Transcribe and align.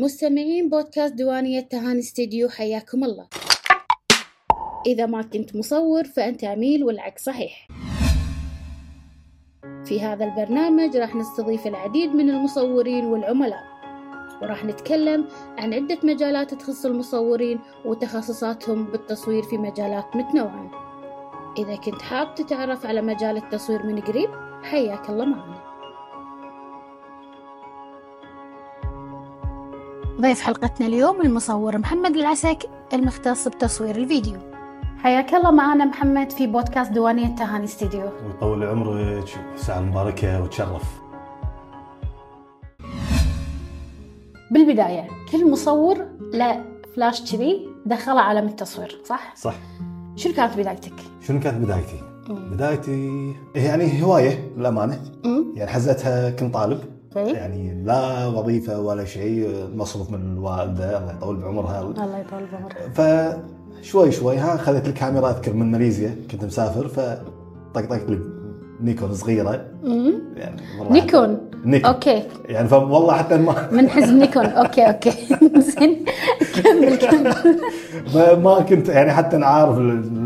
مستمعين 0.00 0.68
بودكاست 0.68 1.14
ديوانية 1.14 1.60
تهاني 1.60 1.98
استديو 1.98 2.48
حياكم 2.48 3.04
الله. 3.04 3.26
إذا 4.86 5.06
ما 5.06 5.22
كنت 5.22 5.56
مصور 5.56 6.04
فأنت 6.04 6.44
عميل 6.44 6.84
والعكس 6.84 7.24
صحيح. 7.24 7.68
في 9.84 10.00
هذا 10.00 10.24
البرنامج 10.24 10.96
راح 10.96 11.14
نستضيف 11.14 11.66
العديد 11.66 12.14
من 12.14 12.30
المصورين 12.30 13.04
والعملاء. 13.04 13.62
وراح 14.42 14.64
نتكلم 14.64 15.28
عن 15.58 15.74
عدة 15.74 15.98
مجالات 16.04 16.54
تخص 16.54 16.86
المصورين 16.86 17.58
وتخصصاتهم 17.84 18.84
بالتصوير 18.84 19.42
في 19.42 19.58
مجالات 19.58 20.16
متنوعة. 20.16 20.70
إذا 21.58 21.76
كنت 21.76 22.02
حاب 22.02 22.34
تتعرف 22.34 22.86
على 22.86 23.02
مجال 23.02 23.36
التصوير 23.36 23.86
من 23.86 24.00
قريب 24.00 24.30
حياك 24.62 25.10
الله 25.10 25.24
معنا. 25.24 25.69
ضيف 30.20 30.40
حلقتنا 30.40 30.86
اليوم 30.86 31.20
المصور 31.20 31.78
محمد 31.78 32.16
العسك 32.16 32.58
المختص 32.92 33.48
بتصوير 33.48 33.96
الفيديو 33.96 34.36
حياك 34.98 35.34
الله 35.34 35.50
معنا 35.50 35.84
محمد 35.84 36.32
في 36.32 36.46
بودكاست 36.46 36.92
ديوانية 36.92 37.36
تهاني 37.36 37.64
استديو 37.64 38.10
ويطول 38.26 38.64
عمرك 38.64 39.28
ساعة 39.56 39.80
مباركة 39.80 40.42
وتشرف 40.42 40.82
بالبداية 44.50 45.08
كل 45.32 45.50
مصور 45.50 46.06
له 46.32 46.64
فلاش 46.96 47.32
كذي 47.32 47.68
دخله 47.86 48.20
عالم 48.20 48.48
التصوير 48.48 49.00
صح؟ 49.04 49.36
صح 49.36 49.54
شنو 50.16 50.32
كانت 50.34 50.58
بدايتك؟ 50.58 50.94
شنو 51.26 51.40
كانت 51.40 51.64
بدايتي؟ 51.64 52.00
مم. 52.28 52.50
بدايتي 52.50 53.32
يعني 53.54 54.02
هواية 54.02 54.50
للأمانة 54.56 55.00
مم. 55.24 55.44
يعني 55.54 55.70
حزتها 55.70 56.30
كنت 56.30 56.54
طالب 56.54 56.80
يعني 57.16 57.82
لا 57.84 58.26
وظيفة 58.26 58.80
ولا 58.80 59.04
شيء 59.04 59.68
مصروف 59.74 60.10
من 60.10 60.32
الوالدة 60.32 60.98
الله 60.98 61.12
يطول 61.12 61.36
بعمرها. 61.36 61.80
الله 61.80 62.18
يطول 62.18 62.42
بعمرك 62.52 63.36
فشوي 63.82 64.12
شوي 64.12 64.36
ها 64.36 64.54
اخذت 64.54 64.88
الكاميرا 64.88 65.30
اذكر 65.30 65.52
من 65.52 65.70
ماليزيا. 65.70 66.16
كنت 66.30 66.44
مسافر 66.44 66.88
فطقطقت 66.88 68.10
لي 68.10 68.18
نيكون 68.80 69.14
صغيرة. 69.14 69.64
مم. 69.84 70.12
يعني 70.36 70.56
والله 70.78 70.92
نيكون؟ 70.92 71.38
نيكون. 71.64 71.90
okay. 71.90 72.22
يعني 72.48 72.68
فوالله 72.68 73.12
حتى 73.12 73.36
ما 73.36 73.68
من 73.72 73.88
حزب 73.88 74.14
نيكون. 74.14 74.46
okay 74.46 74.82
okay. 74.82 75.10
زين. 75.70 76.04
كمل 76.64 76.96
كمل. 76.96 77.34
ما- 78.42 78.60
كنت 78.60 78.88
يعني 78.88 79.12
حتى 79.12 79.36
عارف 79.36 79.76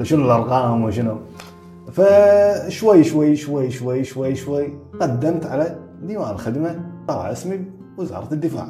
شنو 0.02 0.24
الأرقام 0.24 0.84
وشنو. 0.84 1.16
فشوي 1.92 3.04
شوي 3.04 3.36
شوي 3.36 3.70
شوي 3.70 4.04
شوي 4.04 4.34
شوي 4.34 4.72
قدمت 5.00 5.46
على 5.46 5.76
ديوان 6.06 6.30
الخدمة 6.30 6.80
طلع 7.08 7.32
اسمي 7.32 7.60
وزارة 7.98 8.28
الدفاع. 8.32 8.68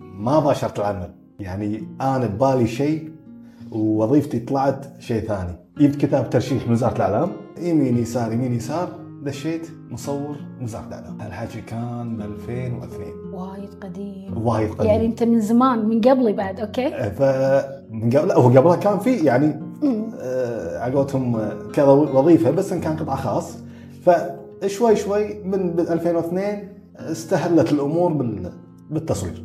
ما 0.00 0.40
باشرت 0.40 0.78
العمل 0.78 1.10
يعني 1.40 1.88
أنا 2.00 2.26
ببالي 2.26 2.66
شيء 2.66 3.10
ووظيفتي 3.72 4.38
طلعت 4.38 4.86
شيء 4.98 5.20
ثاني. 5.26 5.56
جبت 5.78 5.96
كتاب 5.96 6.30
ترشيح 6.30 6.66
من 6.66 6.72
وزارة 6.72 6.96
الإعلام. 6.96 7.30
يمين 7.60 7.98
يسار 7.98 8.32
يمين 8.32 8.52
يسار 8.54 8.88
دشيت 9.22 9.68
مصور 9.90 10.36
وزارة 10.62 10.86
الإعلام. 10.88 11.20
هالحكي 11.20 11.60
كان 11.60 12.16
ب 12.16 12.20
2002 12.20 13.12
وايد 13.32 13.74
قديم. 13.80 14.46
وايد 14.46 14.70
قديم. 14.70 14.90
يعني 14.90 15.06
انت 15.06 15.22
من 15.22 15.40
زمان 15.40 15.88
من 15.88 16.00
قبلي 16.00 16.32
بعد 16.32 16.60
okay؟ 16.60 16.90
فمن 17.10 18.10
قبل 18.16 18.28
لا 18.28 18.36
هو 18.38 18.48
قبلها 18.48 18.76
كان 18.76 18.98
في 18.98 19.16
يعني. 19.16 19.68
آه، 20.20 20.78
على 20.78 20.94
قولتهم 20.94 21.36
آه، 21.36 21.56
كذا 21.72 21.86
وظيفة 21.86 22.50
بس 22.50 22.72
إن 22.72 22.80
كان 22.80 22.96
قطاع 22.96 23.16
خاص. 23.16 23.56
فشوي 24.02 24.37
شوي 24.66 25.42
من 25.44 25.70
ب 25.72 25.80
2002 25.80 26.68
استهلت 26.98 27.72
الأمور 27.72 28.12
بال- 28.12 28.52
بالتصوير. 28.90 29.44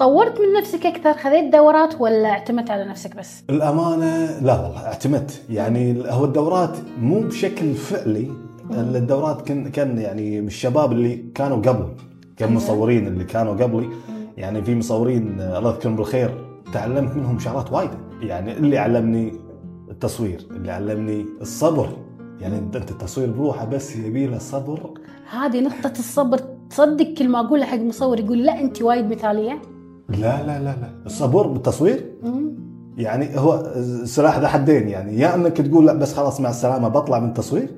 طورت 0.00 0.40
من 0.40 0.52
نفسك 0.60 0.86
أكثر؟ 0.86 1.12
خذيت 1.14 1.52
دورات 1.52 2.00
ولا 2.00 2.28
اعتمدت 2.30 2.70
على 2.70 2.84
نفسك 2.84 3.16
بس؟ 3.16 3.42
الأمانة 3.50 4.40
لا 4.40 4.60
والله 4.60 4.86
اعتمدت. 4.86 5.42
يعني 5.50 6.10
هو 6.10 6.24
الدورات 6.24 6.76
مو 7.00 7.20
بشكل 7.20 7.74
فعلي. 7.74 8.30
الدورات 8.70 9.42
كان 9.42 9.68
كان 9.70 9.98
يعني 9.98 10.40
من 10.40 10.46
الشباب 10.46 10.92
اللي 10.92 11.24
كانوا 11.34 11.56
قبل 11.56 11.86
كان 12.36 12.54
مصورين 12.54 13.06
اللي 13.06 13.24
كانوا 13.24 13.52
قبلي 13.54 13.88
يعني 14.36 14.62
في 14.62 14.74
مصورين 14.74 15.40
الله 15.40 15.70
يذكرهم 15.70 15.96
بالخير 15.96 16.44
تعلمت 16.72 17.16
منهم 17.16 17.38
شغلات 17.38 17.72
وايده 17.72 17.98
يعني 18.20 18.52
اللي 18.52 18.78
علمني 18.78 19.32
التصوير 19.90 20.46
اللي 20.50 20.72
علمني 20.72 21.26
الصبر. 21.40 21.88
يعني 22.42 22.58
انت 22.58 22.76
التصوير 22.76 23.30
بروحه 23.30 23.64
بس 23.64 23.96
يبي 23.96 24.26
له 24.26 24.38
صبر؟ 24.38 24.90
هذه 25.30 25.60
نقطة 25.60 25.92
الصبر. 25.98 26.40
تصدق 26.70 27.14
كل 27.18 27.28
ما 27.28 27.40
أقولها 27.40 27.66
حق 27.66 27.78
مصور 27.78 28.20
يقول 28.20 28.44
لا 28.44 28.60
أنت 28.60 28.82
وايد 28.82 29.10
مثالية. 29.10 29.62
لا 30.08 30.16
لا 30.46 30.58
لا 30.58 30.64
لا. 30.64 30.90
الصبر 31.06 31.46
بالتصوير. 31.46 32.04
يعني 32.96 33.38
هو 33.38 33.72
السلاح 33.76 34.38
ذا 34.38 34.48
حدين. 34.48 34.88
يعني 34.88 35.18
يا 35.18 35.34
إنك 35.34 35.56
تقول 35.56 35.86
لا 35.86 35.92
بس 35.92 36.14
خلاص 36.14 36.40
مع 36.40 36.50
السلامة 36.50 36.88
بطلع 36.88 37.18
من 37.18 37.28
التصوير. 37.28 37.68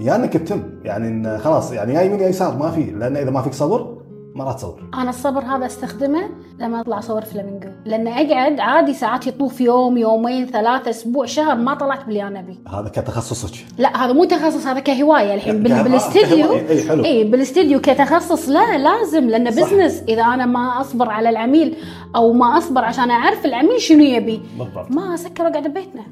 يا 0.00 0.16
إنك 0.16 0.32
تتم. 0.32 0.62
يعني 0.84 1.08
إن 1.08 1.38
خلاص 1.38 1.72
يعني 1.72 1.94
يا 1.94 2.00
يمين 2.00 2.20
يا 2.20 2.28
يسار 2.28 2.58
ما 2.58 2.70
في. 2.70 2.90
لأن 2.90 3.16
إذا 3.16 3.30
ما 3.30 3.42
فيك 3.42 3.52
صبر 3.52 3.93
ما 4.34 4.44
راح 4.44 4.54
تصور. 4.54 4.82
أنا 4.94 5.10
الصبر 5.10 5.40
هذا 5.40 5.66
أستخدمه 5.66 6.28
لما 6.58 6.80
أطلع 6.80 6.98
أصور 6.98 7.24
فلامينجو. 7.24 7.68
لأن 7.84 8.08
أقعد 8.08 8.60
عادي 8.60 8.94
ساعات 8.94 9.26
يطوف 9.26 9.60
يوم 9.60 9.96
يومين 9.96 10.46
ثلاثة 10.46 10.90
أسبوع 10.90 11.26
شهر 11.26 11.56
ما 11.56 11.74
طلعت 11.74 12.04
باللي 12.04 12.22
أنا 12.22 12.40
أبي. 12.40 12.58
هذا 12.68 12.88
كتخصصك. 12.88 13.64
لا 13.78 14.04
هذا 14.04 14.12
مو 14.12 14.24
تخصص 14.24 14.66
هذا 14.66 14.80
كهواية 14.80 15.34
الحين. 15.34 15.62
بالاستديو 15.62 16.52
إي 16.52 16.88
حلو. 16.88 17.04
إي 17.04 17.24
بالاستديو 17.24 17.80
كتخصص 17.80 18.48
لا 18.48 18.78
لازم 18.78 19.28
لأنه. 19.28 19.50
business 19.50 20.02
إذا 20.08 20.22
أنا 20.22 20.46
ما 20.46 20.80
أصبر 20.80 21.08
على 21.08 21.30
العميل 21.30 21.76
أو 22.16 22.32
ما 22.32 22.58
أصبر 22.58 22.84
عشان 22.84 23.10
أعرف 23.10 23.46
العميل 23.46 23.80
شنو 23.80 24.02
يبي 24.02 24.40
بالضبط. 24.58 24.90
ما 24.90 25.14
أسكر 25.14 25.44
وأقعد 25.44 25.68
ببيتنا. 25.68 26.02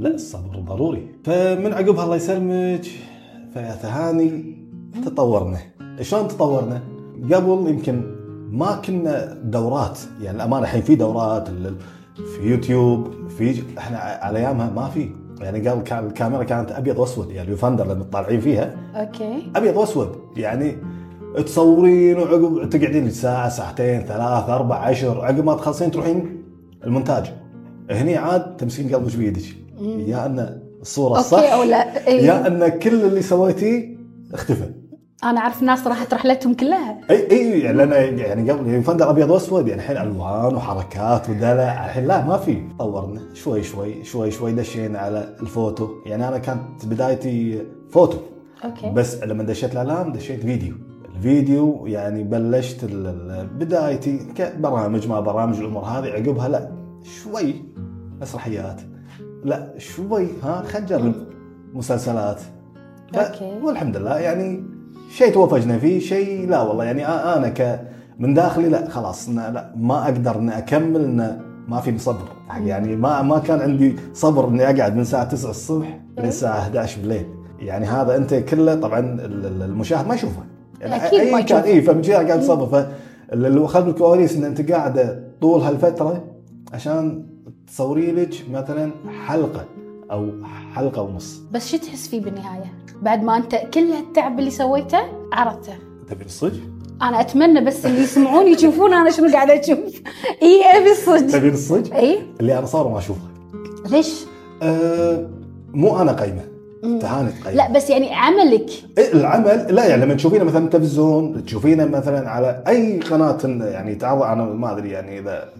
لا 0.00 0.14
الصبر 0.14 0.56
ضروري. 0.68 1.08
فمن 1.24 1.72
عقبها 1.72 2.04
الله 2.04 2.16
يسلمك. 2.16 2.84
فيا 3.54 3.78
تهاني 3.82 4.56
تطورنا. 5.04 5.58
شلون 6.00 6.28
تطورنا؟ 6.28 6.80
قبل 7.24 7.70
يمكن 7.70 8.02
ما 8.50 8.76
كنا 8.76 9.38
دورات 9.44 9.98
يعني 10.22 10.36
الامانه 10.36 10.62
الحين 10.62 10.82
في 10.82 10.94
دورات 10.94 11.48
في 12.16 12.42
يوتيوب 12.42 13.08
في 13.38 13.62
إحنا 13.78 13.98
على 13.98 14.38
أيامها 14.38 14.70
ما 14.70 14.88
في. 14.88 15.10
يعني 15.40 15.68
قبل 15.68 15.82
كان 15.82 16.06
الكاميرا 16.06 16.44
كانت 16.44 16.72
أبيض 16.72 16.98
وأسود 16.98 17.30
يعني 17.30 17.52
ال 17.52 17.57
finder 17.57 17.86
لما 17.86 18.04
طالعين 18.04 18.40
فيها 18.40 18.74
okay. 18.94 19.42
أبيض 19.56 19.76
وأسود 19.76 20.08
يعني 20.36 20.76
تصورين 21.46 22.18
وعقب 22.18 22.70
تقعدين 22.70 23.10
ساعة 23.10 23.48
ساعتين 23.48 24.00
ثلاث 24.00 24.48
أربع 24.48 24.76
عشر 24.76 25.24
عقب 25.24 25.44
ما 25.44 25.54
تخلصين 25.54 25.90
تروحين 25.90 26.42
المونتاج. 26.84 27.32
هني 27.90 28.16
عاد 28.16 28.56
تمسكين 28.56 28.94
قلبك 28.94 29.16
بيدك. 29.16 29.42
يا 29.80 30.26
أن 30.26 30.60
الصورة 30.80 31.18
الصح 31.18 31.52
أو 31.52 31.62
لا. 31.62 32.06
إي. 32.08 32.24
يا 32.24 32.46
أن 32.46 32.68
كل 32.68 32.94
اللي 33.04 33.22
سويتيه 33.22 33.96
اختفى. 34.34 34.70
أنا 35.24 35.40
أعرف 35.40 35.62
ناس 35.62 35.86
راحت 35.86 36.14
رحلتهم 36.14 36.54
كلها. 36.54 37.00
إي 37.10 37.30
إي 37.30 37.60
يعني 37.60 37.76
لأن 37.76 38.18
يعني 38.18 38.50
قبل 38.50 38.66
يعني 38.66 38.82
finder 38.82 39.10
أبيض 39.10 39.30
وأسود 39.30 39.68
يعني 39.68 39.82
الحين 39.82 39.96
ألوان 39.96 40.54
وحركات 40.54 41.30
ودلع. 41.30 41.86
الحين 41.86 42.06
لا 42.06 42.24
ما 42.24 42.36
في. 42.36 42.62
طورنا 42.78 43.20
شوي 43.34 43.62
شوي 43.62 44.04
شوي 44.04 44.30
شوي 44.30 44.52
دشينا 44.52 44.98
على 44.98 45.36
الفوتو. 45.42 45.88
يعني 46.06 46.28
أنا 46.28 46.38
كانت 46.38 46.86
بدايتي 46.86 47.66
photo. 47.90 48.18
okay. 48.64 48.90
بس 48.90 49.22
لما 49.22 49.44
دشيت 49.44 49.72
الاعلام 49.72 50.12
دشيت 50.12 50.40
فيديو. 50.40 50.74
الفيديو 51.14 51.86
يعني 51.86 52.24
بلشت 52.24 52.84
بدايتي 53.54 54.18
كبرامج 54.18 55.08
ما 55.08 55.20
برامج 55.20 55.58
الأمور 55.58 55.84
هذه. 55.84 56.08
عقبها 56.08 56.48
لا 56.48 56.72
شوي 57.22 57.54
مسرحيات. 58.20 58.80
لا 59.44 59.74
شوي 59.78 60.28
ها 60.42 60.62
خلينا 60.62 60.86
نجرب 60.86 61.14
مسلسلات. 61.74 62.40
أوكي. 63.14 63.60
والحمد 63.62 63.96
لله 63.96 64.18
يعني 64.18 64.69
شيء 65.16 65.32
توفجنا 65.34 65.78
فيه 65.78 65.98
شيء 66.00 66.48
لا 66.48 66.62
والله. 66.62 66.84
يعني 66.84 67.08
أنا 67.08 67.48
ك 67.48 67.80
من 68.18 68.34
داخلي 68.34 68.68
لا 68.68 68.88
خلاص 68.88 69.28
لا 69.28 69.72
ما 69.76 70.04
أقدر 70.04 70.36
إني 70.38 70.58
أكمل 70.58 71.04
إن 71.04 71.40
ما 71.68 71.80
في 71.80 71.98
صبر. 71.98 72.24
يعني 72.64 72.96
ما 72.96 73.22
ما 73.22 73.38
كان 73.38 73.60
عندي 73.60 73.96
صبر 74.14 74.48
إني 74.48 74.64
أقعد 74.64 74.94
من 74.94 75.00
الساعة 75.00 75.24
9 75.24 75.50
الصبح 75.50 76.00
للساعه 76.18 76.58
11 76.58 77.00
بالليل. 77.00 77.26
يعني 77.58 77.86
هذا 77.86 78.16
أنت 78.16 78.34
كله 78.34 78.74
طبعا 78.74 78.98
ال- 78.98 79.46
ال- 79.46 79.62
المشاهد 79.62 80.08
ما 80.08 80.14
يشوفه. 80.14 80.42
يعني 80.80 80.96
أكيد 81.06 81.32
ما 81.32 81.38
أي 81.38 81.42
كان. 81.42 81.62
إي 81.62 81.82
فمن 81.82 82.02
كذا 82.02 82.14
قاعد 82.26 82.42
صبر. 82.42 82.66
فاللي 83.30 83.68
خلف 83.68 83.86
الكواليس 83.86 84.36
إن 84.36 84.44
أنت 84.44 84.70
قاعدة 84.72 85.22
طول 85.40 85.60
هالفترة 85.60 86.24
عشان 86.72 87.26
تصوري 87.66 88.12
لك 88.12 88.34
مثلا 88.52 88.90
حلقة. 89.26 89.64
أو 90.10 90.30
حلقة 90.74 91.02
ونص 91.02 91.40
بس 91.52 91.70
شو 91.70 91.76
تحس 91.76 92.08
فيه 92.08 92.20
بالنهاية؟ 92.20 92.72
بعد 93.02 93.22
ما 93.22 93.36
أنت 93.36 93.54
كل 93.74 93.80
هالتعب 93.80 94.38
اللي 94.38 94.50
سويته 94.50 94.98
عرضته 95.32 95.72
تبي 96.10 96.24
الصج؟ 96.24 96.54
أنا 97.02 97.20
أتمنى 97.20 97.60
بس 97.64 97.86
اللي 97.86 98.02
يسمعون 98.02 98.46
يشوفون 98.48 98.94
أنا 98.94 99.10
شنو 99.10 99.32
قاعدة 99.32 99.60
أشوف. 99.60 99.78
اي 100.42 100.62
ابي 100.78 100.90
الصدق 100.92 101.38
تبي 101.38 101.48
الصج؟ 101.48 101.92
إي. 101.92 102.18
اللي 102.40 102.58
أنا 102.58 102.66
صور 102.66 102.88
ما 102.88 102.98
أشوفه. 102.98 103.20
ليش؟ 103.90 104.14
أه 104.62 105.28
مو 105.72 106.02
أنا 106.02 106.12
قايمة. 106.12 106.42
تهاني 107.00 107.32
تقيم 107.32 107.56
لا 107.56 107.72
بس 107.72 107.90
يعني 107.90 108.14
عملك. 108.14 108.70
إيه، 108.98 109.12
العمل 109.12 109.74
لا 109.74 109.86
يعني 109.86 110.04
لما 110.04 110.14
تشوفينه 110.14 110.44
مثلا 110.44 110.68
تلفزيون 110.68 111.44
تشوفينه 111.44 111.84
مثلا 111.84 112.30
على 112.30 112.62
أي 112.68 113.00
قناة 113.00 113.38
يعني 113.44 113.94
تعرض 113.94 114.22
أنا 114.22 114.44
ما 114.44 114.72
أدري 114.72 114.90
يعني 114.90 115.18
إذا 115.18 115.52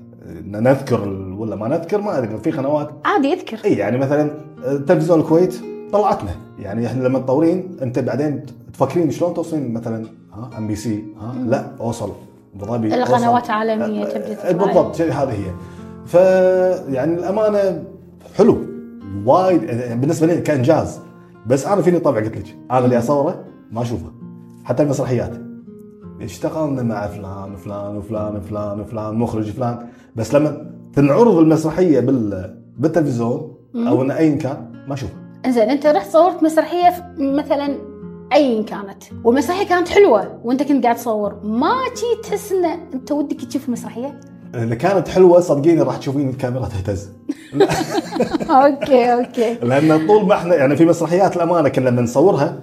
نذكر 0.44 1.04
ولا 1.40 1.56
ما 1.56 1.68
نذكر 1.68 2.00
ما 2.00 2.18
ادري 2.18 2.38
في 2.38 2.50
قنوات. 2.50 2.90
عادي 3.04 3.32
اذكر 3.32 3.58
اي 3.64 3.72
يعني 3.72 3.98
مثلا 3.98 4.30
تلفزيون 4.60 5.20
الكويت 5.20 5.54
طلعتنا. 5.92 6.30
يعني 6.58 6.86
إحنا 6.86 7.02
لما 7.02 7.18
تطورين 7.18 7.76
أنت 7.82 7.98
بعدين 7.98 8.46
تفكرين 8.72 9.10
شلون 9.10 9.34
توصلين 9.34 9.72
مثلا 9.72 10.06
ها 10.32 10.50
ام 10.58 10.66
بي 10.66 10.76
سي 10.76 11.04
ها 11.20 11.34
لا 11.46 11.70
أوصل. 11.80 12.12
ابو 12.54 12.64
ظبي 12.64 12.94
القنوات 12.94 13.24
أوصل. 13.24 13.52
عالميه 13.52 14.04
تبدأ 14.04 14.32
أه، 14.32 14.52
تطلع. 14.52 14.66
بالضبط 14.66 14.96
شيء 14.96 15.12
هذه 15.12 15.32
هي. 15.32 15.50
ف 16.06 16.14
يعني 16.94 17.14
الأمانة 17.14 17.84
حلو. 18.36 18.58
وايد 19.26 19.62
يعني 19.62 20.00
بالنسبة 20.00 20.26
لي 20.26 20.40
كإنجاز. 20.40 21.00
بس 21.46 21.66
أنا 21.66 21.82
فيني 21.82 21.98
طبع 21.98 22.18
قلت 22.18 22.36
لك. 22.36 22.56
أنا 22.70 22.84
اللي 22.84 22.98
أصوره 22.98 23.44
ما 23.72 23.82
أشوفه. 23.82 24.12
حتى 24.64 24.82
المسرحيات. 24.82 25.32
اشتغلنا 26.20 26.82
مع 26.82 27.06
فلان 27.06 27.52
وفلان 27.52 27.96
وفلان 27.96 28.36
وفلان 28.36 28.80
وفلان 28.80 29.14
مخرج 29.14 29.50
فلان. 29.50 29.86
بس 30.16 30.34
لما 30.34 30.69
تنعرض 30.94 31.38
المسرحية 31.38 32.00
بال 32.00 32.56
بالتلفزيون 32.78 33.54
أو 33.76 34.02
إن 34.02 34.10
ايا 34.10 34.36
كان؟ 34.36 34.84
ما 34.88 34.94
اشوفها 34.94 35.16
إنزين 35.46 35.70
أنت 35.70 35.86
رحت 35.86 36.10
صورت 36.10 36.42
مسرحية 36.42 37.14
مثلا 37.18 37.76
ايا 38.32 38.62
كانت؟ 38.62 39.02
والمسرحية 39.24 39.66
كانت 39.66 39.88
حلوة 39.88 40.40
وأنت 40.44 40.62
كنت 40.62 40.84
قاعد 40.84 40.96
تصور. 40.96 41.40
ما 41.44 41.72
جي 41.96 42.22
تحس 42.22 42.52
إن 42.52 42.64
أنت 42.94 43.12
ودك 43.12 43.44
تشوف 43.44 43.66
المسرحيه 43.68 44.20
إذا 44.54 44.74
كانت 44.74 45.08
حلوة 45.08 45.40
صدقيني 45.40 45.82
راح 45.82 45.96
تشوفين 45.96 46.28
الكاميرا 46.28 46.68
تهتز. 46.68 47.08
okay 48.50 49.12
okay. 49.12 49.54
لأن 49.62 50.06
طول 50.06 50.26
ما 50.26 50.34
إحنا 50.34 50.54
يعني 50.54 50.76
في 50.76 50.84
مسرحيات 50.84 51.36
الأمانة 51.36 51.68
كنا 51.68 51.88
لما 51.90 52.02
نصورها 52.02 52.60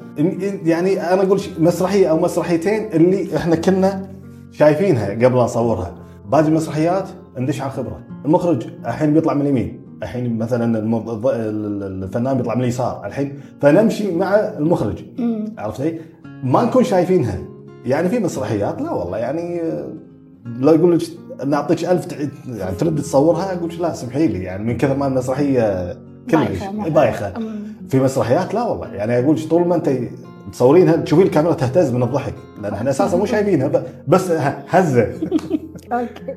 يعني 0.65 1.13
أنا 1.13 1.23
أقول 1.23 1.41
مسرحية 1.59 2.07
أو 2.07 2.19
مسرحيتين 2.19 2.89
اللي 2.93 3.37
إحنا 3.37 3.55
كنا 3.55 4.09
شايفينها 4.51 5.09
قبل 5.09 5.35
نصورها 5.35 5.95
باقي 6.25 6.47
المسرحيات 6.47 7.09
ندش 7.37 7.61
على 7.61 7.71
الخبره 7.71 7.99
المخرج 8.25 8.67
الحين 8.85 9.13
بيطلع 9.13 9.33
من 9.33 9.41
اليمين. 9.41 9.81
الحين 10.03 10.37
مثلا 10.37 10.79
الفنان 12.03 12.37
بيطلع 12.37 12.55
من 12.55 12.61
اليسار 12.61 13.01
الحين 13.05 13.39
فنمشي 13.61 14.11
مع 14.15 14.35
المخرج. 14.35 15.03
عرفت 15.57 15.81
علي؟ 15.81 15.99
ما 16.43 16.63
نكون 16.63 16.83
شايفينها. 16.83 17.37
يعني 17.85 18.09
في 18.09 18.19
مسرحيات؟ 18.19 18.81
لا 18.81 18.91
والله. 18.91 19.17
يعني 19.17 19.61
لو 20.45 20.73
يقول 20.73 20.97
لك 20.97 21.01
نعطيك 21.47 21.85
ألف 21.85 22.07
يعني 22.47 22.75
ترد 22.75 23.01
تصورها؟ 23.01 23.53
أقول 23.53 23.69
لك 23.69 23.81
لا 23.81 23.93
سمحي 23.93 24.27
لي. 24.27 24.43
يعني 24.43 24.63
من 24.63 24.77
كثر 24.77 24.97
ما 24.97 25.07
المسرحية 25.07 25.93
كلش 26.31 26.63
بايخة. 26.87 27.33
في 27.89 27.99
مسرحيات؟ 27.99 28.53
لا 28.53 28.63
والله. 28.63 28.87
يعني 28.87 29.19
أقول 29.19 29.35
لك 29.35 29.47
طول 29.49 29.67
ما 29.67 29.75
أنت 29.75 29.89
تصورينها 30.51 30.95
تشوفين 30.95 31.25
الكاميرا 31.25 31.53
تهتز 31.53 31.91
من 31.91 32.03
الضحك. 32.03 32.33
لأن 32.61 32.73
إحنا 32.73 32.89
أساسا 32.89 33.17
مو 33.17 33.25
شايفينها 33.35 33.83
بس 34.07 34.31
هزة. 34.69 35.07
أوكي. 35.91 36.35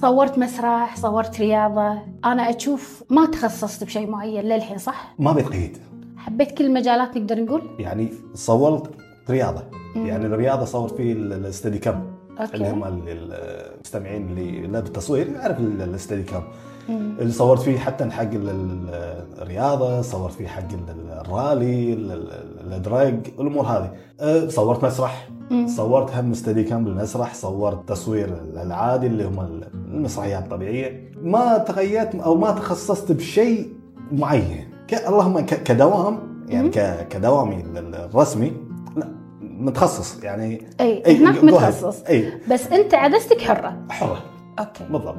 صورت 0.00 0.38
مسرح 0.38 0.96
صورت 0.96 1.40
رياضة. 1.40 1.98
أنا 2.24 2.50
أشوف 2.56 3.02
ما 3.10 3.26
تخصصت 3.26 3.84
بشيء 3.84 4.10
معين 4.10 4.44
للحين 4.44 4.78
صح؟ 4.78 5.14
ما 5.18 5.32
بتقيد 5.32 5.78
حبيت 6.16 6.50
كل 6.58 6.64
المجالات 6.66 7.16
نقدر 7.16 7.40
نقول؟ 7.44 7.62
يعني 7.78 8.08
صورت 8.34 8.90
رياضة. 9.30 9.62
يعني 9.96 10.26
الرياضة 10.26 10.64
صورت 10.64 11.00
ال- 11.00 11.32
الاستدي 11.32 11.78
كام. 11.78 12.06
اللي 12.54 12.70
هم 12.70 12.84
ال- 12.84 13.02
المستمعين 13.08 14.28
اللي 14.28 14.66
لا 14.66 14.80
بالتصوير 14.80 15.28
يعرف 15.28 15.58
ال- 15.60 15.82
الاستدي 15.82 16.22
كام 16.22 16.42
اللي 16.88 17.32
صورت 17.32 17.60
فيه 17.60 17.78
حتى 17.78 18.10
حق 18.10 18.22
ال- 18.22 18.48
ال- 18.48 19.24
الرياضة 19.42 20.02
صورت 20.02 20.32
فيه 20.32 20.46
حق 20.46 20.72
ال- 20.72 21.10
الرالي 21.26 21.92
ال- 21.92 22.12
ال- 22.12 22.60
الأدراج 22.66 23.26
الأمور 23.38 23.64
هذه. 23.66 23.92
أه، 24.20 24.48
صورت 24.48 24.84
مسرح. 24.84 25.28
صورت 25.66 26.10
هم 26.16 26.30
استدي 26.30 26.64
كام 26.64 26.84
بالمسرح 26.84 27.34
صورت 27.34 27.88
تصوير 27.88 28.36
العادي 28.62 29.06
اللي 29.06 29.24
هم 29.24 29.60
المسرحيات 29.74 30.42
الطبيعية. 30.44 31.10
ما 31.22 31.58
تغيرت 31.58 32.14
أو 32.14 32.34
ما 32.34 32.50
تخصصت 32.50 33.12
بشيء 33.12 33.72
معين. 34.12 34.68
اللهم 35.06 35.40
كدوام 35.40 36.18
يعني 36.48 36.68
كدوامي 37.10 37.56
ال- 37.60 37.94
الرسمي 37.94 38.52
لا 38.96 39.08
متخصص. 39.42 40.24
يعني 40.24 40.62
أي 40.80 41.16
هناك. 41.16 41.44
متخصص. 41.44 42.02
أي. 42.02 42.32
بس 42.50 42.66
أنت 42.66 42.94
عدستك 42.94 43.40
حرة. 43.40 43.76
حرة. 43.90 44.22
okay. 44.58 44.84
بالضبط. 44.90 45.16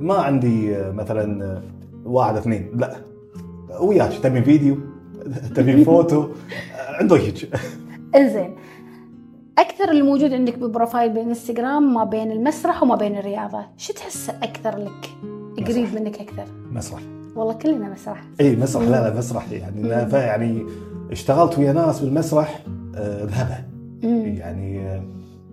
ما 0.00 0.14
عندي 0.14 0.76
آه، 0.76 0.92
مثلا 0.92 1.44
آه، 1.44 1.62
واحد 2.04 2.36
اثنين. 2.36 2.70
لا. 2.74 2.96
وياك. 3.80 4.12
تبي 4.22 4.42
فيديو؟ 4.42 4.76
تبي 5.56 5.84
فوتو؟ 5.84 6.22
آه، 6.22 6.28
عند 7.00 7.12
وجهك 7.12 7.60
إنزين. 8.16 8.54
أكثر 9.72 9.90
الموجود 9.90 10.32
عندك 10.32 10.58
بال 10.58 10.70
profile 10.70 11.12
بالانستغرام 11.12 11.94
ما 11.94 12.04
بين 12.04 12.32
المسرح 12.32 12.82
وما 12.82 12.96
بين 12.96 13.18
الرياضة 13.18 13.60
شو 13.76 13.92
تحس 13.92 14.30
أكثر 14.30 14.78
لك؟ 14.78 15.10
قريب. 15.66 15.94
منك 15.94 16.20
أكثر. 16.20 16.44
مسرح. 16.72 17.00
والله 17.36 17.54
كلنا 17.54 17.88
مسرح. 17.90 18.24
إي 18.40 18.56
مسرح. 18.56 18.82
لا 18.82 19.08
لا 19.08 19.18
مسرح. 19.18 19.52
يعني 19.52 19.82
لا 19.82 20.24
يعني 20.26 20.66
اشتغلت 21.10 21.58
ويا 21.58 21.72
ناس 21.72 22.00
بالمسرح 22.00 22.60
آه، 22.96 23.24
ذهبه 23.24 23.58
مم. 24.02 24.34
يعني 24.38 24.80
آه، 24.80 25.02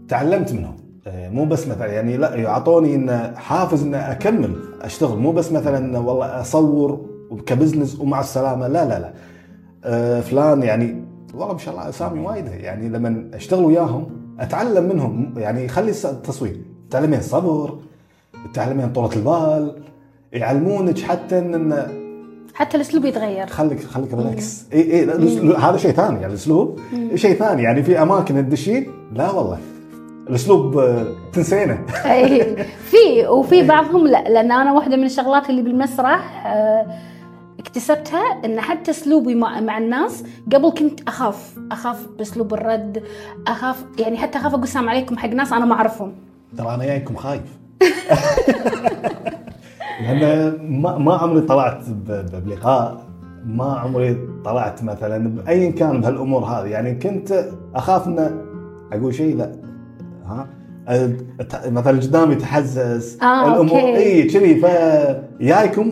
تعلمت 0.08 0.54
منهم. 0.54 0.76
آه، 1.08 1.30
مو 1.30 1.46
بس 1.46 1.68
مثلا 1.68 1.86
يعني 1.86 2.18
لا 2.18 2.36
يعطوني 2.36 2.96
إن 2.96 3.34
حافز 3.36 3.84
إن 3.84 3.96
أكمل 3.96 4.56
أشتغل. 4.82 5.18
مو 5.18 5.32
بس 5.32 5.52
مثلا 5.52 6.00
والله 6.00 6.42
أصور 6.42 7.06
كبزنس 7.46 8.00
ومع 8.00 8.20
السلامة. 8.20 8.68
لا 8.68 8.86
لا 8.86 9.00
لا. 9.00 9.14
فلان 10.22 10.64
يعني 10.64 11.09
والله 11.40 11.54
ما 11.54 11.60
شاء 11.60 11.74
الله 11.74 11.90
أسامي 11.90 12.20
وايده 12.20 12.52
يعني 12.52 12.90
لما 12.90 13.30
أشتغل 13.34 13.66
وياهم 13.66 14.08
أتعلم 14.40 14.84
منهم. 14.84 15.34
يعني 15.38 15.68
خلي 15.68 15.92
التصوير. 15.92 16.62
تعلمين 16.92 17.20
الصبر 17.20 17.78
تعلمين 18.54 18.94
طولة 18.94 19.16
البال 19.16 19.82
يعلمونك 20.34 21.00
حتى 21.00 21.40
ان 21.40 21.88
حتى 22.54 22.78
الأسلوب 22.78 23.06
يتغير. 23.06 23.48
خليك 23.48 23.84
خليك 23.84 24.14
relax 24.14 24.66
اي 24.74 24.82
إي 24.82 25.06
هذا 25.58 25.78
شيء 25.78 25.92
ثاني 25.92 26.16
يعني 26.16 26.34
الأسلوب 26.34 26.80
شيء 27.16 27.36
ثاني. 27.36 27.64
يعني 27.64 27.84
في 27.84 28.02
أماكن 28.02 28.36
تدشين 28.36 28.92
لا 29.14 29.32
والله. 29.32 29.58
الأسلوب 30.30 30.78
آه، 30.78 31.08
تنسينه. 31.34 31.86
إي. 32.06 32.56
في 32.92 33.28
وفي 33.28 33.68
بعضهم 33.68 34.08
لا 34.08 34.30
لأن 34.30 34.52
أنا 34.52 34.74
واحدة 34.74 34.98
من 34.98 35.04
الشغلات 35.04 35.50
اللي 35.50 35.62
بالمسرح 35.62 36.48
آه، 36.48 37.09
اكتسبتها 37.60 38.46
إن 38.46 38.62
حتى 38.62 38.92
أسلوبي 38.92 39.36
مع, 39.36 39.60
مع 39.60 39.78
الناس 39.78 40.24
قبل 40.54 40.70
كنت 40.70 41.08
أخاف. 41.08 41.56
أخاف 41.72 42.08
بأسلوب 42.18 42.54
الرد 42.54 43.04
اخاف 43.48 43.86
يعني 44.00 44.18
حتى 44.18 44.38
أخاف 44.38 44.52
أقول 44.52 44.64
السلام 44.64 44.90
عليكم 44.90 45.18
حق 45.18 45.30
ناس 45.30 45.54
أنا 45.54 45.66
ما 45.66 45.74
أعرفهم. 45.74 46.12
ترى 46.58 46.76
أنا 46.76 46.86
جايكم 46.86 47.16
خايف. 47.16 47.42
لأن 50.02 50.54
ما 50.82 50.98
ما 50.98 51.14
عمري 51.14 51.42
طلعت 51.42 51.84
بلقاء. 52.46 53.02
ما 53.46 53.74
عمري 53.80 54.18
طلعت 54.46 54.84
مثلا 54.84 55.28
بايا 55.30 55.72
كان 55.72 56.02
بهالأمور 56.02 56.44
هذه. 56.44 56.68
يعني 56.68 56.96
كنت 56.96 57.46
أخاف 57.76 58.08
ان 58.08 58.42
أقول 58.94 59.16
شيء 59.16 59.38
لا. 59.38 59.52
ها؟ 60.26 60.48
مثلا 61.66 62.00
قدامي 62.00 62.36
تحزز. 62.36 63.18
آه، 63.22 63.54
الأمور. 63.54 63.80
اي 63.80 64.24
كذي. 64.24 64.56
فجايكم 64.56 65.92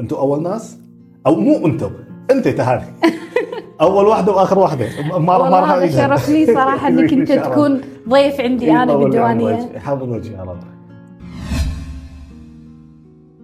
أنتم 0.00 0.16
أول 0.16 0.42
ناس. 0.42 0.83
أو 1.26 1.34
مو 1.40 1.66
أنتم 1.66 1.90
أنت 2.30 2.48
تهاني 2.48 2.84
أول 3.80 4.06
واحدة 4.06 4.32
وآخر 4.32 4.58
واحدة. 4.58 4.86
ما 5.10 5.18
ما 5.18 5.36
راح 5.38 5.70
هذا 5.70 5.78
أعيدها. 5.80 6.06
شرف 6.08 6.28
لي 6.28 6.46
صراحة 6.46 6.88
إنك 6.88 7.12
أنت. 7.12 7.32
تكون 7.32 7.80
ضيف 8.08 8.40
عندي 8.40 8.70
أنا 8.72 8.82
يطول 8.82 9.02
بالديوانية. 9.04 9.70
يحفظ 9.74 10.02
وجهي 10.02 10.34
يا 10.34 10.42
رب 10.42 10.58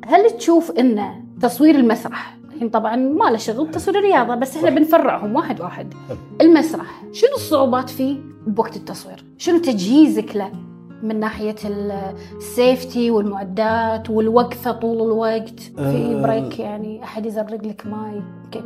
هل 0.06 0.30
تشوف 0.30 0.70
إن 0.70 1.02
تصوير 1.42 1.74
المسرح 1.74 2.36
الحين 2.54 2.68
طبعا 2.68 2.96
ما 2.96 3.24
له 3.30 3.36
شغل 3.36 3.70
تصوير 3.70 3.98
الرياضة 3.98 4.34
بس 4.34 4.56
إحنا 4.56 4.70
بنفرقهم 4.70 5.36
واحد 5.36 5.60
واحد. 5.60 5.94
المسرح 6.40 7.02
شنو 7.12 7.30
الصعوبات 7.36 7.90
فيه 7.90 8.16
بوقت 8.46 8.76
التصوير؟ 8.76 9.24
شنو 9.38 9.58
تجهيزك 9.58 10.36
له؟ 10.36 10.50
من 11.02 11.20
ناحية 11.20 11.54
ال- 11.64 12.14
ال 12.36 12.47
safety 12.47 13.10
والمعدات 13.10 14.10
والوقفه 14.10 14.72
طول 14.72 14.96
الوقت 15.06 15.60
في 15.60 16.14
أه. 16.18 16.22
break 16.22 16.58
يعني 16.58 17.04
أحد 17.04 17.26
يزرق 17.26 17.64
لك 17.66 17.86
ماي 17.86 18.22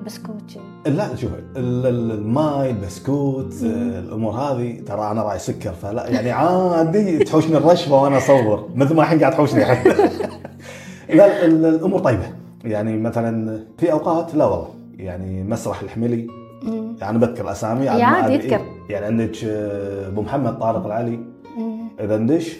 بسكوت. 0.06 0.58
لا 0.86 1.16
شوف 1.16 1.30
ال- 1.56 1.86
ال- 1.86 2.10
الماي 2.10 2.70
البسكوت 2.70 3.52
آه، 3.64 3.98
الأمور 3.98 4.32
هذه 4.32 4.80
ترى 4.86 5.10
أنا 5.10 5.22
راعي 5.22 5.38
سكر 5.38 5.72
فلا 5.72 6.08
يعني 6.08 6.30
عادي 6.30 7.18
تحوشني 7.18 7.56
الرشفه 7.56 8.02
وأنا 8.02 8.16
أصور 8.18 8.68
مثل 8.74 8.94
ما 8.94 9.02
الحين 9.02 9.20
قاعد 9.20 9.32
تحوشني 9.32 9.64
لا 11.14 11.44
ال- 11.44 11.64
الأمور 11.66 12.00
طيبة 12.00 12.26
يعني 12.64 12.96
مثلا 12.96 13.60
في 13.78 13.92
أوقات 13.92 14.34
لا 14.34 14.44
والله 14.44 14.68
يعني 14.98 15.42
مسرح 15.42 15.82
الحملي. 15.82 16.26
يعني 17.00 17.18
بذكر 17.18 17.50
أسامي 17.52 17.84
يا 17.84 18.04
عادي 18.04 18.34
يذكر. 18.34 18.60
يعني 18.90 19.06
عندك 19.06 19.36
آه، 19.44 20.08
أبو 20.08 20.22
محمد 20.22 20.58
طارق 20.58 20.86
العلي 20.86 21.20
إذا 22.00 22.16
ندش 22.16 22.56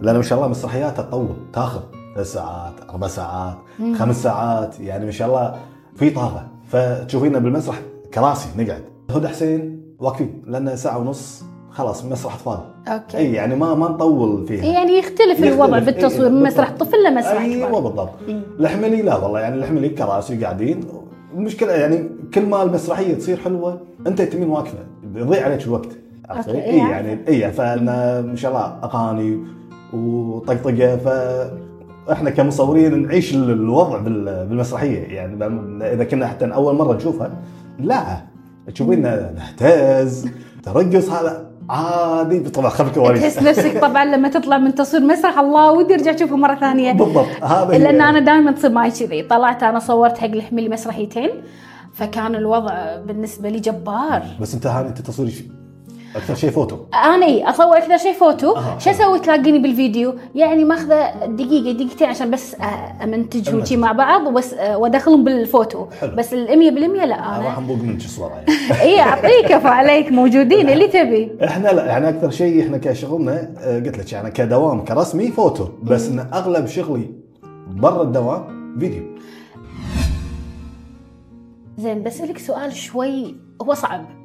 لأن 0.00 0.16
ما 0.16 0.22
شاء 0.22 0.38
الله 0.38 0.50
مسرحياتها 0.50 1.02
تطول 1.02 1.36
تاخذ 1.52 1.80
ثلاث 2.14 2.32
ساعات 2.32 2.72
أربع 2.90 3.06
ساعات 3.06 3.56
خمس 3.98 4.22
ساعات 4.22 4.80
يعني 4.80 5.04
ما 5.04 5.10
شاء 5.10 5.28
الله 5.28 5.56
في 5.96 6.10
طاقة. 6.10 6.48
فتشوفينا 6.68 7.38
بالمسرح 7.38 7.80
كراسي 8.14 8.48
نقعد. 8.56 8.82
هدى 9.10 9.28
حسين 9.28 9.82
واقفين 9.98 10.42
لأن 10.46 10.76
ساعة 10.76 10.98
ونص 10.98 11.44
خلاص 11.70 12.04
مسرح 12.04 12.34
أطفال. 12.34 12.58
okay. 12.88 13.18
إي 13.18 13.32
يعني 13.32 13.56
ما 13.56 13.74
ما 13.74 13.88
نطول 13.88 14.46
فيها. 14.46 14.64
يعني 14.64 14.98
يختلف, 14.98 15.38
يختلف. 15.38 15.54
الوضع 15.54 15.78
إيه، 15.78 15.84
بالتصوير 15.84 16.30
من 16.30 16.42
مسرح. 16.42 16.70
طفل 16.70 17.04
لمسرح 17.04 17.42
أيوه 17.42 17.80
بالضبط. 17.80 18.10
الحملي 18.60 19.02
لا 19.02 19.16
والله 19.16 19.40
يعني 19.40 19.56
الحملي 19.56 19.88
كراسي 19.88 20.44
قاعدين. 20.44 20.80
المشكلة 21.34 21.72
يعني 21.72 22.10
كل 22.34 22.46
ما 22.46 22.62
المسرحيه 22.62 23.14
تصير 23.14 23.36
حلوة 23.36 23.80
أنت 24.06 24.22
تمين 24.22 24.48
واقفه 24.48 24.78
يضيع 25.14 25.44
عليك 25.44 25.62
الوقت. 25.62 25.97
اي 26.30 26.64
إيه، 26.64 26.78
يعني 26.78 27.18
اي 27.28 27.52
فانا 27.52 28.20
ما 28.20 28.36
شاء 28.36 28.50
الله 28.50 28.78
أغاني 28.84 29.38
وطقطقة 29.92 30.96
ف 30.96 31.08
إحنا 32.12 32.30
كمصورين 32.30 33.02
نعيش 33.06 33.34
ال- 33.34 33.50
الوضع 33.50 33.98
بال- 33.98 34.46
بالمسرحية. 34.46 34.98
يعني 34.98 35.44
إذا 35.94 36.04
كنا 36.04 36.26
حتى 36.26 36.44
أول 36.54 36.74
مرة 36.74 36.94
نشوفها 36.96 37.30
لا. 37.78 38.02
تشوفينا 38.74 39.32
نهتز 39.36 40.28
ترقص 40.62 41.10
هذا 41.10 41.48
عادي. 41.70 42.40
طبعا 42.40 42.68
خلف 42.68 42.88
تحس 42.88 42.98
الكواليس 42.98 43.42
نفسك 43.42 43.80
طبعا 43.80 44.04
لما 44.04 44.28
تطلع 44.28 44.58
من 44.58 44.74
تصوير 44.74 45.02
مسرح 45.02 45.38
الله 45.38 45.72
ودي 45.72 45.94
أرجع 45.94 46.14
أشوفه 46.14 46.36
مرة 46.36 46.54
ثانية. 46.54 46.92
بالضبط 46.92 47.42
هذا. 47.42 47.78
لأن 47.78 48.00
أنا 48.00 48.18
دائما 48.18 48.52
تصير 48.52 48.70
معي 48.70 48.90
كذي. 48.90 49.22
طلعت 49.22 49.62
أنا 49.62 49.78
صورت 49.78 50.18
حق 50.18 50.24
الحملي 50.26 50.68
مسرحيتين 50.68 51.30
فكان 51.92 52.34
الوضع 52.34 52.96
بالنسبة 53.06 53.48
لي 53.48 53.58
جبار. 53.60 54.22
بس 54.40 54.54
أنت 54.54 54.66
هاني 54.66 54.88
أنت 54.88 55.00
تصوير 55.00 55.28
شي- 55.28 55.50
أكثر 56.16 56.34
شيء 56.34 56.50
فوتو. 56.50 56.76
أنا 56.94 57.26
اي 57.26 57.50
أصور 57.50 57.76
أكثر 57.76 57.96
شيء 57.96 58.12
فوتو. 58.12 58.54
شو 58.78 58.90
أسوي؟ 58.90 59.18
تلاقيني 59.18 59.58
بالفيديو. 59.58 60.14
يعني 60.34 60.64
ماخذة 60.64 61.26
دقيقة 61.26 61.72
دقيقتين 61.72 62.08
عشان 62.08 62.30
بس 62.30 62.56
امنتجهم. 63.02 63.64
شي 63.64 63.76
مع 63.76 63.92
بعض 63.92 64.26
وبس 64.26 64.54
وأدخلهم 64.74 65.24
بالفوتو. 65.24 65.86
حلو. 66.00 66.16
بس 66.16 66.34
ال 66.34 66.48
100% 67.00 67.04
لا 67.04 67.14
أنا 67.14 67.44
راح 67.44 67.60
نبوق 67.60 67.76
منك 67.76 68.04
الصورة 68.04 68.34
يعني. 68.34 68.46
اي 68.82 69.00
أعطيك 69.00 69.52
أفا 69.52 69.68
عليك. 69.68 70.12
موجودين 70.12 70.68
اللي 70.68 70.88
تبي. 70.88 71.30
إحنا 71.44 71.68
لا 71.68 71.84
يعني 71.84 72.08
أكثر 72.08 72.30
شيء 72.30 72.62
إحنا 72.62 72.78
كشغلنا 72.78 73.54
قلت 73.86 73.98
لك 73.98 74.12
يعني 74.12 74.30
كدوام 74.30 74.84
كرسمي 74.84 75.28
فوتو. 75.28 75.68
بس 75.82 76.08
إن 76.08 76.18
أغلب 76.18 76.66
شغلي 76.66 77.10
برا 77.66 78.02
الدوام 78.02 78.76
فيديو. 78.80 79.02
زين 81.78 82.02
بسألك 82.02 82.38
سؤال 82.38 82.72
شوي 82.72 83.36
هو 83.62 83.74
صعب. 83.74 84.17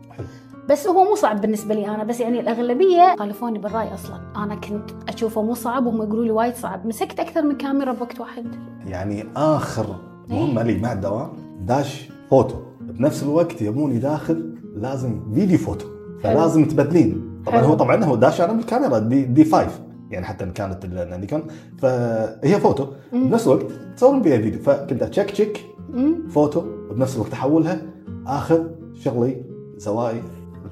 بس 0.70 0.88
هو 0.88 1.04
مو 1.04 1.16
صعب 1.16 1.42
بالنسبة 1.42 1.76
لي 1.76 1.88
أنا 1.88 2.04
بس 2.04 2.20
يعني 2.20 2.40
الأغلبية 2.40 3.16
خالفوني 3.20 3.60
بالرأي 3.60 3.94
أصلا. 3.94 4.20
أنا 4.36 4.56
كنت 4.56 4.90
أشوفه 5.10 5.42
مو 5.42 5.54
صعب 5.54 5.86
وهم 5.86 6.02
يقولوا 6.02 6.26
لي 6.26 6.32
وايد 6.32 6.56
صعب. 6.56 6.88
مسكت 6.88 7.20
أكثر 7.20 7.42
من 7.42 7.58
كاميرا 7.58 7.94
بوقت 7.94 8.20
واحد. 8.20 8.46
يعني 8.86 9.26
آخر 9.36 9.86
مهمه 10.30 10.64
لي 10.64 10.80
مع 10.80 10.94
الدوام 10.94 11.30
داش 11.62 12.10
فوتو. 12.30 12.56
بنفس 12.82 13.24
الوقت 13.24 13.62
يبوني 13.62 14.00
داخل 14.00 14.56
لازم 14.76 15.34
فيديو 15.34 15.58
فوتو. 15.58 15.86
فلازم 16.24 16.66
تبدلين. 16.66 17.42
طبعا 17.46 17.58
حلو. 17.58 17.68
هو 17.68 17.74
طبعا 17.74 18.04
هو 18.04 18.16
داش 18.16 18.42
أنا 18.42 18.54
بالكاميرا 18.54 19.00
D 19.00 19.26
D5 19.26 19.68
يعني 20.10 20.26
حتى 20.26 20.44
إن 20.44 20.52
كانت 20.52 20.86
النيكون 20.86 21.44
فهي 21.78 22.60
فوتو. 22.60 22.88
بنفس 23.14 23.48
الوقت 23.48 23.66
تصور 23.96 24.20
بيها 24.20 24.38
فيديو. 24.38 24.62
فكنت 24.62 25.04
اتشك 25.04 25.32
تشك 25.32 25.60
أمم. 25.94 26.28
فوتو. 26.28 26.64
وبنفس 26.92 27.16
الوقت 27.16 27.34
أحولها. 27.34 27.82
اخذ 28.28 28.64
شغلي 28.94 29.46
زوايا. 29.78 30.24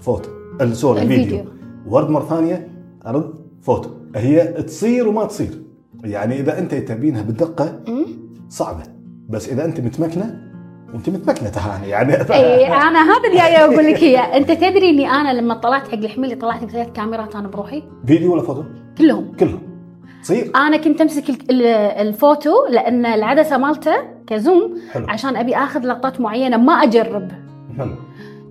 ال 0.01 0.06
photo 0.06 0.30
sorry 0.74 1.01
الفيديو. 1.01 1.24
الفيديو. 1.24 1.46
ورد 1.88 2.10
مرة 2.10 2.24
ثانية 2.25 2.67
ارد 3.08 3.34
فوتو 3.62 3.89
هي 4.15 4.48
تصير 4.63 5.08
وما 5.08 5.25
تصير. 5.25 5.62
يعني 6.03 6.39
إذا 6.39 6.60
أنت 6.60 6.75
تبينها 6.75 7.25
أمم. 7.88 8.05
صعبة. 8.50 8.84
بس 9.29 9.50
إذا 9.50 9.65
أنت 9.65 9.79
متمكنة 9.79 10.39
وانت 10.93 11.10
متمكنة 11.10 11.50
تهاني. 11.50 11.89
يعني 11.89 12.13
إي 12.34 12.67
أنا 12.67 13.03
هذا 13.03 13.27
اللي 13.27 13.38
جاية 13.38 13.65
أقول 13.65 13.86
لك 13.86 14.03
إياه. 14.03 14.38
أنت 14.38 14.51
تدري 14.51 14.89
إني 14.89 15.10
أنا 15.10 15.34
لما 15.34 15.53
طلعت 15.53 15.88
حق 15.88 15.93
الحميلي 15.93 16.36
طلعت 16.36 16.63
بثلاث 16.63 16.89
كاميرات 16.91 17.36
أنا 17.36 17.48
بروحي. 17.48 17.84
فيديو 18.08 18.34
ولا 18.34 18.41
فوتو؟ 18.41 18.63
كلهم. 18.98 19.31
كلهم. 19.39 19.60
تصير. 20.24 20.51
أنا 20.55 20.77
كنت 20.77 21.01
أمسك 21.01 21.29
ال- 21.29 21.51
ال- 21.51 21.65
الفوتو 22.08 22.51
لأن 22.70 23.05
العدسة 23.05 23.58
مالته 23.58 23.96
ك 24.27 24.38
zoom 24.38 24.77
حلو. 24.91 25.05
عشان 25.10 25.36
أبي 25.36 25.55
آخذ 25.55 25.79
لقطات 25.88 26.22
معينة 26.22 26.58
ما 26.58 26.74
أجرب. 26.74 27.31
حلو. 27.77 27.96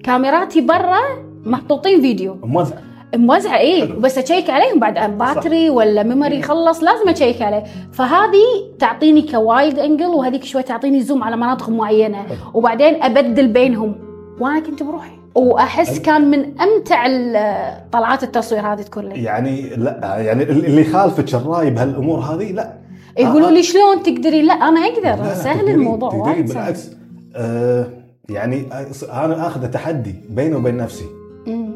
كاميراتي 0.05 0.61
برا 0.61 1.30
محطوطين 1.45 2.01
فيديو. 2.01 2.37
موزع. 2.43 2.77
موزعه 3.17 3.59
اي. 3.59 3.87
بس 3.87 4.19
أشيك 4.19 4.51
عليهم 4.51 4.79
بعد 4.81 5.19
battery 5.19 5.71
ولا 5.71 6.03
memory 6.03 6.43
خلص 6.43 6.83
لازم 6.83 7.09
أشيك 7.09 7.43
عليه. 7.43 7.65
فهذه 7.93 8.43
تعطيني 8.79 9.23
ك 9.23 9.34
wide 9.34 9.79
angle 9.79 10.07
وهذيك 10.07 10.45
شوي 10.45 10.63
تعطيني 10.63 11.01
zoom 11.01 11.25
على 11.25 11.37
مناطق 11.37 11.69
معينة. 11.71 12.23
حلو. 12.23 12.37
وبعدين 12.55 13.03
أبدل 13.03 13.49
بينهم. 13.49 13.95
وأنا 14.41 14.61
كنت 14.61 14.83
بروحي. 14.83 15.11
وأحس 15.35 15.89
حلو. 15.95 16.03
كان 16.03 16.31
من 16.31 16.61
أمتع 16.61 17.07
طلعات 17.93 18.23
التصوير 18.23 18.67
هذه 18.67 18.83
تكون 18.83 19.05
لي. 19.09 19.23
يعني 19.23 19.63
لا 19.77 20.17
يعني 20.19 20.43
اللي 20.43 20.81
يخالفك 20.81 21.35
الراي 21.35 21.71
بهالامور 21.71 22.19
هذه 22.19 22.53
لا. 22.53 22.73
يقولوا 23.19 23.51
لي 23.51 23.63
شلون 23.63 24.03
تقدري؟ 24.03 24.43
لا 24.43 24.55
أنا 24.55 24.81
أقدر. 24.81 25.25
لا، 25.25 25.35
سهل 25.35 25.59
تقدرين- 25.59 25.75
الموضوع 25.75 26.11
سهل. 26.11 26.43
بالعكس. 26.43 26.91
آه 27.37 27.87
يعني 28.29 28.67
أنا 29.13 29.47
آخذ 29.47 29.71
تحدي 29.71 30.15
بيني 30.29 30.55
وبين 30.55 30.77
نفسي. 30.77 31.05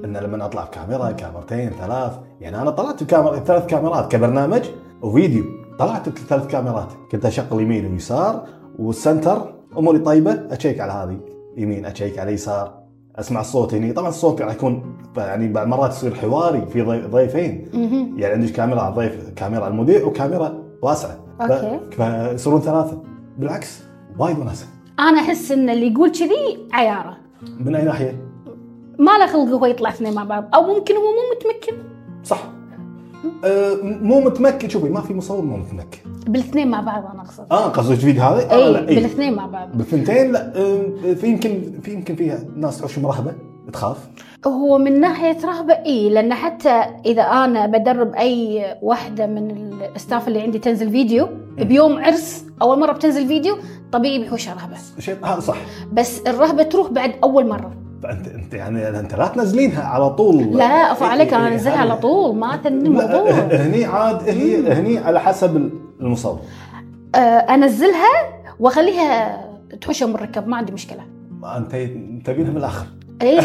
إن 0.04 0.16
لما 0.16 0.44
أطلع 0.44 0.64
بكاميرا 0.64 1.10
كاميرتين 1.10 1.70
ثلاث. 1.70 2.12
يعني 2.40 2.62
أنا 2.62 2.70
طلعت 2.70 3.02
بكاميرا 3.02 3.36
ثلاث 3.38 3.66
كاميرات 3.66 4.12
كبرنامج 4.12 4.62
وفيديو. 5.02 5.44
طلعت 5.78 6.08
بثلاث 6.08 6.46
كاميرات. 6.46 6.88
كنت 7.12 7.26
أشغل 7.26 7.62
يمين 7.62 7.92
ويسار 7.92 8.46
والسنتر. 8.78 9.54
أموري 9.78 9.98
طيبة. 9.98 10.32
أشيك 10.50 10.80
على 10.80 10.92
هذه. 10.92 11.18
يمين 11.56 11.86
أشيك 11.86 12.18
على 12.18 12.32
يسار. 12.32 12.74
أسمع 13.16 13.40
الصوت 13.40 13.74
هني. 13.74 13.92
طبعا 13.92 14.08
الصوت 14.08 14.42
راح 14.42 14.54
يكون 14.54 14.96
يعني 15.16 15.48
بعض 15.48 15.66
مرات 15.66 15.90
يصير 15.90 16.14
حواري 16.14 16.66
في 16.66 16.82
ضي- 16.82 17.06
ضيفين. 17.06 17.68
يعني 18.16 18.34
عندك 18.34 18.50
كاميرا 18.52 18.80
على 18.80 18.90
الضيف 18.90 19.30
كاميرا 19.36 19.64
على 19.64 19.74
المذيع 19.74 20.04
وكاميرا 20.04 20.54
واسعة. 20.82 21.16
أوكي. 21.40 21.80
فيصيرون 21.90 22.60
ثلاثة. 22.60 23.02
بالعكس 23.38 23.82
وايد 24.18 24.38
وناسه 24.38 24.66
أنا 24.98 25.20
أحس 25.20 25.52
إن 25.52 25.70
اللي 25.70 25.92
يقول 25.92 26.10
كذي 26.10 26.68
عيارة. 26.72 27.16
من 27.60 27.74
أي 27.74 27.84
ناحية؟ 27.84 28.23
ما 28.98 29.18
له 29.18 29.26
خلق 29.26 29.48
هو 29.48 29.66
يطلع 29.66 29.88
اثنين 29.90 30.14
مع 30.14 30.24
بعض. 30.24 30.44
أو 30.54 30.62
ممكن 30.62 30.94
هو 30.94 31.02
مو 31.02 31.36
متمكن. 31.36 31.82
صح. 32.24 32.42
أه 33.44 33.76
مو 33.82 34.20
متمكن. 34.20 34.68
شوفي 34.68 34.88
ما 34.88 35.00
في 35.00 35.14
مصور 35.14 35.42
مو 35.42 35.56
متمكن. 35.56 35.98
بالاثنين 36.26 36.68
مع 36.68 36.80
بعض 36.80 37.04
أنا 37.14 37.22
أقصد. 37.22 37.46
آه 37.52 37.68
قصدك 37.68 37.98
فيديو 37.98 38.22
هذا؟ 38.22 38.50
آه 38.50 38.54
إي 38.54 38.72
لا 38.72 38.88
إي. 38.88 38.94
بالاثنين 38.94 39.34
مع 39.34 39.46
بعض. 39.46 39.68
بالثنتين؟ 39.74 40.32
لا 40.32 40.52
آه، 40.56 41.14
في 41.14 41.26
يمكن 41.26 41.80
في 41.82 41.92
يمكن 41.92 42.16
فيها 42.16 42.38
ناس 42.56 42.78
تعيش 42.78 42.98
مرهبه 42.98 43.32
تخاف. 43.72 43.96
هو 44.46 44.78
من 44.78 45.00
ناحية 45.00 45.36
رهبة 45.44 45.72
إي 45.72 46.10
لأن 46.10 46.34
حتى 46.34 46.84
إذا 47.06 47.22
أنا 47.22 47.66
بدرب 47.66 48.14
أي 48.14 48.64
واحدة 48.82 49.26
من 49.26 49.72
ال 49.96 50.01
staff 50.01 50.28
اللي 50.28 50.40
عندي 50.40 50.58
تنزل 50.58 50.90
فيديو 50.90 51.28
بيوم 51.58 51.98
عرس 51.98 52.44
أول 52.62 52.78
مرة 52.78 52.92
بتنزل 52.92 53.26
فيديو 53.26 53.56
طبيعي 53.92 54.18
بيحوشها 54.18 54.54
رهبة. 54.54 54.76
شيء 54.98 55.16
هذا 55.24 55.40
صح. 55.40 55.56
بس 55.92 56.20
الرهبة 56.20 56.62
تروح 56.62 56.90
بعد 56.90 57.12
أول 57.22 57.48
مرة. 57.48 57.72
فانت 58.04 58.28
أنت 58.28 58.54
يعني 58.54 58.88
أنت 58.88 59.14
لا 59.14 59.26
تنزلينها 59.28 59.82
على 59.84 60.10
طول. 60.10 60.36
لا 60.56 60.64
عليك 61.04 61.28
إيه، 61.28 61.36
أنا 61.36 61.46
إيه، 61.48 61.52
أنزلها 61.52 61.74
هذا- 61.74 61.80
على 61.80 61.96
طول 61.96 62.36
ما 62.36 62.60
لا 62.64 62.68
الموضوع 62.68 63.30
هني 63.30 63.84
عاد 63.84 64.28
هي 64.28 64.72
هني 64.72 64.98
على 64.98 65.20
حسب 65.20 65.70
المصور 66.00 66.38
آه، 67.14 67.18
أنزلها 67.18 68.42
وأخليها 68.60 69.40
تحوش 69.80 70.02
أم 70.02 70.14
الركب 70.14 70.48
ما 70.48 70.56
عندي 70.56 70.72
مشكلة. 70.72 71.00
ما 71.40 71.56
أنت 71.56 71.72
تبينها 72.26 72.50
بالاخر 72.50 72.86
اي 73.22 73.38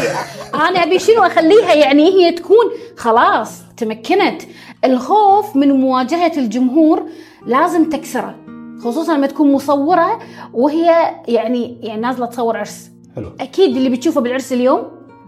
أنا 0.54 0.82
أبي 0.82 0.98
شنو 0.98 1.22
أخليها؟ 1.22 1.74
يعني 1.74 2.02
هي 2.10 2.32
تكون 2.32 2.66
خلاص 2.96 3.62
تمكنت. 3.76 4.42
الخوف 4.84 5.56
من 5.56 5.72
مواجهة 5.72 6.32
الجمهور 6.36 7.02
لازم 7.46 7.90
تكسره 7.90 8.34
خصوصا 8.84 9.16
لما 9.16 9.26
تكون 9.26 9.52
مصورة 9.52 10.18
وهي 10.52 11.14
يعني 11.28 11.78
يعني 11.82 12.00
نازلة 12.00 12.26
تصور 12.26 12.56
عرس. 12.56 12.89
حلو. 13.16 13.28
أكيد 13.40 13.76
اللي 13.76 13.88
بتشوفه 13.88 14.20
بالعرس 14.20 14.52
اليوم 14.52 14.82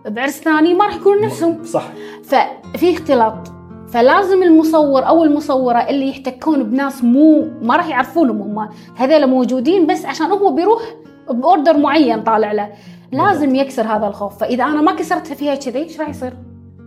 بعرس 0.07 0.41
ثاني 0.41 0.75
ما 0.75 0.85
راح 0.85 0.97
يكونوا 0.97 1.27
نفسهم 1.27 1.65
صح. 1.65 1.89
ففي 2.25 2.93
اختلاط. 2.93 3.53
فلازم 3.89 4.43
المصور 4.43 5.09
أو 5.09 5.25
المصورة 5.25 5.79
اللي 5.79 6.09
يحتكون 6.09 6.63
بناس 6.63 7.05
مو 7.05 7.49
ما 7.63 7.77
راح 7.77 7.89
يعرفونهم 7.89 8.59
هم. 8.59 8.69
هذول 8.97 9.27
موجودين 9.27 9.87
بس 9.87 10.05
عشان 10.05 10.27
هو 10.27 10.55
بيروح 10.55 10.83
بأوردر 11.31 11.79
معين 11.79 12.23
طالع 12.23 12.53
له. 12.53 12.73
لازم 13.13 13.55
يكسر 13.55 13.83
هذا 13.83 14.07
الخوف. 14.07 14.39
فإذا 14.39 14.65
أنا 14.65 14.81
ما 14.81 14.95
كسرتها 14.95 15.35
فيها 15.35 15.55
كذي 15.55 15.79
إيش 15.79 16.01
راح 16.01 16.09
يصير؟ 16.09 16.33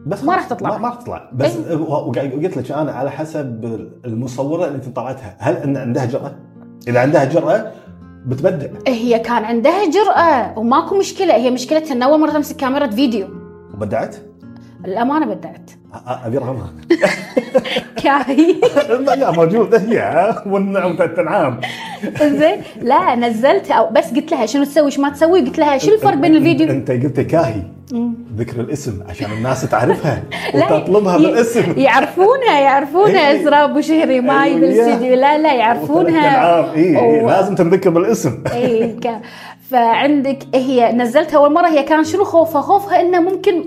بس 0.06 0.24
ما 0.24 0.36
راح 0.36 0.48
تطلع. 0.48 0.78
ما, 0.78 0.88
راح 0.88 0.96
تطلع. 0.96 1.30
بس 1.34 1.58
إيه. 1.58 1.76
قلت 2.16 2.58
لك 2.58 2.72
أنا 2.72 2.92
على 2.92 3.12
حسب 3.12 3.66
المصورة 4.06 4.66
اللي 4.68 4.76
انت 4.76 4.96
طلعتها. 4.96 5.36
هل 5.40 5.56
إن 5.56 5.78
عندها 5.78 6.06
جرأة؟ 6.06 6.36
إذا 6.88 7.00
عندها 7.00 7.26
جرأة 7.26 7.72
بتبدع 8.26 8.68
هي 8.88 9.20
كان 9.20 9.44
عندها 9.44 9.90
جرأة 9.90 10.60
وماكو 10.60 10.98
مشكلة 10.98 11.36
هي 11.36 11.52
مشكلتها 11.52 12.04
أول 12.04 12.20
مرة 12.20 12.32
تمسك 12.32 12.56
كاميرا 12.56 12.88
فيديو 12.88 13.28
وبدعت؟ 13.74 14.16
الأمانة 14.86 15.26
بدعت 15.26 15.72
أبي 16.08 16.38
رقمها 16.38 16.70
كاهي 18.04 18.56
لا 19.20 19.32
موجوده 19.32 19.78
هي 19.80 20.36
والنعم 20.46 20.96
تنعام 20.96 21.62
زين. 22.22 22.62
لا 22.82 23.16
نزلت 23.16 23.72
أو 23.72 23.90
بس 23.90 24.14
قلت 24.14 24.32
لها 24.32 24.46
شنو 24.46 24.64
تسوي 24.64 24.92
شو 24.92 25.02
ما 25.02 25.10
تسوي؟ 25.10 25.40
قلت 25.42 25.60
لها 25.60 25.78
شو 25.78 25.94
الفرق 25.94 26.14
بين 26.14 26.36
الفيديو؟ 26.36 26.70
أنت 26.70 26.92
قلت 26.92 27.20
كاهي. 27.20 27.62
ذكر 28.38 28.60
الاسم 28.62 29.00
عشان 29.10 29.32
الناس 29.32 29.62
تعرفها 29.70 30.24
لا، 30.54 30.74
وتطلبها 30.74 31.18
بالاسم. 31.18 31.74
يعرفونها 31.78 32.60
يعرفونها. 32.60 33.32
إيه. 33.32 33.42
اسراء 33.42 33.64
أبو 33.66 33.82
شهري 33.82 34.22
معي 34.22 34.48
أيوة، 34.50 34.60
بالاستديو 34.60 35.16
لا 35.16 35.38
لا 35.38 35.54
يعرفونها. 35.54 36.74
اي 36.74 37.00
إيه 37.00 37.28
لازم 37.28 37.56
تنذكر 37.56 37.90
بالاسم. 37.90 38.44
اي 38.54 38.96
فعندك 39.70 40.40
هي 40.56 40.92
نزلتها 40.94 41.38
أول 41.38 41.54
مرة. 41.54 41.68
هي 41.68 41.84
كان 41.84 42.04
شنو 42.04 42.24
خوفها؟ 42.24 42.62
خوفها 42.62 43.02
إنه 43.02 43.20
ممكن 43.20 43.64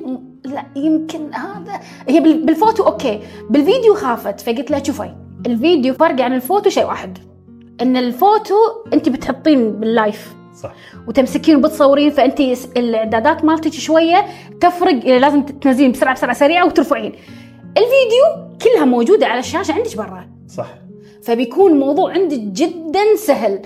لا 0.48 0.64
يمكن 0.76 1.34
هذا 1.34 1.80
هي 2.08 2.20
بال- 2.20 2.46
بال 2.46 2.56
photo 2.56 2.82
okay. 2.82 3.20
بالفيديو 3.50 3.94
خافت 3.94 4.40
فقلت 4.40 4.70
لها 4.70 4.82
شوفي. 4.82 5.14
الفيديو 5.46 5.94
فرق 5.94 6.20
عن 6.20 6.32
الفوتو 6.32 6.70
شيء 6.70 6.84
واحد. 6.86 7.18
إن 7.82 7.96
الفوتو 7.96 8.54
أنت 8.92 9.08
بتحطين 9.08 9.72
بال 9.72 9.90
live. 9.90 10.34
صح. 10.62 10.72
وتمسكين 11.08 11.56
وبتصورين 11.56 12.10
فأنت 12.10 12.40
الإعدادات 12.76 13.44
مالتك 13.44 13.72
شوية 13.72 14.24
تفرق 14.60 15.04
لازم 15.06 15.42
تنزلين 15.42 15.92
بسرعة 15.92 16.14
بسرعة 16.14 16.34
سريعة 16.34 16.66
وترفعين. 16.66 17.12
الفيديو 17.68 18.48
كلها 18.62 18.84
موجودة 18.84 19.26
على 19.26 19.40
الشاشة 19.40 19.72
عندك 19.72 19.96
برا. 19.96 20.28
صح. 20.48 20.66
فبيكون 21.22 21.72
الموضوع 21.72 22.12
عندك 22.12 22.38
جدا 22.38 23.16
سهل. 23.16 23.62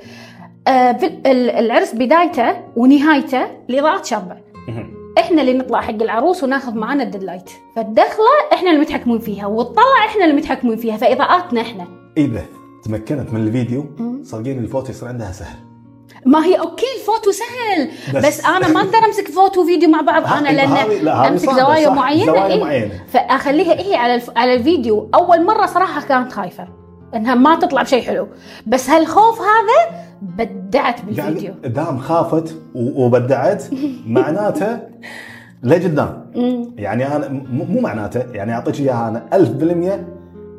آه 0.68 0.98
العرس 1.26 1.94
بدايته 1.94 2.56
ونهايته 2.76 3.46
الاضاءات 3.70 4.04
شابة. 4.06 4.36
إحنا 5.18 5.40
اللي 5.42 5.52
نطلع 5.52 5.80
حق 5.80 5.90
العروس 5.90 6.44
وناخذ 6.44 6.74
معانا 6.74 7.02
ال 7.02 7.07
daylight. 7.07 7.50
فالدخلة 7.76 8.26
إحنا 8.52 8.70
اللي 8.70 8.80
متحكمين 8.80 9.18
فيها 9.18 9.46
والطلع 9.46 10.04
إحنا 10.06 10.24
اللي 10.24 10.36
متحكمين 10.36 10.76
فيها. 10.76 10.96
فاضاءاتنا 10.96 11.60
إحنا. 11.60 11.86
إذا 12.16 12.42
تمكنت 12.84 13.32
من 13.32 13.46
الفيديو. 13.46 13.84
صدقيني 14.22 14.58
الفوتو 14.58 14.90
يصير 14.90 15.08
عندها 15.08 15.32
سهل. 15.32 15.56
ما 16.26 16.44
هي 16.44 16.54
okay 16.60 16.86
ال 17.00 17.05
photo 17.05 17.30
سهل. 17.30 17.88
بس- 18.14 18.26
بس, 18.26 18.44
أنا 18.44 18.68
ما 18.68 18.80
أقدر 18.80 18.98
أمسك 18.98 19.28
فوتو 19.28 19.62
وفيديو 19.62 19.88
مع 19.88 20.00
بعض. 20.00 20.26
أنا 20.26 20.48
لأن 20.48 21.04
لا، 21.04 21.28
أمسك 21.28 21.50
زوايا 21.50 21.88
معينة. 21.90 22.26
زوايا 22.26 22.46
إيه؟ 22.46 22.60
معينة. 22.64 23.04
فأخليها 23.08 23.72
هي 23.80 23.94
على 23.94 24.14
الف... 24.14 24.30
على 24.36 24.54
الفيديو. 24.54 25.10
أول 25.14 25.44
مرة 25.46 25.66
صراحة 25.66 26.02
كانت 26.02 26.32
خايفة 26.32 26.68
إنها 27.14 27.34
ما 27.34 27.54
تطلع 27.54 27.82
بشيء 27.82 28.02
حلو. 28.02 28.28
بس 28.66 28.90
هالخوف 28.90 29.40
هذا 29.40 30.02
بدعت 30.22 31.04
بالفيديو. 31.04 31.52
يعني 31.62 31.74
دام 31.74 31.98
خافت 31.98 32.56
وبدعت 32.74 33.64
معناته 34.06 34.78
لقدام. 35.62 36.26
يعني 36.76 37.16
أنا 37.16 37.28
مو 37.52 37.80
معناته 37.80 38.20
يعني 38.32 38.52
أعطيك 38.54 38.80
إياها 38.80 39.08
أنا 39.08 39.26
1000% 39.32 39.42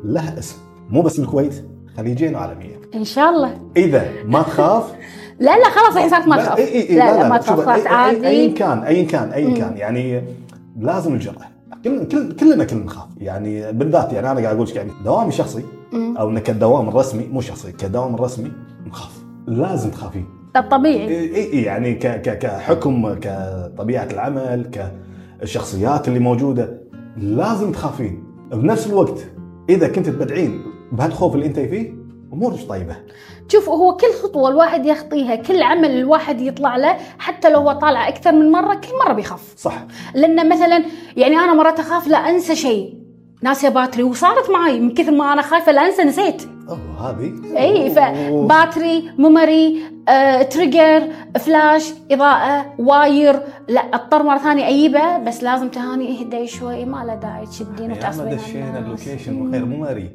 له 0.04 0.38
اسم. 0.38 0.56
مو 0.90 1.02
بس 1.02 1.20
بالكويت 1.20 1.64
خليجين 1.96 2.34
وعالمية. 2.34 2.80
إن 2.94 3.04
شاء 3.04 3.30
الله. 3.30 3.58
إذا 3.76 4.04
ما 4.24 4.42
تخاف؟ 4.42 4.92
لا 5.40 5.58
لا 5.58 5.64
خلاص 5.70 5.94
الحين 5.94 6.10
صارت 6.10 6.26
ما 6.28 6.36
تخاف. 6.36 6.56
إي- 6.56 6.60
إي- 6.60 6.90
إي، 6.90 6.96
لا 6.96 7.18
لا 7.22 7.28
ما 7.28 7.36
تخاف 7.38 7.60
خلاص 7.60 7.82
أي- 7.84 7.86
ايا 7.86 7.92
عادي. 7.96 8.48
كان 8.48 8.78
ايا 8.78 9.04
كان 9.06 9.28
ايا 9.32 9.54
كان. 9.54 9.76
يعني 9.76 10.22
لازم 10.78 11.14
الجرأة. 11.14 11.44
كل 11.84 12.04
كل 12.08 12.32
كلنا 12.36 12.64
كلنا 12.64 12.84
نخاف. 12.84 13.04
يعني 13.18 13.72
بالذات 13.72 14.12
يعني 14.12 14.30
أنا 14.30 14.40
قاعد 14.40 14.54
أقول 14.56 14.68
لك 14.68 14.76
يعني 14.76 14.90
دوامي 15.04 15.28
الشخصي 15.28 15.62
مم. 15.92 16.16
أو 16.16 16.30
إنك 16.30 16.42
كدوام 16.42 16.88
الرسمي 16.88 17.26
مو 17.32 17.40
شخصي 17.40 17.72
كدوام 17.72 18.14
الرسمي 18.14 18.52
نخاف 18.86 19.23
لازم 19.46 19.90
تخافين. 19.90 20.26
الطبيعي 20.56 21.08
إي 21.08 21.52
إي 21.52 21.62
يعني 21.62 21.94
ك 21.94 22.06
ك 22.06 22.38
كحكم 22.38 23.14
كطبيعة 23.14 24.08
العمل 24.12 24.70
كالشخصيات 25.40 26.08
اللي 26.08 26.18
موجودة 26.18 26.80
لازم 27.16 27.72
تخافين. 27.72 28.24
بنفس 28.52 28.86
الوقت 28.86 29.18
إذا 29.68 29.88
كنت 29.88 30.08
تبدعين 30.08 30.62
بهالخوف 30.92 31.34
اللي 31.34 31.46
أنت 31.46 31.58
فيه 31.58 31.92
أمورك 32.32 32.68
طيبة. 32.68 32.96
شوف 33.48 33.68
هو 33.68 33.96
كل 33.96 34.12
خطوة 34.22 34.48
الواحد 34.48 34.86
يخطيها 34.86 35.34
كل 35.34 35.62
عمل 35.62 35.90
الواحد 35.90 36.40
يطلع 36.40 36.76
له 36.76 36.96
حتى 37.18 37.50
لو 37.50 37.60
هو 37.60 37.72
طالع 37.72 38.08
أكثر 38.08 38.32
من 38.32 38.52
مرة 38.52 38.74
كل 38.74 38.88
مرة 39.06 39.12
بيخاف. 39.12 39.54
صح. 39.56 39.86
لأن 40.14 40.48
مثلا 40.48 40.84
يعني 41.16 41.36
أنا 41.36 41.54
مرات 41.54 41.80
أخاف 41.80 42.08
لا 42.08 42.16
أنسى 42.16 42.56
شيء. 42.56 43.03
ناسيه 43.42 43.68
battery 43.68 44.02
وصارت 44.02 44.50
معي 44.50 44.80
من 44.80 44.94
كثر 44.94 45.10
ما 45.12 45.32
أنا 45.32 45.42
خايفة 45.42 45.72
لا 45.72 45.86
أنسى 45.86 46.04
نسيت. 46.04 46.42
أوه 46.68 47.10
هذه؟ 47.10 47.32
إي. 47.58 47.90
فباتري 47.90 49.10
ميموري 49.18 49.82
آه، 50.08 50.42
trigger 50.42 51.02
flash 51.38 51.92
إضاءة 52.10 52.66
wire. 52.78 53.40
لا 53.68 53.80
أضطر 53.80 54.22
مرة 54.22 54.38
ثانية 54.38 54.68
أجيبه 54.68 55.18
بس 55.18 55.42
لازم 55.42 55.68
تهاني 55.68 56.20
اهدي 56.20 56.46
شوي 56.46 56.84
ما 56.84 57.04
له 57.04 57.14
داعي 57.14 57.46
تشدين 57.46 57.92
وتعصبين 57.92 58.36
دشينا. 58.36 58.78
ال 58.78 58.86
location 58.86 59.46
وخير 59.48 59.64
memory 59.64 60.10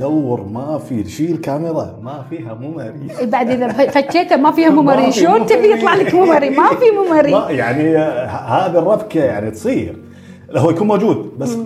دور 0.00 0.42
ما 0.44 0.78
في 0.78 1.04
شيل 1.08 1.36
كاميرا 1.36 1.98
ما 2.02 2.24
فيها 2.30 2.54
memory 2.54 3.08
إي 3.20 3.26
بعد 3.26 3.50
إذا 3.50 3.68
فتشيته 3.68 4.36
ما 4.36 4.50
فيها 4.52 4.70
memory. 4.70 5.12
شلون 5.12 5.46
تبي 5.46 5.70
يطلع 5.72 5.94
لك 5.94 6.14
memory. 6.14 6.50
ما 6.50 6.68
في 6.68 6.84
memory. 7.00 7.56
يعني 7.56 7.96
هذه 8.28 8.78
الربكه 8.78 9.20
يعني 9.24 9.50
تصير. 9.50 9.96
هو 10.56 10.70
يكون 10.70 10.86
موجود 10.86 11.38
بس 11.38 11.56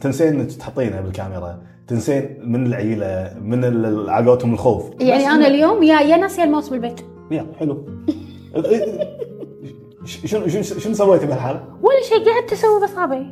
تنسين 0.00 0.26
إنك 0.26 0.52
تحطينه 0.52 1.00
بالكاميرا. 1.00 1.58
تنسين 1.88 2.38
من 2.44 2.66
العيلة 2.66 3.34
من 3.42 3.64
على 4.08 4.26
قولتهم 4.26 4.54
الخوف. 4.54 4.84
يعني 5.00 5.26
أنا 5.26 5.46
اليوم 5.46 5.82
يا 5.82 6.00
يا 6.00 6.16
ناسيه 6.16 6.44
الماوس 6.44 6.68
بالبيت 6.68 7.00
يلا 7.30 7.46
حلو. 7.58 7.84
شنو 10.04 10.48
شنو 10.48 10.62
شنو 10.62 10.94
سويتي 10.94 11.26
بهالحالة؟ 11.26 11.60
ولا 11.82 12.02
شيء 12.08 12.32
قعدت 12.32 12.52
أسوي 12.52 12.80
باصابعي 12.80 13.26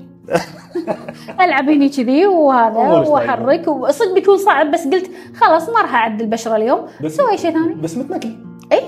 ألعب 1.40 1.68
هني 1.68 1.88
كذي 1.88 2.26
وهذا. 2.26 3.08
وأحرك. 3.08 3.68
وصدق 3.68 4.14
بيكون 4.14 4.36
صعب 4.36 4.70
بس 4.70 4.84
قلت 4.84 5.10
خلاص 5.34 5.68
ما 5.68 5.82
راح 5.82 5.94
أعدل 5.94 6.24
البشره 6.24 6.56
اليوم. 6.56 6.80
سوي 7.06 7.38
شيء 7.38 7.50
ثاني. 7.50 7.74
بس 7.74 7.96
متمكن 7.96 8.36
اي 8.72 8.80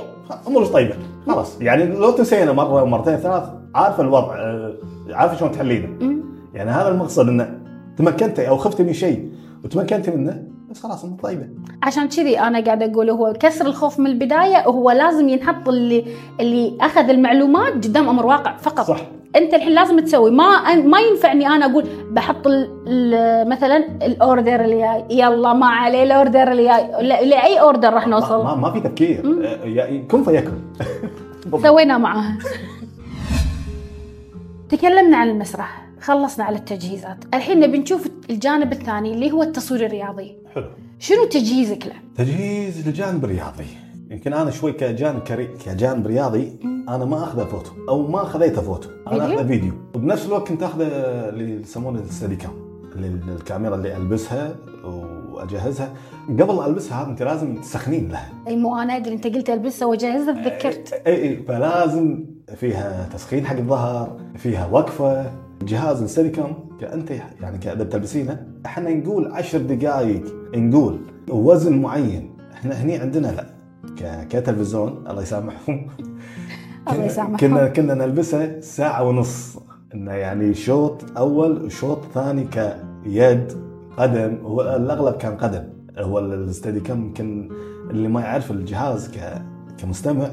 أمورك 0.46 0.68
طيبة. 0.68 0.94
خلاص. 1.26 1.60
يعني 1.60 1.84
لو 1.84 2.10
تنسينا 2.10 2.52
مرة 2.52 2.82
ومرتين 2.82 3.16
ثلاث 3.16 3.44
عارفه 3.74 4.02
الوضع 4.02 4.34
آه، 4.36 4.74
عارفه 5.10 5.36
شلون 5.36 5.52
تحلينه. 5.52 6.20
يعني 6.54 6.70
هذا 6.70 6.88
المقصد 6.88 7.28
إنه 7.28 7.58
تمكنتي 7.96 8.48
أو 8.48 8.56
خفتي 8.56 8.82
من 8.82 8.92
شيء 8.92 9.32
وتمكنتي 9.64 10.10
منه 10.10 10.42
بس 10.70 10.82
خلاص 10.82 11.04
انت 11.04 11.22
طيبة. 11.22 11.48
عشان 11.82 12.08
كذي 12.08 12.40
أنا 12.40 12.60
قاعدة 12.64 12.86
أقول 12.92 13.10
هو 13.10 13.32
كسر 13.40 13.66
الخوف 13.66 14.00
من 14.00 14.06
البداية 14.06 14.64
هو 14.68 14.90
لازم 14.90 15.28
ينحط 15.28 15.68
اللي 15.68 16.04
اللي 16.40 16.76
أخذ 16.80 17.08
المعلومات 17.10 17.72
قدام 17.72 18.08
أمر 18.08 18.26
واقع 18.26 18.56
فقط. 18.56 18.80
صح. 18.86 19.00
أنت 19.36 19.54
الحين 19.54 19.72
لازم 19.72 20.00
تسوي 20.00 20.30
ما 20.30 20.74
ما 20.74 20.98
ينفعني 21.00 21.46
أنا 21.46 21.66
أقول 21.66 21.84
بحط 22.10 22.46
ال 22.46 22.68
ال 22.86 23.48
مثلا 23.48 23.76
ال 24.06 24.15
order 24.15 24.60
اللي 24.64 24.78
جاي 24.78 25.04
يلا 25.18 25.52
ما 25.52 25.66
عليه 25.66 26.02
ال 26.02 26.11
order 26.11 26.52
اللي 26.52 26.64
جاي 26.64 27.02
لا- 27.02 27.22
لأي 27.24 27.60
order 27.60 27.92
راح 27.92 28.06
نوصل. 28.06 28.44
ما, 28.44 28.54
ما 28.54 28.72
في 28.72 28.80
تفكير. 28.80 29.44
آه، 29.44 30.00
كن 30.08 30.22
فيكن. 30.24 30.52
سوينا 31.62 31.98
معاها. 31.98 32.38
تكلمنا 34.70 35.16
عن 35.16 35.28
المسرح. 35.30 35.86
خلصنا 36.10 36.44
على 36.44 36.58
التجهيزات. 36.58 37.24
الحين 37.34 37.60
نبي 37.60 37.78
نشوف 37.78 38.08
الجانب 38.30 38.72
الثاني 38.72 39.14
اللي 39.14 39.32
هو 39.32 39.42
التصوير 39.42 39.86
الرياضي. 39.86 40.36
حلو. 40.54 40.64
شنو 40.98 41.24
تجهيزك 41.24 41.86
له؟ 41.86 41.94
تجهيز 42.16 42.88
الجانب 42.88 43.24
الرياضي 43.24 43.66
يمكن 44.10 44.32
أنا 44.32 44.50
شوي 44.50 44.72
كجانب 44.72 45.20
كري... 45.20 45.46
كجانب 45.46 46.06
رياضي 46.06 46.58
أنا 46.64 47.04
ما 47.04 47.24
اخذه 47.24 47.44
فوتو 47.44 47.70
أو 47.88 48.06
ما 48.06 48.24
خذيته 48.24 48.62
فوتو 48.62 48.88
أنا؟ 49.08 49.34
اخذه 49.34 49.46
فيديو. 49.46 49.72
وبنفس 49.94 50.26
الوقت 50.26 50.48
كنت 50.48 50.62
اخذه 50.62 50.86
اللي 51.28 51.60
يسمونه 51.60 52.00
الستدي 52.00 52.36
كام 52.36 52.52
الكاميرا 53.28 53.74
اللي 53.74 53.96
ألبسها 53.96 54.56
وأجهزها. 54.84 55.92
قبل 56.28 56.64
ألبسها 56.66 57.02
هذا 57.02 57.10
أنت 57.10 57.22
لازم 57.22 57.60
تسخنين 57.60 58.08
لها. 58.08 58.32
أي 58.48 58.56
مو 58.56 58.76
أنا 58.76 58.96
أدري 58.96 59.14
أنت 59.14 59.26
قلت 59.26 59.50
ألبسها 59.50 59.88
وجهزها 59.88 60.34
تذكرت. 60.34 60.92
اي 61.06 61.22
إي 61.22 61.36
فلازم 61.36 62.24
فيها 62.56 63.08
تسخين 63.12 63.46
حق 63.46 63.56
الظهر 63.56 64.20
فيها 64.36 64.66
وقفة 64.66 65.30
جهاز 65.62 66.02
السيليكون 66.02 66.54
انت 66.92 67.10
يعني 67.10 67.58
ك- 67.58 67.66
اذا 67.66 67.82
بتلبسينه 67.84 68.46
إحنا 68.66 68.94
نقول 68.94 69.32
عشر 69.32 69.58
دقائق 69.58 70.22
نقول 70.56 71.00
وزن 71.28 71.78
معين. 71.78 72.30
إحنا 72.52 72.74
هني 72.74 72.96
عندنا 72.96 73.26
لا 73.28 73.46
كتلفزيون 74.24 75.04
الله 75.10 75.22
يسامحهم. 75.22 75.86
الله 76.92 77.04
يسامحهم. 77.04 77.36
كنا 77.36 77.68
كنا 77.68 77.94
نلبسه 77.94 78.60
ساعة 78.60 79.08
ونص. 79.08 79.58
إنه 79.94 80.12
يعني 80.12 80.54
شوط 80.54 81.04
أول 81.18 81.64
وشوط 81.64 81.98
ثاني 82.14 82.44
كيد 82.44 83.52
قدم. 83.96 84.38
هو 84.44 84.60
الأغلب 84.76 85.14
كان 85.14 85.36
قدم. 85.36 85.64
هو 85.98 86.18
الستدي 86.18 86.80
كم 86.80 87.00
يمكن 87.04 87.48
اللي 87.90 88.08
ما 88.08 88.20
يعرف 88.20 88.50
الجهاز 88.50 89.10
كمستمع 89.78 90.28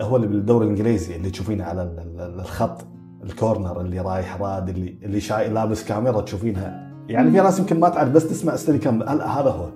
هو 0.00 0.16
اللي 0.16 0.26
بالدوري 0.26 0.64
الإنجليزي 0.64 1.16
اللي 1.16 1.30
تشوفينه 1.30 1.64
على 1.64 1.82
ال- 1.82 1.98
ال- 2.20 2.40
الخط. 2.40 2.84
الكورنر 3.26 3.80
اللي 3.80 4.00
رايح 4.00 4.40
راد 4.40 4.68
اللي 4.68 4.98
اللي 5.02 5.20
شاي 5.20 5.48
لابس 5.48 5.84
كاميرا 5.84 6.20
تشوفينها. 6.20 6.86
يعني 7.08 7.30
في 7.30 7.36
ناس 7.36 7.58
يمكن 7.58 7.80
ما 7.80 7.88
تعرف 7.88 8.10
بس 8.10 8.28
تسمع 8.28 8.56
ستدي 8.56 8.78
كم 8.78 9.02
هذا 9.02 9.50
هو؟ 9.50 9.68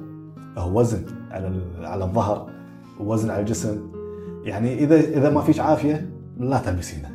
هو 0.58 0.80
وزن 0.80 1.02
على 1.30 1.52
على 1.82 2.04
الظهر 2.04 2.50
ووزن 3.00 3.30
على 3.30 3.40
الجسم. 3.40 3.90
يعني 4.44 4.78
اذا 4.78 4.96
إذا 4.96 5.30
ما 5.30 5.40
فيش 5.40 5.60
عافية 5.60 6.10
لا 6.38 6.58
تلبسينه. 6.58 7.08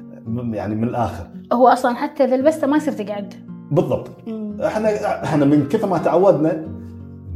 يعني 0.54 0.76
من 0.76 0.84
الآخر. 0.84 1.28
هو 1.54 1.67
أصلا 1.67 1.95
حتى 1.95 2.24
إذا 2.24 2.38
لبسته 2.38 2.67
ما 2.67 2.78
يصير 2.78 2.93
تقعد. 2.93 3.34
بالضبط. 3.71 4.10
إحنا 4.65 5.24
إحنا 5.24 5.45
من 5.45 5.67
كثر 5.67 5.88
ما 5.88 5.98
تعودنا 5.98 6.65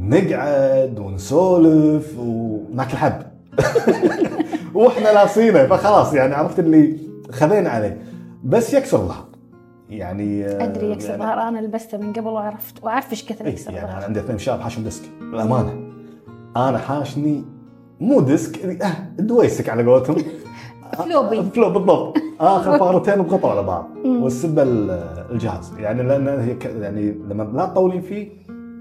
نقعد 0.00 0.98
ونسولف 0.98 2.18
وناكل 2.18 2.96
حب. 2.96 3.22
وإحنا 4.74 5.08
لاصينه 5.08 5.66
فخلاص 5.66 6.14
يعني 6.14 6.34
عرفت 6.34 6.58
اللي 6.58 6.96
خذينا 7.30 7.70
عليه. 7.70 8.09
بس 8.44 8.74
يكسر 8.74 8.98
الظهر. 8.98 9.24
يعني 9.90 10.44
آه، 10.46 10.64
أدري 10.64 10.90
يكسر 10.90 11.10
يعني 11.10 11.22
ظهر 11.22 11.38
أنا 11.48 11.58
لبسته 11.58 11.98
من 11.98 12.12
قبل 12.12 12.26
وعرفت 12.28 12.84
واعرف 12.84 13.10
إيش 13.10 13.24
كثر 13.24 13.44
إيه، 13.44 13.52
يكسر 13.52 13.72
يعني 13.72 13.84
أنا 13.90 13.94
ظهر 13.98 14.04
عندي 14.04 14.20
اثنين 14.20 14.38
شباب 14.38 14.60
حاشهم 14.60 14.82
disc. 14.84 15.02
بالامانه 15.20 15.74
أنا 16.56 16.78
حاشني 16.78 17.44
مو 18.00 18.20
disc 18.20 18.64
آه 18.82 18.92
دويسك 19.18 19.68
على 19.68 19.84
قولتهم. 19.84 20.16
floppy. 20.98 21.42
فلو 21.42 21.70
بالضبط. 21.70 22.16
آخر 22.40 22.70
فقرتين 22.78 23.14
انقطعوا 23.14 23.50
على 23.52 23.62
بعض. 23.62 23.88
والسبة 24.04 24.62
ال- 24.62 24.90
الجهاز. 25.30 25.72
يعني 25.78 26.02
لأن 26.02 26.28
هي 26.28 26.54
ك- 26.54 26.64
يعني 26.64 27.12
لما 27.12 27.42
لا 27.42 27.66
تطولين 27.66 28.00
فيه 28.00 28.28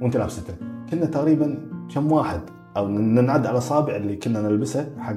وأنت 0.01 0.17
لابسته 0.17 0.53
كنا 0.91 1.05
تقريبا 1.05 1.57
كم 1.95 2.11
واحد 2.11 2.41
أو 2.77 2.87
ننعد 2.87 3.45
على 3.45 3.57
اصابع 3.57 3.95
اللي 3.95 4.15
كنا 4.15 4.41
نلبسه 4.41 4.87
حق 4.99 5.15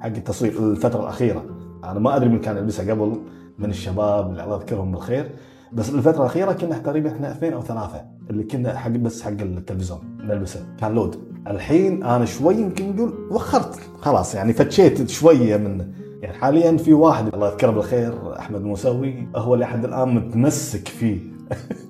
حق 0.00 0.06
التصوير 0.06 0.52
الفترة 0.58 1.00
الأخيرة. 1.02 1.44
أنا 1.84 1.98
ما 1.98 2.16
أدري 2.16 2.28
من 2.28 2.38
كان 2.38 2.56
يلبسه 2.56 2.90
قبل. 2.90 3.16
من 3.58 3.70
الشباب 3.70 4.30
اللي 4.30 4.44
الله 4.44 4.56
يذكرهم 4.56 4.92
بالخير. 4.92 5.30
بس 5.72 5.90
الفترة 5.90 6.20
الأخيرة 6.20 6.52
كنا 6.52 6.78
تقريبا 6.78 7.12
إحنا 7.12 7.32
اثنين 7.32 7.52
أو 7.52 7.62
ثلاثة 7.62 8.04
اللي 8.30 8.44
كنا 8.44 8.78
حق 8.78 8.90
بس 8.90 9.22
حق 9.22 9.30
التلفزيون 9.30 10.00
نلبسه 10.20 10.66
كان 10.80 10.94
لود. 10.94 11.16
الحين 11.46 12.02
أنا 12.02 12.24
شوي 12.24 12.54
يمكن 12.54 12.96
نقول 12.96 13.14
وخرت. 13.30 13.80
خلاص 14.00 14.34
يعني 14.34 14.52
فتشيت 14.52 15.10
شوية 15.10 15.56
من 15.56 15.92
يعني 16.22 16.36
حاليا 16.36 16.76
في 16.76 16.92
واحد 16.92 17.34
الله 17.34 17.48
يذكره 17.48 17.70
بالخير 17.70 18.38
أحمد 18.38 18.62
موسوي 18.64 19.28
هو 19.36 19.54
اللي 19.54 19.64
لحد 19.64 19.84
الآن 19.84 20.14
متمسك 20.14 20.88
فيه. 20.88 21.18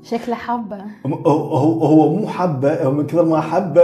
شكله 0.03 0.35
حبة. 0.35 0.79
هو 1.27 1.85
هو 1.85 2.17
مو 2.17 2.27
حبة 2.29 2.91
من 2.91 3.07
كثر 3.07 3.25
ما 3.25 3.41
حبة 3.41 3.83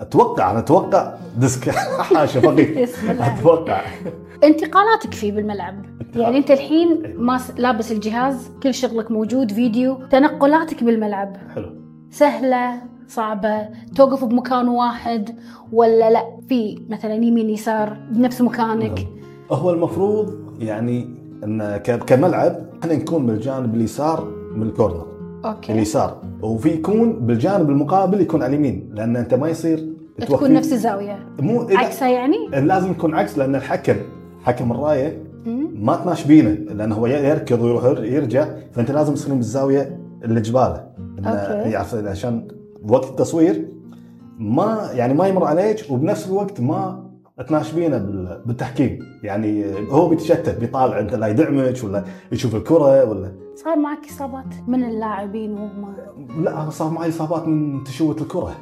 أتوقع 0.00 0.50
أنا 0.50 0.58
أتوقع. 0.58 1.14
ديسك 1.36 1.70
حاشا 1.70 2.40
فقير. 2.40 2.88
أتوقع. 3.08 3.80
انتقالاتك 4.44 5.14
فيه 5.14 5.32
بالملعب. 5.32 5.74
يعني 6.16 6.38
انت 6.38 6.50
الحين 6.50 7.14
ماس 7.16 7.52
لابس 7.58 7.92
الجهاز 7.92 8.50
كل 8.62 8.74
شغلك 8.74 9.10
موجود 9.10 9.52
فيديو. 9.52 9.98
تنقلاتك 10.10 10.84
بالملعب. 10.84 11.36
حلو. 11.54 11.70
سهلة 12.10 12.82
صعبة 13.08 13.68
توقف 13.96 14.24
بمكان 14.24 14.68
واحد 14.68 15.38
ولا 15.72 16.10
لا؟ 16.10 16.22
في 16.48 16.78
مثلا 16.88 17.14
يمين 17.14 17.50
يسار 17.50 17.96
بنفس 18.10 18.40
مكانك. 18.40 19.06
هو 19.50 19.70
المفروض 19.70 20.34
يعني 20.58 21.14
إن 21.44 21.76
كملعب 21.76 22.56
إحنا 22.82 22.94
نكون 22.94 23.26
بالجانب 23.26 23.74
اليسار. 23.74 24.37
من 24.60 24.66
ال 24.66 24.72
corner 24.72 25.06
okay. 25.44 25.72
اليسار. 25.72 26.16
وفي 26.42 26.68
يكون 26.68 27.12
بالجانب 27.12 27.70
المقابل 27.70 28.20
يكون 28.20 28.42
على 28.42 28.50
اليمين 28.56 28.90
لأن 28.94 29.16
أنت 29.16 29.34
ما 29.34 29.48
يصير 29.48 29.86
تكون 30.20 30.52
نفس 30.52 30.72
الزاوية. 30.72 31.18
مو 31.40 31.60
عكسها 31.70 32.08
يعني؟ 32.08 32.36
لازم 32.52 32.90
يكون 32.90 33.14
عكس 33.14 33.38
لأن 33.38 33.54
الحكم 33.54 33.96
حكم 34.42 34.72
الراية. 34.72 35.22
ما 35.74 35.96
تناش 35.96 36.24
بينه 36.26 36.50
لأنه 36.50 36.94
هو 36.94 37.06
يركض 37.06 37.62
ويروح 37.62 37.84
يرجع 38.00 38.48
فأنت 38.72 38.90
لازم 38.90 39.14
تصير 39.14 39.34
بالزاويه 39.34 40.00
اللي 40.24 40.40
جباله. 40.40 40.86
أوكي. 41.18 41.70
يعرف 41.70 41.94
عشان 41.94 42.48
وقت 42.88 43.04
التصوير 43.04 43.68
ما 44.38 44.88
يعني 44.92 45.14
ما 45.14 45.26
يمر 45.28 45.44
عليك 45.44 45.84
وبنفس 45.90 46.28
الوقت 46.28 46.60
ما 46.60 47.04
تناش 47.48 47.72
بينه 47.72 47.98
بال- 47.98 48.42
بالتحكيم. 48.46 48.98
يعني 49.22 49.64
هو 49.90 50.08
بيتشتت 50.08 50.58
بيطالع 50.60 51.00
أنت 51.00 51.14
لا 51.14 51.26
يدعمك 51.26 51.84
ولا 51.84 52.04
يشوف 52.32 52.54
الكرة 52.54 53.04
ولا 53.04 53.32
صار 53.64 53.76
معك 53.76 53.98
إصابات 54.10 54.44
من 54.66 54.84
اللاعبين 54.84 55.52
وهم 55.54 55.94
لا 56.42 56.62
أنا 56.62 56.70
صار 56.70 56.90
معي 56.90 57.08
إصابات 57.08 57.48
من 57.48 57.84
تشوت 57.84 58.22
الكرة. 58.22 58.56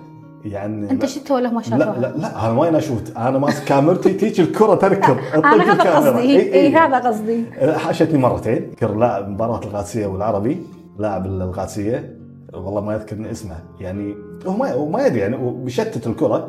يعني 0.44 0.90
أنت 0.90 1.06
شفت 1.06 1.30
ولا 1.30 1.50
ما 1.50 1.62
شافها؟ 1.62 1.78
لا 1.78 2.00
لا 2.00 2.16
لا 2.16 2.46
أنا 2.50 2.60
وين 2.60 2.74
أشوت. 2.74 3.12
أنا 3.16 3.38
ماسك 3.38 3.64
كاميرتي 3.64 4.12
تيجي 4.12 4.42
الكرة 4.42 4.74
تركض. 4.74 5.16
أنا 5.44 5.72
هذا. 5.72 5.96
قصدي. 5.96 6.54
إي. 6.54 6.74
هذا 6.76 6.98
قصدي. 6.98 7.44
حاشتني 7.76 8.18
مرتين. 8.18 8.70
كر 8.78 8.94
لاعب 8.94 9.28
مباراة 9.28 9.58
القادسية 9.64 10.06
والعربي 10.06 10.62
لاعب 10.98 11.26
القادسية. 11.26 12.16
والله 12.54 12.80
ما 12.80 12.94
يذكرني 12.94 13.30
اسمه. 13.30 13.56
يعني 13.80 14.14
هو 14.46 14.56
ما 14.56 14.72
هو 14.72 14.88
ما 14.88 15.06
يدري 15.06 15.20
يعني 15.20 15.36
بيشتت 15.64 16.06
الكرة. 16.06 16.48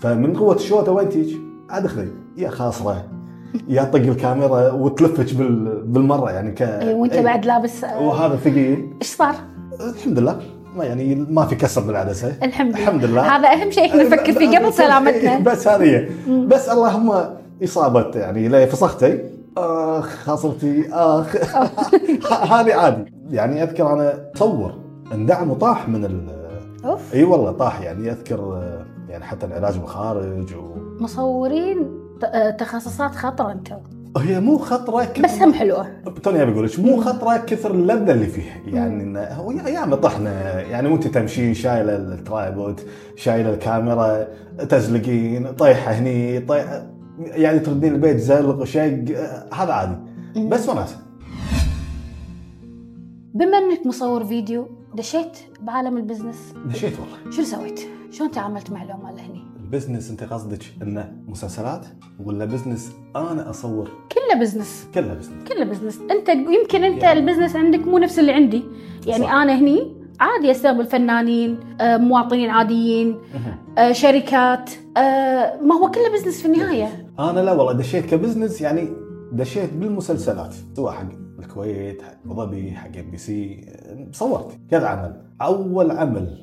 فمن 0.00 0.36
قوة 0.36 0.54
الشوطة 0.54 0.92
وين 0.92 1.08
تيجي؟ 1.08 1.38
عاد 1.70 1.84
اخذي 1.84 2.08
يا 2.36 2.50
خاصرة. 2.50 3.04
يا 3.68 3.84
طق 3.84 3.96
الكاميرا 3.96 4.72
وتلفك 4.72 5.34
بال- 5.34 5.77
بالمرة 5.88 6.30
يعني 6.30 6.52
ك 6.52 6.62
اي 6.62 6.94
وأنت 6.94 7.12
إي. 7.12 7.22
بعد 7.22 7.46
لابس 7.46 7.84
وهذا 7.84 8.36
ثقيل. 8.36 8.92
إيش 9.02 9.08
صار؟ 9.10 9.34
الحمد 9.80 10.18
لله. 10.18 10.40
ما 10.76 10.84
يعني 10.84 11.14
ما 11.14 11.46
في 11.46 11.54
كسر 11.54 11.80
بالعدسة 11.80 12.34
الحمد 12.42 12.70
لله. 12.74 12.82
الحمد 12.82 13.04
لله. 13.04 13.36
هذا 13.36 13.48
أهم 13.48 13.70
شيء 13.70 13.86
إحنا 13.86 14.02
نفكر 14.02 14.32
فيه 14.32 14.58
قبل 14.58 14.72
سلامتنا. 14.72 15.38
بس 15.52 15.68
هذه. 15.68 16.08
بس 16.28 16.68
اللهم 16.68 17.24
اصابه 17.64 18.10
يعني 18.14 18.48
لا 18.48 18.66
فسختي. 18.66 19.18
آخ 19.56 20.06
خاصرتي. 20.06 20.88
آخ. 20.92 21.36
هذه 22.52 22.74
عادي. 22.74 23.12
يعني 23.30 23.62
أذكر 23.62 23.92
أنا 23.92 24.10
تصور 24.34 24.74
اندعم 25.12 25.50
وطاح 25.50 25.88
من 25.88 26.04
ال 26.04 26.26
أوف. 26.84 27.14
إي 27.14 27.24
والله 27.24 27.52
طاح. 27.52 27.80
يعني 27.80 28.10
أذكر 28.10 28.62
يعني 29.08 29.24
حتى 29.24 29.46
العلاج 29.46 29.78
بالخارج 29.78 30.54
و... 30.54 30.74
مصورين 31.00 31.98
آه، 32.24 32.50
تخصصات 32.50 33.14
خطره 33.14 33.52
أنتم. 33.52 33.76
هي 34.16 34.40
مو 34.40 34.58
خطرة 34.58 35.04
كثر 35.04 35.22
بس 35.22 35.42
هم 35.42 35.52
حلوة. 35.52 36.02
توني 36.22 36.42
أبي 36.42 36.52
أقول 36.52 36.66
لك 36.66 36.80
مو 36.80 37.00
خطرة 37.00 37.36
كثر 37.36 37.70
اللذة 37.70 38.12
اللي 38.12 38.26
فيها. 38.26 38.56
يعني 38.66 39.02
إنه 39.02 39.20
هو 39.20 39.50
يا 39.50 39.68
يا 39.68 39.94
طحنا. 39.94 40.60
يعني 40.60 40.88
وانت 40.88 41.06
تمشي 41.06 41.54
شايله 41.54 41.96
ال 41.96 42.08
tripod 42.08 42.80
شايله 43.16 43.54
الكاميرا 43.54 44.26
تزلقين 44.68 45.52
طيحه 45.52 45.92
هني 45.92 46.40
طيحه 46.40 46.86
يعني 47.18 47.58
تردين 47.58 47.94
البيت 47.94 48.16
زلق 48.16 48.60
وشق 48.60 49.04
هذا 49.54 49.72
عادي. 49.72 49.96
بس 50.36 50.68
وناسه 50.68 50.96
بما 53.34 53.58
إنك 53.58 53.86
مصور 53.86 54.24
فيديو 54.24 54.68
دشيت 54.94 55.38
بعالم 55.60 55.96
ال 55.96 56.02
business؟ 56.02 56.54
دشيت 56.66 56.92
والله. 57.00 57.30
شو 57.30 57.42
سويت؟ 57.42 57.80
شلون 58.10 58.30
تعاملت 58.30 58.70
مع 58.70 58.82
العملاء 58.82 59.20
هني؟ 59.20 59.47
ال 59.72 59.76
business 59.76 60.10
أنت 60.10 60.24
قصدك 60.24 60.62
إنه 60.82 61.12
مسلسلات 61.28 61.86
ولا 62.24 62.44
business 62.44 62.92
أنا 63.16 63.50
أصور؟ 63.50 63.88
كله 64.12 64.40
business 64.40 64.86
كله 64.94 65.14
business 65.14 65.30
كله 65.48 65.64
business 65.64 65.98
أنت 66.10 66.28
يمكن 66.28 66.84
أنت 66.84 67.02
يعني- 67.02 67.20
ال 67.20 67.24
business 67.24 67.56
عندك 67.56 67.78
مو 67.86 67.98
نفس 67.98 68.18
اللي 68.18 68.32
عندي. 68.32 68.62
يعني 69.06 69.24
صح. 69.24 69.32
أنا 69.32 69.58
هني 69.58 69.96
عادي 70.20 70.50
أستقبل 70.50 70.86
فنانين 70.86 71.58
آه، 71.80 71.96
مواطنين 71.96 72.50
عاديين 72.50 73.16
آه، 73.78 73.92
شركات 73.92 74.70
آه، 74.96 75.60
ما 75.62 75.74
هو 75.74 75.90
كله 75.90 76.12
business 76.12 76.40
في 76.42 76.46
النهاية. 76.46 77.06
أنا 77.18 77.40
لا 77.40 77.52
والله 77.52 77.72
دشيت 77.72 78.06
ك 78.06 78.12
business 78.12 78.60
يعني 78.60 78.88
دشيت 79.32 79.72
بالمسلسلات. 79.72 80.54
سواء 80.76 80.92
حق 80.92 81.08
الكويت 81.38 82.02
حق 82.02 82.14
ابو 82.24 82.34
ظبي 82.34 82.70
حق 82.70 82.96
MBC 82.98 83.66
صورت 84.12 84.58
كذا 84.70 84.86
عمل 84.86 85.22
أول 85.42 85.90
عمل 85.90 86.38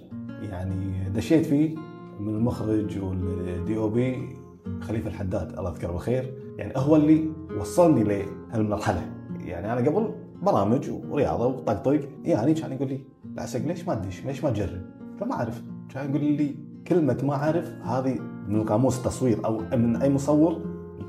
يعني 0.52 1.10
دشيت 1.16 1.46
فيه 1.46 1.76
من 2.20 2.36
المخرج 2.36 3.00
والدي 3.00 3.78
أو 3.78 3.90
بي 3.90 4.36
خليفة 4.82 5.10
الحداد 5.10 5.58
الله 5.58 5.70
يذكره 5.70 5.92
بالخير. 5.92 6.34
يعني 6.58 6.74
هو 6.78 6.96
اللي 6.96 7.30
وصلني 7.60 8.04
لهالمرحله 8.04 9.02
يعني 9.40 9.74
أنا 9.74 9.90
قبل 9.90 10.12
برامج 10.42 10.90
ورياضة 11.10 11.48
وطقطق 11.48 12.00
يعني 12.24 12.54
كان 12.54 12.72
يقول 12.72 12.88
لي 12.88 13.00
لا 13.36 13.42
عسق 13.44 13.60
ليش 13.60 13.88
ما 13.88 13.96
تدش؟ 13.96 14.26
ليش 14.26 14.44
ما 14.44 14.50
تجرب؟ 14.50 14.82
فما 15.20 15.34
أعرف. 15.34 15.62
كان 15.94 16.10
يقول 16.10 16.24
لي 16.24 16.56
كلمة 16.88 17.18
ما 17.24 17.34
أعرف 17.34 17.72
هذه 17.84 18.20
من 18.48 18.64
قاموس 18.64 18.98
التصوير 18.98 19.46
أو 19.46 19.62
من 19.74 19.96
أي 19.96 20.10
مصور 20.10 20.62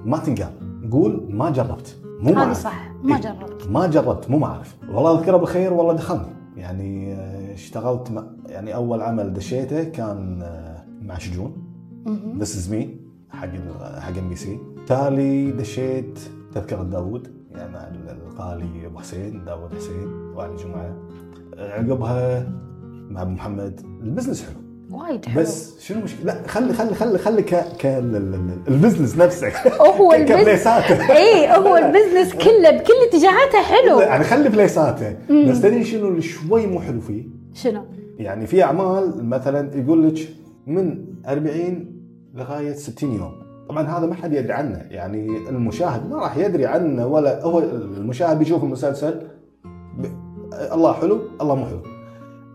ما 0.05 0.19
تنقال. 0.19 0.53
قول 0.91 1.27
ما 1.31 1.51
جربت. 1.51 1.97
مو 2.21 2.33
ما. 2.33 2.53
صح 2.53 2.91
ما 3.03 3.17
إيه. 3.17 3.23
جربت. 3.23 3.67
ما 3.71 3.87
جربت 3.87 4.31
مو 4.31 4.39
ما 4.39 4.47
اعرف 4.47 4.77
والله 4.89 5.19
أذكره 5.19 5.37
بالخير 5.37 5.73
والله 5.73 5.93
دخلني. 5.93 6.37
يعني 6.57 7.15
آه، 7.15 7.55
اشتغلت 7.55 8.25
يعني 8.49 8.75
أول 8.75 9.01
عمل 9.01 9.33
دشيته 9.33 9.85
كان 9.85 10.43
مع 11.07 11.19
شجون. 11.19 11.53
this 12.39 12.57
is 12.57 12.71
me 12.71 12.97
حق 13.31 13.49
حق 14.01 14.19
MBC 14.19 14.59
تالي 14.87 15.51
دشيت 15.53 16.19
تذكرة 16.55 16.83
داوود. 16.83 17.29
يعني 17.55 17.73
مع 17.73 17.89
الغالي 18.11 18.87
أبو 18.87 18.99
حسين 18.99 19.45
داوود 19.45 19.75
حسين 19.75 20.09
وعلي 20.35 20.57
جمعة. 20.57 20.97
عقبها 21.59 22.49
مع 23.11 23.23
أبو 23.23 23.31
محمد. 23.31 23.81
ال 24.03 24.07
business 24.07 24.43
حلو. 24.43 24.57
وايد 24.99 25.25
حلو. 25.27 25.43
بس 25.43 25.81
شنو 25.81 25.99
المشكلة؟ 25.99 26.25
لا 26.25 26.47
خلي 26.49 26.73
خلي 26.73 26.95
خلي 26.95 27.19
خلي 27.19 27.43
ك 27.43 27.55
ك 27.55 27.87
ال- 27.87 28.17
ال- 28.17 28.35
ال- 28.35 28.61
ال 28.69 28.74
business 28.74 29.17
نفسه. 29.19 29.49
هو 29.81 30.13
ال 30.15 30.20
business 30.20 30.67
اي 30.67 31.57
هو 31.57 31.77
ال 31.77 31.83
business 31.83 32.35
كله 32.35 32.71
بكل 32.71 32.93
اتجاهاته 33.09 33.63
حلو. 33.63 34.01
يعني 34.01 34.25
خلي 34.25 34.49
بليساته. 34.49 35.17
بس 35.31 35.61
تدري 35.63 35.85
شنو 35.85 36.09
اللي 36.09 36.23
شوي 36.23 36.67
مو 36.67 36.81
حلو 36.81 37.01
فيه؟ 37.01 37.25
شنو؟ 37.55 37.85
يعني 38.19 38.47
في 38.47 38.63
أعمال 38.63 39.25
مثلا 39.25 39.79
يقول 39.81 40.09
لك 40.09 40.29
من 40.67 41.05
40 41.27 41.97
لغاية 42.35 42.73
60 42.73 43.13
يوم 43.13 43.33
طبعا 43.69 43.83
هذا 43.83 44.07
ما 44.07 44.15
حد 44.15 44.33
يدري 44.33 44.53
عنه 44.53 44.79
يعني 44.91 45.49
المشاهد 45.49 46.11
ما 46.11 46.17
راح 46.17 46.37
يدري 46.37 46.67
عنه 46.67 47.07
ولا 47.07 47.45
هو 47.45 47.59
المشاهد 47.59 48.39
بيشوف 48.39 48.65
المسلسل. 48.65 49.23
الله 50.73 50.93
حلو 50.93 51.21
الله 51.41 51.55
مو 51.55 51.67
حلو 51.67 51.83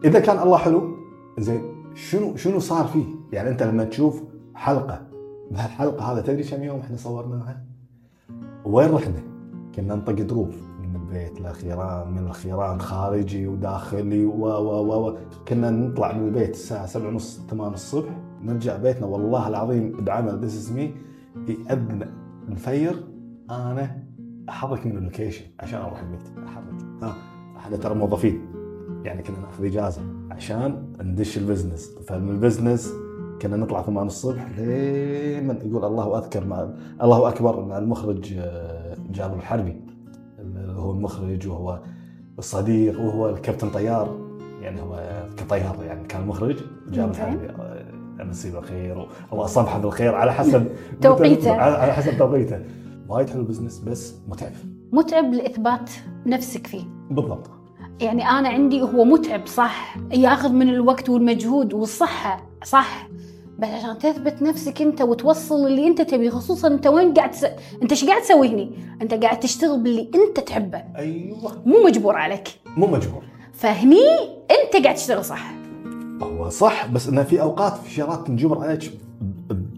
إذا 0.06 0.20
كان 0.20 0.40
الله 0.40 0.58
حلو 0.58 0.98
زين 1.40 1.62
شنو 1.96 2.36
شنو 2.36 2.60
صار 2.60 2.86
فيه 2.86 3.06
يعني 3.32 3.50
أنت 3.50 3.64
لما 3.64 3.84
تشوف 3.84 4.24
حلقة 4.56 5.02
بهالحلقة 5.52 6.12
هذا 6.12 6.22
تدري 6.22 6.44
كم 6.44 6.64
يوم 6.64 6.80
إحنا 6.80 6.98
صورناها؟ 6.98 7.64
وين 8.66 8.92
رحنا؟ 8.92 9.24
كنا 9.76 9.96
نطق 9.96 10.14
دروب 10.14 10.52
البيت 11.12 11.42
لاخيران 11.42 12.12
من 12.12 12.28
الخيران 12.28 12.82
خارجي 12.82 13.48
وداخلي 13.48 14.26
و 14.26 14.46
و 14.46 15.08
و 15.08 15.18
كنا 15.48 15.70
نطلع 15.72 16.14
من 16.14 16.28
البيت 16.28 16.50
الساعة 16.50 16.86
7 16.86 17.08
ونص 17.08 17.42
8 17.50 17.74
الصبح 17.74 18.10
نرجع 18.42 18.78
بيتنا 18.78 19.08
والله 19.08 19.48
العظيم 19.48 19.92
بعمل 20.06 20.40
this 20.40 20.61
is 20.61 20.72
me 20.72 20.96
يأذن 21.48 22.08
الفير 22.50 23.04
أنا 23.50 24.04
أحرك 24.50 24.86
من 24.86 24.98
ال 24.98 25.03
location 25.03 25.46
عشان 25.60 25.82
أروح 25.82 26.00
البيت. 26.00 26.22
أحرك. 26.48 27.04
ها 27.04 27.16
إحنا 27.58 27.78
ترى 27.78 27.96
موظفين. 27.96 28.42
يعني 29.04 29.24
كنا 29.24 29.40
نأخذ 29.40 29.66
إجازة 29.66 30.02
عشان 30.32 30.94
ندش 31.02 31.38
ال 31.38 31.43
business. 31.43 31.90
فمن 32.08 32.30
ال 32.30 32.37
business 32.37 32.94
كنا 33.42 33.58
نطلع 33.58 33.82
8 33.82 34.08
الصبح 34.08 34.48
دائما 34.58 35.54
يقول 35.64 35.86
الله 35.86 36.18
أذكر 36.18 36.46
مع 36.46 36.70
الله 37.02 37.30
أكبر 37.30 37.66
مع 37.66 37.78
المخرج 37.78 38.34
آه، 38.38 38.98
جابر 39.10 39.36
الحربي. 39.36 39.91
اللي 40.82 40.92
هو 40.94 40.98
المخرج 40.98 41.48
وهو 41.48 41.80
الصديق 42.40 43.00
وهو 43.00 43.30
الكابتن 43.30 43.70
طيار. 43.70 44.18
يعني 44.62 44.82
هو 44.82 45.26
كطيار 45.38 45.84
يعني 45.84 46.08
كان 46.08 46.28
مخرج 46.28 46.58
آه، 46.98 47.86
مسيه 48.20 48.52
بالخير 48.52 49.08
أو 49.32 49.44
اصبحه 49.44 49.80
بالخير 49.80 50.16
على 50.16 50.34
حسب 50.34 50.68
توقيته. 51.02 51.52
على 51.52 51.76
على 51.76 51.94
حسب 51.94 52.18
توقيته. 52.18 52.60
وايد 53.10 53.30
حلو 53.30 53.42
البزنس 53.42 53.80
بس 53.80 54.14
متعب. 54.28 54.52
متعب 54.92 55.34
لإثبات 55.34 55.90
نفسك 56.26 56.68
فيه. 56.68 56.84
بالضبط. 57.12 57.50
يعني 58.02 58.30
أنا 58.30 58.50
عندي 58.50 58.82
هو 58.82 59.04
متعب 59.04 59.48
صح؟ 59.48 59.98
ياخذ 60.12 60.52
من 60.52 60.70
الوقت 60.70 61.10
والمجهود 61.10 61.74
والصحة 61.74 62.44
صح؟ 62.64 63.08
بس 63.62 63.70
عشان 63.70 63.98
تثبت 63.98 64.42
نفسك 64.42 64.82
انت 64.82 65.02
وتوصل 65.02 65.68
اللي 65.68 65.88
انت 65.88 66.02
تبيه 66.02 66.30
خصوصا 66.30 66.68
انت 66.68 66.88
وين 66.88 67.14
قاعد 67.14 67.32
تس... 67.32 67.44
انت 67.82 67.92
إيش 67.92 68.06
قاعد 68.06 68.22
تسوي 68.22 68.48
هني 68.48 68.72
انت 69.02 69.14
قاعد 69.14 69.40
تشتغل 69.40 69.84
باللي 69.84 70.12
انت 70.16 70.40
تحبه. 70.40 70.84
أيوه. 70.96 71.62
مو 71.66 71.84
مجبور 71.86 72.16
عليك. 72.16 72.48
مو 72.78 72.88
مجبور. 72.88 73.24
فهني 73.54 74.06
انت 74.52 74.84
قاعد 74.84 74.96
تشتغل 74.96 75.26
صح. 75.26 75.54
هو 76.22 76.50
صح 76.50 76.88
بس 76.88 77.08
إنه 77.08 77.24
في 77.24 77.42
أوقات 77.42 77.78
في 77.78 77.92
شغلات 77.92 78.28
تنجبر 78.28 78.64
عليك 78.64 78.92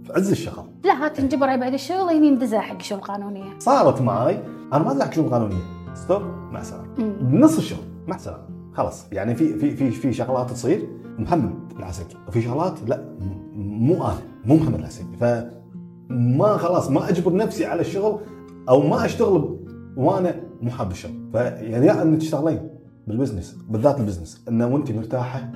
بعز 0.10 0.32
الشغل. 0.32 0.66
لا 0.84 1.06
هات 1.06 1.18
تنجبر 1.18 1.50
على 1.50 1.62
بعد 1.62 1.74
الشغل 1.74 2.10
هني 2.10 2.32
ندزها 2.32 2.60
حق 2.60 2.82
شغل 2.82 3.02
قانونية. 3.02 3.60
صارت 3.60 4.02
معي 4.02 4.40
أنا 4.74 4.84
ما 4.84 4.92
ادري 4.92 5.16
شو 5.16 5.30
قانونية. 5.30 5.64
stop 5.94 6.22
مع 6.52 6.62
السلامة. 6.62 6.88
بنص 7.22 7.58
الشغل 7.58 7.86
مع 8.08 8.16
السلامة. 8.16 8.44
خلاص. 8.74 9.06
يعني 9.12 9.36
في 9.36 9.58
في 9.60 9.76
في 9.76 9.92
في 9.92 10.14
شغلات 10.14 10.52
تصير 10.52 10.88
محمد 11.20 11.74
العسكري 11.80 12.18
وفي 12.28 12.42
شغلات 12.42 12.80
لا 12.88 13.14
مو 13.56 13.96
أنا 13.96 14.22
مو 14.46 14.56
محمد 14.56 14.80
العسكري 14.80 15.18
فما 15.18 16.58
خلاص 16.58 16.90
ما 16.90 17.10
أجبر 17.10 17.36
نفسي 17.36 17.66
على 17.66 17.82
الشغل 17.82 18.20
أو 18.70 18.88
ما 18.88 19.06
أشتغل 19.06 19.60
وأنا 19.98 20.36
مو 20.62 20.72
حاب 20.72 20.92
الشغل. 20.92 21.30
فيعني 21.32 21.86
يا 21.86 22.02
ان 22.02 22.18
تشتغلين 22.18 22.70
بال 23.08 23.18
business 23.18 23.58
بالذات 23.70 24.00
ال 24.00 24.04
business. 24.04 24.44
انه 24.50 24.68
وأنت 24.68 24.92
مرتاحة 24.92 25.52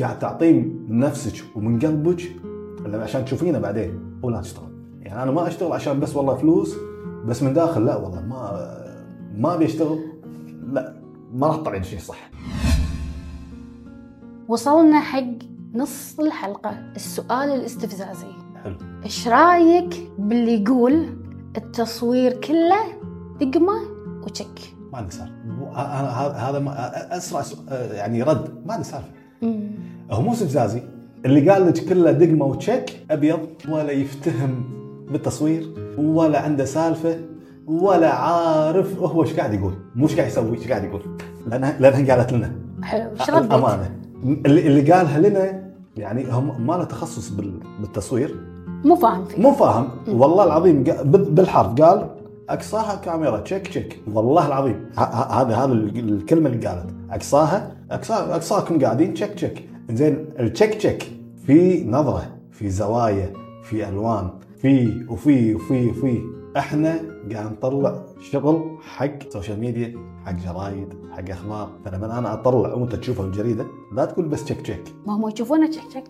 قاعد 0.00 0.18
تعطين 0.18 0.86
من 0.88 0.98
نفسك 0.98 1.44
ومن 1.56 1.78
قلبك 1.78 2.22
عشان 2.94 3.24
تشوفينه 3.24 3.58
بعدين 3.58 4.20
ولا 4.22 4.40
تشتغل. 4.40 4.70
يعني 5.00 5.22
أنا 5.22 5.30
ما 5.30 5.48
أشتغل 5.48 5.72
عشان 5.72 6.00
بس 6.00 6.16
والله 6.16 6.34
فلوس 6.34 6.76
بس 7.26 7.42
من 7.42 7.52
داخل 7.52 7.84
لا 7.84 7.96
والله 7.96 8.20
ما 8.20 8.70
ما 9.34 9.54
أبي 9.54 9.64
أشتغل 9.64 9.98
لا 10.72 11.00
ما 11.32 11.46
راح 11.46 11.56
تطلع 11.56 11.82
شيء 11.82 11.98
صح. 11.98 12.30
وصلنا 14.48 15.00
حق 15.00 15.49
نص 15.74 16.20
الحلقة. 16.20 16.70
السؤال 16.96 17.48
الاستفزازي. 17.50 18.26
حلو. 18.64 18.76
إيش 19.04 19.28
رأيك 19.28 20.10
باللي 20.18 20.62
يقول 20.64 21.06
التصوير 21.56 22.32
كله 22.32 22.76
دقمة 23.40 23.72
وتشك 24.24 24.60
ما 24.92 24.98
عندي 24.98 25.16
أنا 25.72 26.10
هذا 26.50 26.62
أسرع 27.16 27.42
سؤ- 27.42 27.72
يعني 27.72 28.22
رد. 28.22 28.66
ما 28.66 28.72
عندي 28.72 28.84
سالفة. 28.84 29.08
هو 30.10 30.22
مو 30.22 30.32
استفزازي. 30.32 30.82
اللي 31.24 31.50
قال 31.50 31.66
لك 31.66 31.84
كله 31.84 32.10
دقمة 32.12 32.44
وتشيك 32.46 33.06
أبيض 33.10 33.40
ولا 33.68 33.90
يفتهم 33.90 34.64
بالتصوير 35.12 35.74
ولا 35.98 36.40
عنده 36.40 36.64
سالفة 36.64 37.18
ولا 37.66 38.14
عارف 38.14 38.98
هو 38.98 39.22
إيش 39.22 39.32
قاعد 39.34 39.54
يقول. 39.54 39.74
مو 39.94 40.06
إيش 40.06 40.16
قاعد 40.16 40.28
يسوي 40.28 40.58
إيش 40.58 40.68
قاعد 40.68 40.84
يقول. 40.84 41.02
لانها 41.46 41.76
لأنها 41.80 42.14
قالت 42.16 42.32
لنا. 42.32 42.52
حلو. 42.82 43.10
إيش 43.20 43.30
رديت؟ 43.30 43.52
أمانة. 43.52 43.96
اللي, 44.24 44.66
اللي 44.66 44.92
قالها 44.92 45.18
لنا 45.18 45.59
يعني 45.96 46.30
هم 46.32 46.66
ما 46.66 46.72
له 46.72 46.84
تخصص 46.84 47.28
بال- 47.28 47.60
بالتصوير. 47.80 48.34
مو 48.84 48.96
فاهم 48.96 49.24
فيه 49.24 49.42
مو 49.42 49.52
فاهم. 49.52 49.88
والله 50.08 50.44
العظيم 50.44 50.82
بالحرف 51.12 51.74
قال 51.82 52.10
أقصاها 52.48 52.94
كاميرا. 52.96 53.38
تشيك 53.40 53.66
تشيك 53.68 54.00
والله 54.12 54.46
العظيم. 54.46 54.84
هذا 55.30 55.54
هذا 55.56 55.72
ال- 55.72 55.98
الكلمة 56.12 56.50
اللي 56.50 56.66
قالت. 56.66 56.86
أقصاها 57.10 57.72
أقصاها 57.90 58.34
أقصاكم 58.36 58.78
قاعدين 58.80 59.14
تشيك 59.14 59.30
تشيك 59.34 59.68
زين 59.90 60.24
التشيك 60.40 60.74
تشيك 60.74 61.12
في 61.46 61.84
نظرة 61.84 62.22
في 62.50 62.70
زوايا 62.70 63.32
في 63.62 63.88
ألوان. 63.88 64.30
في 64.56 65.04
وفي 65.08 65.54
وفي 65.54 65.86
وفي. 65.90 66.20
إحنا 66.56 67.00
قاعد 67.32 67.52
نطلع 67.52 68.02
شغل 68.20 68.76
حق 68.80 69.28
social 69.28 69.60
media 69.60 69.94
حق 70.24 70.32
جرايد 70.32 70.88
حق 71.10 71.30
أخبار. 71.30 71.70
فلما 71.84 72.18
أنا 72.18 72.32
أطلع 72.32 72.74
وأنت 72.74 72.94
تشوفه 72.94 73.22
بالجريده 73.22 73.66
لا 73.92 74.04
تقول 74.04 74.28
بس 74.28 74.44
تشيك 74.44 74.60
تشيك 74.60 74.82
ما 75.06 75.16
هم 75.16 75.28
يشوفونه 75.28 75.66
تشك 75.66 75.82
تشك 75.88 76.04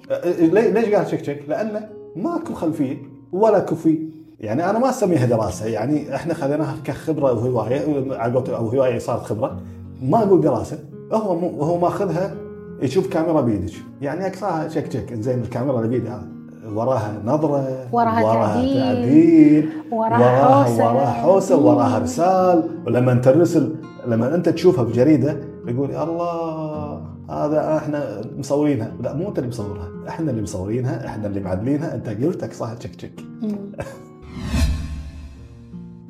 ليه- 0.55 0.71
ليش 0.71 0.95
قال 0.95 1.07
تشيك 1.07 1.21
تشيك؟ 1.21 1.45
لأنه 1.49 1.89
ماكو 2.17 2.55
خلفية 2.55 2.97
ولا 3.33 3.59
كفي. 3.59 4.09
يعني 4.41 4.71
أنا 4.71 4.79
ما 4.79 4.91
اسميها 4.91 5.27
دراسه 5.27 5.67
يعني 5.67 6.15
إحنا 6.15 6.35
خذيناها 6.35 6.77
كخبرة 6.85 7.33
وهوايه 7.33 8.13
على 8.15 8.33
أو 8.57 8.69
هواية 8.69 8.99
صارت 8.99 9.23
خبرة. 9.23 9.61
ما 10.03 10.23
أقول 10.23 10.41
دراسه 10.41 10.79
هو 11.13 11.33
هو 11.65 11.79
ماخذها 11.79 12.37
يشوف 12.83 13.09
كاميرا 13.09 13.41
بيدك. 13.41 13.73
يعني 14.01 14.27
أقصاها 14.27 14.69
تشيك 14.69 14.89
تشيك 14.89 15.15
زين 15.15 15.41
الكاميرا 15.41 15.77
اللي 15.79 15.89
بيدي 15.89 16.09
هذا 16.09 16.29
وراها 16.75 17.23
نظرة 17.25 17.89
وراها 17.93 18.23
تعديل، 18.23 18.81
تعديل 18.81 19.71
وراها 19.93 20.65
حوسة. 20.65 20.87
وراها 20.87 21.11
حوسة 21.11 21.57
وراها 21.57 21.97
ارسال 21.97 22.69
ولما 22.87 23.15
ترسل 23.15 23.75
لما 24.07 24.35
أنت 24.35 24.49
تشوفها 24.49 24.85
بجريدة 24.85 25.41
يقول 25.67 25.91
يا 25.91 26.03
الله 26.05 27.03
هذا 27.31 27.77
إحنا 27.77 28.21
مصورينها. 28.39 28.93
لا 29.03 29.15
مو 29.15 29.29
أنت 29.29 29.39
اللي 29.39 29.49
مصورها 29.49 29.89
إحنا 30.09 30.31
اللي 30.31 30.43
مصورينها 30.43 31.07
إحنا 31.07 31.27
اللي 31.27 31.41
معدلينها. 31.41 31.95
أنت 31.95 32.09
قلت 32.09 32.43
اقصاها 32.43 32.75
تشك 32.75 32.95
تشك. 32.95 33.21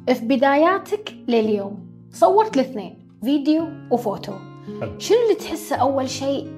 في 0.07 0.25
بداياتك 0.25 1.15
لليوم 1.29 1.79
صورت 2.13 2.55
الاثنين 2.57 2.99
فيديو 3.25 3.65
وفوتو. 3.91 4.33
شنو 4.99 5.19
اللي 5.25 5.35
تحسه 5.39 5.77
أول 5.77 6.09
شيء 6.09 6.49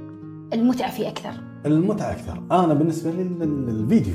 المتعة 0.53 0.91
فيه 0.91 1.09
أكثر؟ 1.09 1.52
المتعة 1.66 2.11
أكثر. 2.12 2.42
أنا 2.53 2.75
بالنسبة 2.75 3.11
لي 3.11 3.22
ال- 3.22 3.42
ال- 3.42 3.68
الفيديو. 3.68 4.14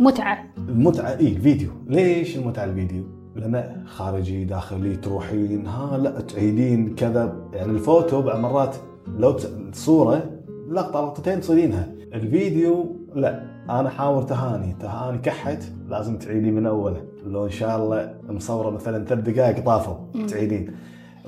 متعة. 0.00 0.38
المتعة 0.68 1.08
اي 1.18 1.28
الفيديو. 1.28 1.70
ليش 1.86 2.36
المتعة 2.36 2.64
الفيديو؟ 2.64 3.04
لأن 3.36 3.82
خارجي 3.86 4.44
داخلي 4.44 4.96
تروحين 4.96 5.66
ها 5.66 5.98
لا 5.98 6.20
تعيدين 6.20 6.94
كذا. 6.94 7.36
يعني 7.52 7.72
الفوتو 7.72 8.22
بعض 8.22 8.38
مرات 8.40 8.76
لو 9.18 9.36
الصورة 9.72 10.30
لقطه 10.70 11.00
لقطتين 11.00 11.40
تصيرينها. 11.40 11.88
الفيديو 12.14 12.96
لا 13.14 13.42
أنا 13.70 13.88
حاور 13.88 14.22
تهاني. 14.22 14.76
تهاني 14.80 15.18
كحت 15.18 15.62
لازم 15.88 16.18
تعيدين 16.18 16.54
من 16.54 16.66
أوله. 16.66 17.02
لو 17.26 17.44
إن 17.44 17.50
شاء 17.50 17.76
الله 17.82 18.14
مصوره 18.28 18.70
مثلا 18.70 19.04
ثلاث 19.04 19.20
دقائق 19.28 19.64
طافوا 19.64 19.94
تعيدين. 20.28 20.70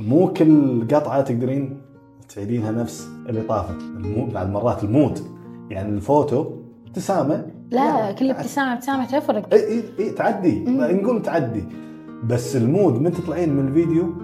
مو 0.01 0.33
كل 0.33 0.81
لقطة 0.89 1.21
تقدرين 1.21 1.81
تعيدينها 2.35 2.73
نفس 2.73 3.09
اللي 3.29 3.43
طافت 3.43 3.77
بعد 4.33 4.51
مرات 4.51 4.85
ال 4.85 4.91
mood 4.91 5.19
يعني 5.71 5.89
الفوتو 5.89 6.47
ابتسامة. 6.87 7.47
لا 7.71 8.13
كل 8.13 8.31
ابتسامة 8.31 8.73
ابتسامة 8.73 9.07
تفرق. 9.07 9.55
إي 9.55 9.69
إي 9.69 9.83
إي 9.99 10.11
تعدي. 10.11 10.65
نقول 10.69 11.23
تعدي. 11.23 11.65
بس 12.25 12.57
ال 12.57 12.65
mood 12.65 13.01
من 13.01 13.13
تطلعين 13.13 13.55
من 13.57 13.69
الفيديو 13.69 14.15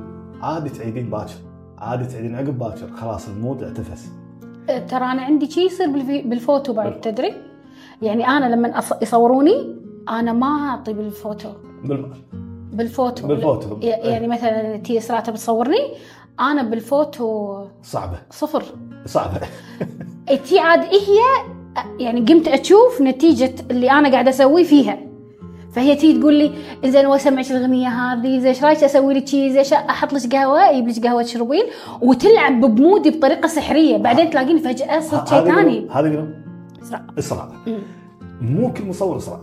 عادي 0.40 0.70
تعيدين 0.70 1.10
باكر. 1.10 1.34
عادي 1.78 2.04
تعيدين 2.04 2.34
عقب 2.34 2.58
باكر. 2.58 2.88
خلاص 2.96 3.28
ال 3.28 3.35
mood 3.35 3.62
اعتفس. 3.62 4.12
ترى 4.66 5.04
أنا 5.04 5.22
عندي 5.22 5.50
شيء 5.50 5.66
يصير 5.66 5.88
بالفوتو 6.24 6.72
بعد 6.72 7.00
تدري؟ 7.00 7.34
يعني 8.02 8.26
أنا 8.28 8.54
لما 8.54 8.82
يصوروني 9.02 9.76
أنا 10.08 10.32
ما 10.32 10.46
أعطي 10.46 10.92
بالفوتو. 10.92 11.48
بال... 11.84 12.10
بال 12.72 12.86
photo. 12.86 13.26
بال 13.26 13.39
photo. 13.39 13.78
يعني 13.82 14.28
مثلا 14.28 14.76
تي 14.76 14.98
اسراء 14.98 15.20
تبي 15.20 15.36
تصورني 15.36 15.94
أنا 16.40 16.62
بالفوتو 16.62 17.58
صعبة. 17.82 18.18
صفر. 18.30 18.64
صعبة. 19.06 19.40
تي 20.48 20.58
عاد 20.58 20.80
هي 20.80 21.18
يعني 21.98 22.20
قمت 22.20 22.48
أشوف 22.48 23.00
نتيجة 23.00 23.54
اللي 23.70 23.90
أنا 23.90 24.12
قاعدة 24.12 24.30
اسويه 24.30 24.64
فيها. 24.64 24.98
فهي 25.72 25.96
تيجي 25.96 26.20
تقول 26.20 26.34
لي 26.34 26.52
زين 26.84 27.06
واسمعك 27.06 27.50
الأغنية 27.50 27.88
هذه؟ 27.88 28.38
زين 28.38 28.46
إيش 28.46 28.64
رايك 28.64 28.84
أسوي 28.84 29.14
لك 29.14 29.26
شيء 29.26 29.62
زين 29.62 29.78
أحط 29.78 30.12
لك 30.12 30.36
قهوة؟ 30.36 30.70
أجيب 30.70 30.88
لك 30.88 31.06
قهوة 31.06 31.22
تشربين 31.22 31.64
وتلعب 32.02 32.60
ب 32.60 32.68
mood 32.68 33.02
ي 33.02 33.10
بطريقة 33.10 33.48
سحرية. 33.48 33.96
بعدين 33.96 34.30
تلاقيني 34.30 34.60
فجأة 34.60 35.00
صرت 35.00 35.28
شيء 35.28 35.44
ثاني؟ 35.44 35.88
هذه 35.90 36.08
منو؟ 36.08 36.28
إسراء. 37.18 37.52
أمم. 37.66 37.78
مو 38.40 38.72
كل 38.72 38.86
مصور 38.86 39.16
إسراء. 39.16 39.40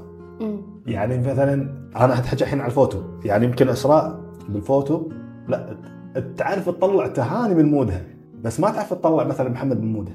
يعني 0.86 1.17
مثلا 1.17 1.54
أنا 1.95 2.15
حتحكي 2.15 2.43
الحين 2.43 2.60
على 2.60 2.69
الفوتو. 2.69 3.01
يعني 3.25 3.45
يمكن 3.45 3.69
إسراء 3.69 4.19
بالفوتو. 4.49 5.10
لا. 5.47 5.77
تعرف 6.38 6.69
تطلع 6.69 7.08
تهاني 7.08 7.56
من 7.56 7.65
mood 7.65 7.94
ها 7.94 8.02
بس 8.43 8.60
ما 8.60 8.69
تعرف 8.69 8.93
تطلع 8.93 9.24
مثلا 9.24 9.50
محمد 9.50 9.82
من 9.82 9.93
mood 9.93 10.08
ه 10.08 10.12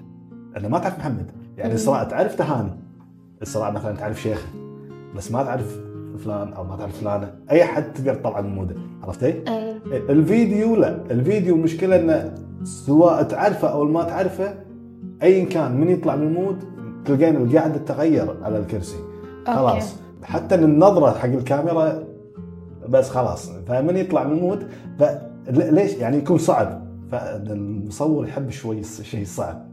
لأن 0.55 0.71
ما 0.71 0.79
تعرف 0.79 0.99
محمد. 0.99 1.31
يعني. 1.59 1.75
اسراء 1.75 2.05
تعرف 2.05 2.35
تهاني. 2.35 2.71
اسراء 3.43 3.73
مثلا 3.73 3.97
تعرف 3.97 4.23
شيخه 4.23 4.49
بس 5.17 5.33
ما 5.33 5.43
تعرف 5.43 5.81
فلان 6.25 6.53
أو 6.53 6.65
ما 6.65 6.77
تعرف 6.77 7.01
فلانه 7.01 7.35
أي 7.51 7.65
حد 7.65 7.93
تقدر 7.93 8.15
تطلع 8.15 8.41
من 8.41 8.55
mood 8.55 8.71
ه 8.71 8.75
عرفتي؟ 9.03 9.27
إيه. 9.27 9.81
الفيديو 9.93 10.77
لا. 10.77 10.99
الفيديو 11.11 11.57
مشكلة 11.57 12.01
إنه 12.01 12.35
سواء 12.65 13.23
تعرفه 13.23 13.69
أو 13.69 13.85
ما 13.85 14.03
تعرفه 14.03 14.55
ايا 15.23 15.45
كان 15.45 15.81
من 15.81 15.89
يطلع 15.89 16.17
من 16.17 16.27
ال 16.27 16.35
mood 16.35 16.65
تلقين 17.05 17.37
القعده 17.37 17.79
تغير 17.79 18.37
على 18.43 18.59
الكرسي. 18.59 18.97
خلاص. 19.47 19.97
حتى 20.23 20.55
النظرة 20.55 21.11
حق 21.11 21.29
الكاميرا 21.29 22.05
بس 22.89 23.11
خلاص. 23.11 23.51
فمن 23.67 23.97
يطلع 23.97 24.25
من 24.25 24.37
ال 24.37 24.43
mood 24.43 24.67
فليش 25.47 25.93
يعني 25.93 26.17
يكون 26.17 26.39
صعب. 26.39 26.87
فالمصور 27.13 28.29
يحب 28.29 28.51
شوي 28.51 28.79
الشيء 28.79 29.23
الصعب. 29.23 29.67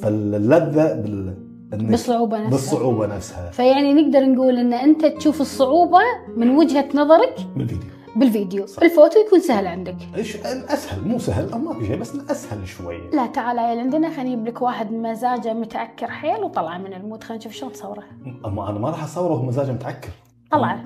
فاللذة 0.00 0.94
بال 0.94 1.34
بالصعوبة 1.72 2.38
نفسها. 2.38 2.50
بالصعوبة 2.50 3.06
نفسها. 3.06 3.50
فيعني 3.50 3.94
نقدر 3.94 4.26
نقول 4.26 4.58
إن 4.58 4.72
أنت 4.72 5.06
تشوف 5.06 5.40
الصعوبة 5.40 5.98
من 6.36 6.56
وجهة 6.56 6.88
نظرك 6.94 7.34
بالفيديو. 7.56 7.90
بالفيديو. 8.16 8.66
صح. 8.66 8.82
الفوتو 8.82 9.20
يكون 9.26 9.40
سهل 9.40 9.66
عندك. 9.66 9.96
إيش؟ 10.16 10.36
أسهل. 10.46 11.08
مو 11.08 11.18
سهل. 11.18 11.58
ما 11.58 11.74
في 11.74 11.86
شيء 11.86 11.96
بس 11.96 12.12
أسهل 12.30 12.68
شوي. 12.68 13.10
لا 13.12 13.26
تعال 13.26 13.58
عيل 13.58 13.78
عندنا 13.78 14.10
خلينا 14.10 14.22
نجيب 14.22 14.46
لك 14.46 14.62
واحد 14.62 14.92
مزاجه 14.92 15.52
متعكر 15.52 16.06
حيل 16.06 16.44
وطلع 16.44 16.78
من 16.78 16.92
ال 16.94 16.99
mood. 16.99 17.24
خلينا 17.24 17.40
نشوف 17.40 17.52
شلون 17.52 17.72
تصوره. 17.72 18.02
أما 18.46 18.70
أنا 18.70 18.78
ما 18.78 18.90
راح 18.90 19.04
أصوره 19.04 19.32
وهو 19.32 19.42
مزاجه 19.42 19.72
متعكر. 19.72 20.10
طلع. 20.50 20.80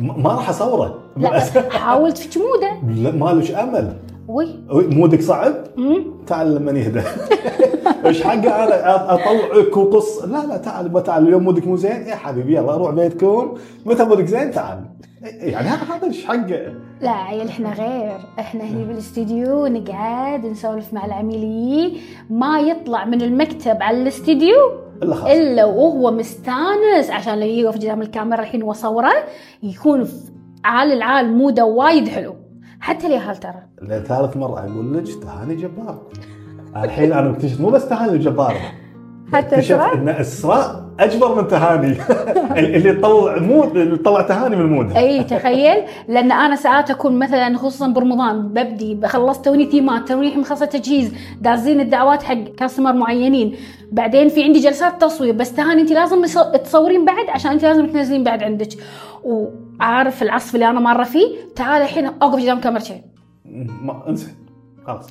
ما 0.00 0.30
راح 0.30 0.48
أصوره. 0.48 0.98
لا 1.16 1.40
حاول 1.70 2.12
تفك 2.12 2.38
mood 2.38 2.83
ه 2.83 2.94
لا 3.02 3.10
ما 3.10 3.30
لهش 3.30 3.50
أمل. 3.50 3.96
وي. 4.28 4.48
mood 4.70 5.12
ك 5.12 5.22
صعب. 5.22 5.54
تعال 6.26 6.54
لما 6.54 6.72
يهدى 6.72 7.00
إيش 8.06 8.22
حقه 8.22 8.64
أنا 8.64 9.14
اطلعك 9.14 9.76
وقص؟ 9.76 10.24
لا 10.24 10.46
لا 10.46 10.56
تعال 10.56 11.02
تعال 11.02 11.26
اليوم 11.28 11.42
مودك 11.44 11.66
مو 11.66 11.76
زين. 11.76 12.06
يا 12.06 12.14
حبيبي 12.14 12.56
يلا 12.56 12.76
روح 12.76 12.90
بيتكم. 12.90 13.54
متى 13.86 14.04
مودك 14.04 14.26
زين؟ 14.26 14.50
تعال. 14.50 14.84
يعني 15.22 15.68
هذا 15.68 16.06
إيش 16.06 16.26
حقه 16.26 16.74
لا 17.00 17.10
عيل 17.10 17.48
إحنا 17.48 17.72
غير. 17.72 18.18
إحنا 18.38 18.64
هني 18.64 18.84
بالاستديو 18.84 19.66
نقعد 19.66 20.46
نسولف 20.46 20.94
مع 20.94 21.04
العميليين 21.04 22.00
ما 22.30 22.60
يطلع 22.60 23.04
من 23.04 23.22
المكتب 23.22 23.82
على 23.82 24.02
الاستديو 24.02 24.56
إلا 25.02 25.14
خلاص. 25.14 25.30
إلا 25.30 25.64
وهو 25.64 26.10
مستانس 26.10 27.10
عشان 27.10 27.40
لو 27.40 27.46
يوقف 27.46 27.76
قدام 27.76 28.02
الكاميرا 28.02 28.40
الحين 28.40 28.62
وصوره 28.62 29.12
يكون 29.62 30.04
في 30.04 30.14
عال 30.64 30.92
العال 30.92 31.32
موده 31.32 31.64
وايد 31.64 32.08
حلو. 32.08 32.36
حتى 32.80 33.06
اليهال 33.06 33.36
ترى. 33.36 33.62
لثالث 33.82 34.36
مرة 34.36 34.58
أقول 34.58 34.98
لك 34.98 35.22
تهاني 35.22 35.54
جبار. 35.54 36.02
الحين 36.76 37.12
أنا 37.12 37.30
مكتشف 37.30 37.60
مو 37.60 37.70
بس 37.70 37.88
تهاني 37.88 38.18
جبار. 38.18 38.56
حتى 39.32 39.54
اكتشفت 39.54 39.72
إسراء؟ 39.80 39.94
إن 39.94 40.08
اسراء 40.08 40.90
أجبر 41.00 41.42
من 41.42 41.48
تهاني. 41.48 41.96
اللي 42.58 42.88
يطلع 42.88 43.38
mood 43.38 43.76
اللي 43.76 43.94
يطلع 43.94 44.22
تهاني 44.22 44.56
من 44.56 44.66
mood 44.72 44.93
ها 44.93 44.98
إي 44.98 45.24
تخيل. 45.24 45.82
لأن 46.08 46.32
أنا 46.32 46.56
ساعات 46.56 46.90
أكون 46.90 47.18
مثلا 47.18 47.56
خصوصا 47.56 47.88
برمضان 47.88 48.48
ببدي 48.48 49.00
خلصت 49.06 49.44
توني 49.44 49.66
تيمات 49.66 50.08
توني 50.08 50.36
مخلصه 50.36 50.66
تجهيز 50.66 51.12
دازين 51.40 51.80
الدعوات 51.80 52.22
حق 52.22 52.34
customer 52.34 52.92
معينين. 52.92 53.56
بعدين 53.92 54.28
في 54.28 54.44
عندي 54.44 54.58
جلسات 54.60 55.00
تصوير 55.00 55.34
بس 55.34 55.52
تهاني 55.52 55.82
انت 55.82 55.92
لازم 55.92 56.24
تصورين 56.64 57.04
بعد 57.04 57.28
عشان 57.28 57.50
انت 57.50 57.62
لازم 57.62 57.86
تنزلين 57.86 58.24
بعد 58.24 58.42
عندك. 58.42 58.68
وعارف 59.24 60.22
العصف 60.22 60.54
اللي 60.54 60.70
أنا 60.70 60.80
مرة 60.80 61.04
فيه 61.04 61.26
تعال 61.56 61.82
الحين 61.82 62.06
اوقف 62.06 62.42
قدام 62.42 62.60
ما 63.82 64.08
انسى 64.08 64.34
خلاص. 64.86 65.06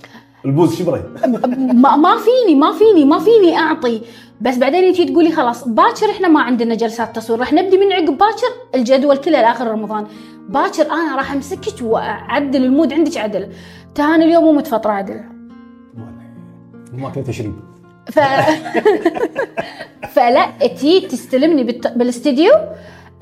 البوز 0.45 0.75
شبري 0.75 1.03
ما, 1.83 1.95
ما 1.95 2.15
فيني 2.17 2.59
ما 2.59 2.71
فيني 2.71 3.05
ما 3.05 3.19
فيني 3.19 3.57
أعطي. 3.57 4.01
بس 4.41 4.57
بعدين 4.57 4.83
انتي 4.83 5.05
تقولي 5.05 5.31
خلاص 5.31 5.67
باكر 5.67 6.09
إحنا 6.11 6.27
ما 6.27 6.41
عندنا 6.41 6.75
جلسات 6.75 7.15
تصوير 7.15 7.39
راح 7.39 7.53
نبدي 7.53 7.77
من 7.77 7.91
عقب 7.93 8.17
باكر 8.17 8.47
الجدول 8.75 9.17
كله 9.17 9.41
لآخر 9.41 9.67
رمضان. 9.67 10.07
باكر 10.49 10.91
أنا 10.91 11.15
راح 11.15 11.31
أمسكك 11.31 11.81
وأعدل 11.81 12.63
ال 12.63 12.69
mood 12.69 12.93
عندك 12.93 13.17
عدل. 13.17 13.47
تهاني 13.95 14.25
اليوم 14.25 14.43
مو 14.43 14.51
متفطرة 14.51 14.91
عدل. 14.91 15.21
ما 16.93 17.09
كان 17.09 17.23
تشريب. 17.23 17.53
ف... 18.11 18.19
فلا 20.13 20.67
تي 20.67 21.01
تستلمني 21.01 21.63
بالت... 21.63 21.87
بالاستديو. 21.87 22.51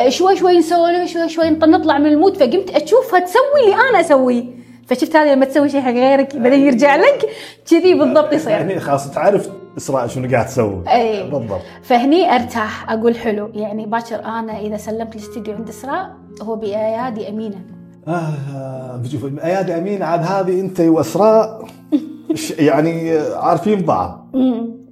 شوي 0.08 0.36
شوي 0.36 0.58
نسولف 0.58 1.12
شوي 1.12 1.30
شوي 1.30 1.49
نط- 1.49 1.63
نطلع 1.63 1.97
من 1.97 2.06
ال 2.05 2.11
mood. 2.11 2.38
فقمت 2.38 2.69
أشوفها 2.69 3.19
تسوي 3.19 3.63
اللي 3.65 3.75
أنا 3.89 3.99
اسويه 3.99 4.43
فشفت 4.88 5.15
هذه 5.15 5.34
لما 5.34 5.45
تسوي 5.45 5.69
شيء 5.69 5.82
حق 5.82 5.91
غيرك 5.91 6.36
بعدين 6.36 6.60
يرجع 6.60 6.95
لك 6.95 7.30
كذي 7.69 7.93
بالضبط 7.93 8.34
يصير 8.34 8.52
يعني 8.52 8.80
خلاص 8.80 9.12
تعرف 9.12 9.50
إسراء 9.78 10.08
شنو 10.08 10.30
قاعد 10.32 10.45
تسوي 10.45 10.84
أي. 10.89 11.30
بالضبط 11.30 11.62
فهني 11.84 12.36
أرتاح 12.36 12.91
أقول 12.91 13.15
حلو 13.15 13.52
يعني 13.54 13.86
باكر 13.86 14.26
أنا 14.26 14.60
إذا 14.60 14.78
سلمت 14.78 15.15
الاستديو 15.15 15.56
عند 15.56 15.69
إسراء 15.69 16.15
هو 16.41 16.56
بايادي 16.56 17.30
أمينة 17.30 17.62
آه 18.08 18.97
بشوف 18.97 19.26
ايادي 19.43 19.78
امين 19.78 20.04
عاد 20.04 20.23
هذه 20.23 20.60
أنت 20.60 20.80
وإسراء 20.80 21.65
يعني 22.60 23.17
عارفين 23.17 23.82
بعض. 23.82 24.36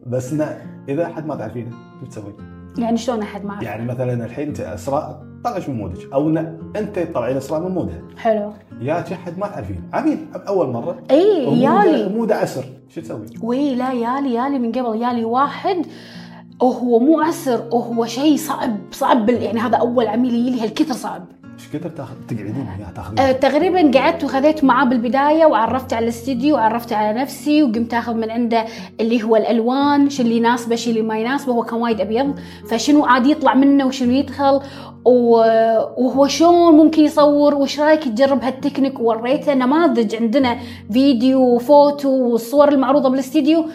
بس 0.08 0.36
إذا 0.90 1.08
حد 1.08 1.26
ما 1.26 1.36
تعرفينه 1.36 1.72
شو 2.00 2.06
تسوي؟ 2.06 2.34
يعني 2.78 2.98
شلون 2.98 3.22
أحد 3.22 3.46
معك 3.46 3.64
يعني 3.64 3.86
مثلا 3.86 4.26
الحين 4.26 4.48
إنت 4.48 4.60
إسراء 4.60 5.22
طلعش 5.46 5.70
من 5.70 5.78
مودك 5.78 6.14
أو 6.14 6.30
إن 6.30 6.58
أنت 6.76 7.00
تطلعين 7.00 7.38
اسراء 7.38 7.62
من 7.62 7.72
مودها. 7.72 8.02
حلو. 8.18 8.52
يا 8.82 9.00
أحد 9.00 9.38
ما 9.38 9.48
تعرفين 9.48 9.82
عميل 9.94 10.28
أول 10.48 10.68
مرة. 10.68 10.98
إي 11.12 11.62
يالي. 11.62 12.10
مودة 12.10 12.36
عسر 12.36 12.64
شو 12.90 13.02
تسوي؟ 13.02 13.26
وي 13.42 13.76
لا 13.76 13.92
يالي 13.94 14.34
يالي 14.34 14.60
من 14.60 14.72
قبل 14.72 15.02
يالي 15.02 15.26
واحد. 15.26 15.86
وهو 16.62 17.00
مو 17.00 17.22
عسر 17.22 17.64
وهو 17.72 18.06
شيء 18.06 18.38
صعب 18.38 18.78
صعب 18.92 19.30
يعني 19.30 19.60
هذا 19.60 19.78
أول 19.78 20.08
عميل 20.08 20.34
يجي 20.34 20.50
لي 20.50 20.64
هالكثر 20.64 20.94
صعب. 20.94 21.26
إيش 21.60 21.70
كثر 21.74 21.90
تاخذ 21.90 22.14
تقعدين 22.28 22.56
وياه 22.56 22.92
تاخذين؟ 22.96 23.20
أه 23.20 23.32
تقريبا 23.32 24.00
قعدت 24.00 24.24
وخذيت 24.24 24.64
معاه 24.64 24.86
بالبداية 24.86 25.46
وعرفت 25.46 25.94
على 25.94 26.04
الاستديو 26.04 26.56
وعرفت 26.56 26.94
على 26.94 27.22
نفسي 27.22 27.64
وقمت 27.64 27.94
آخذ 27.94 28.14
من 28.14 28.32
عنده 28.32 28.66
اللي 29.00 29.24
هو 29.24 29.36
الألوان 29.36 30.10
شو 30.10 30.24
اللي 30.24 30.38
يناسبه 30.38 30.76
شو 30.76 30.90
اللي 30.90 31.02
ما 31.02 31.20
يناسبه 31.20 31.54
هو 31.54 31.64
كان 31.64 31.80
وايد 31.80 32.02
أبيض. 32.02 32.40
فشنو 32.68 33.06
عاد 33.06 33.26
يطلع 33.26 33.54
منه 33.54 33.86
وشنو 33.86 34.12
يدخل؟ 34.12 34.62
وهو 35.06 36.28
شلون 36.28 36.74
ممكن 36.76 37.02
يصور 37.02 37.56
وش 37.56 37.80
رأيك 37.80 38.04
تجرب 38.04 38.44
هالتكنيك؟ 38.44 39.00
ووريته 39.00 39.54
نماذج 39.54 40.16
عندنا 40.16 40.58
فيديو 40.92 41.42
وفوتو 41.42 42.10
والصور 42.10 42.70
المعروضة 42.70 43.10
بالاستديو. 43.10 43.66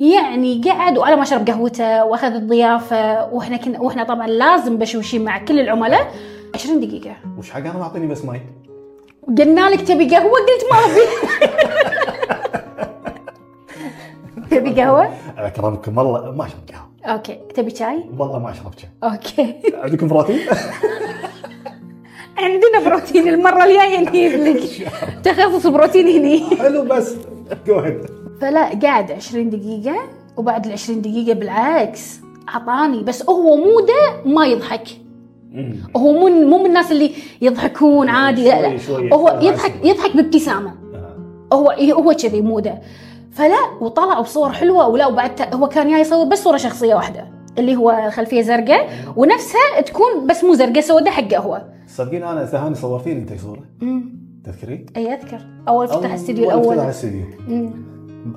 يعني 0.00 0.62
قعد 0.64 0.98
وأنا 0.98 1.16
ما 1.16 1.24
شرب 1.24 1.46
قهوته 1.50 2.04
وأخذ 2.04 2.34
الضيافة 2.34 3.24
وإحنا 3.34 3.56
كنا 3.56 3.80
وإحنا 3.80 4.04
طبعا 4.04 4.26
لازم 4.26 4.78
بشوشين 4.78 5.24
مع 5.24 5.38
كل 5.44 5.60
العملاء. 5.60 6.10
20 6.54 6.80
دقيقة. 6.80 7.16
وش 7.38 7.50
حق؟ 7.50 7.58
أنا 7.60 7.78
معطيني 7.78 8.06
بس 8.06 8.24
ماي؟ 8.24 8.40
قلنا 9.38 9.70
لك 9.70 9.80
تبي 9.80 10.16
قهوة؟ 10.16 10.30
قلت 10.30 10.64
ما 10.72 10.78
أبي. 10.78 11.00
تبي 14.50 14.82
قهوة؟ 14.82 15.08
على 15.36 15.50
كرامكم 15.50 15.98
والله 15.98 16.30
ما 16.30 16.46
اشرب 16.46 16.58
قهوة. 16.72 16.89
okay 17.04 17.38
تبي 17.54 17.70
شاي؟ 17.70 18.04
والله 18.18 18.38
ما 18.38 18.50
أشرب 18.50 18.72
شاي. 18.78 18.90
okay. 19.04 19.54
عندكم 19.84 20.08
بروتين؟ 20.08 20.40
عندنا 22.38 22.88
بروتين 22.88 23.28
المرة 23.28 23.64
الجاية 23.64 24.00
نجيب 24.00 24.32
لك. 24.32 24.88
تخصص 25.24 25.66
بروتين 25.66 26.08
هني. 26.08 26.56
حلو 26.56 26.82
بس 26.82 27.14
جو 27.66 27.82
فلا 28.40 28.78
قاعد 28.78 29.12
20 29.12 29.50
دقيقة 29.50 29.96
وبعد 30.36 30.66
ال 30.66 30.72
20 30.72 31.02
دقيقة 31.02 31.34
بالعكس 31.34 32.20
عطاني 32.48 33.02
بس 33.02 33.22
هو 33.28 33.56
mood 33.56 34.09
ه 34.09 34.22
ما 34.24 34.46
يضحك. 34.46 34.88
هو 35.96 36.12
مو 36.12 36.28
مو 36.28 36.58
من 36.58 36.66
الناس 36.66 36.92
اللي 36.92 37.10
يضحكون 37.40 38.08
عادي. 38.08 38.44
لا 38.44 38.62
لا. 38.62 39.14
هو 39.14 39.38
يضحك 39.42 39.72
يضحك 39.84 40.16
بابتسامة. 40.16 40.74
آه. 40.94 41.54
هو 41.54 41.70
هو 41.70 42.12
كذي 42.12 42.40
mood 42.40 42.72
ه 42.72 42.80
فلا 43.32 43.56
وطلع 43.80 44.20
بصور 44.20 44.52
حلوة 44.52 44.88
ولا 44.88 45.06
وبعد 45.06 45.54
هو 45.54 45.68
كان 45.68 45.90
جاي 45.90 46.00
يصور 46.00 46.24
بس 46.28 46.44
صورة 46.44 46.56
شخصية 46.56 46.94
واحدة 46.94 47.28
اللي 47.58 47.76
هو 47.76 48.10
خلفية 48.10 48.42
زرقاء 48.42 48.88
ونفسها 49.16 49.80
تكون 49.86 50.26
بس 50.26 50.44
مو 50.44 50.54
زرقاء 50.54 50.80
سوداء 50.80 51.10
حقه 51.12 51.38
هو 51.38 51.62
صدقين 51.86 52.22
أنا 52.22 52.44
ثهاني 52.44 52.74
صورتيني 52.74 53.20
أنت 53.20 53.40
صوره 53.40 53.62
امم 53.82 54.20
تذكرين؟ 54.44 54.86
أي 54.96 55.14
أذكر. 55.14 55.38
أول 55.68 55.88
فتح 55.88 56.10
الاستديو 56.10 56.44
فتح 56.50 56.54
الأول. 56.58 56.78
الاستديو 56.78 57.24
أمم. 57.48 57.70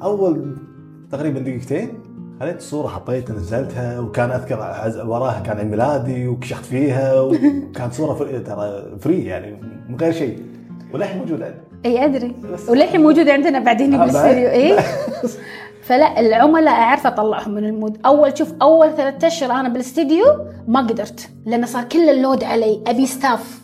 أول 0.04 0.58
تقريبا 1.12 1.40
دقيقتين 1.40 1.90
خليت 2.40 2.58
الصورة 2.58 2.88
حطيتها 2.88 3.34
نزلتها 3.36 4.00
وكان 4.00 4.32
أذكر 4.32 4.58
وراها 5.10 5.40
كان 5.40 5.58
عيد 5.58 5.68
ميلادي 5.68 6.28
وكشخت 6.28 6.66
فيها 6.66 7.22
وكانت 7.22 7.94
صورة 7.94 8.38
ترى 8.40 8.98
فري 9.00 9.26
يعني 9.26 9.62
من 9.90 9.96
غير 10.02 10.12
شيء. 10.12 10.40
وللحين 10.94 11.18
موجودة. 11.18 11.46
عندي 11.46 11.58
اي 11.86 12.06
أدري. 12.06 12.36
وللحين 12.70 13.02
موجوده 13.04 13.34
عندنا 13.34 13.60
بعدين 13.60 13.94
آه، 13.94 13.98
بالاستديو 13.98 14.50
إي 14.50 14.78
فلا 15.88 16.20
العملاء 16.20 16.74
أعرف 16.74 17.08
أطلعهم 17.08 17.52
من 17.52 17.66
ال 17.66 17.71
mood. 17.71 17.98
أول 18.06 18.38
شوف 18.38 18.54
أول 18.62 18.96
ثلاثة 18.98 19.28
اشهر 19.28 19.52
أنا 19.52 19.70
بالاستديو 19.70 20.26
ما 20.68 20.80
قدرت 20.80 21.30
لأن 21.46 21.66
صار 21.66 21.84
كل 21.84 22.10
ال 22.10 22.17
load 22.17 22.44
علي. 22.44 22.82
أبي 22.88 23.06
staff 23.06 23.60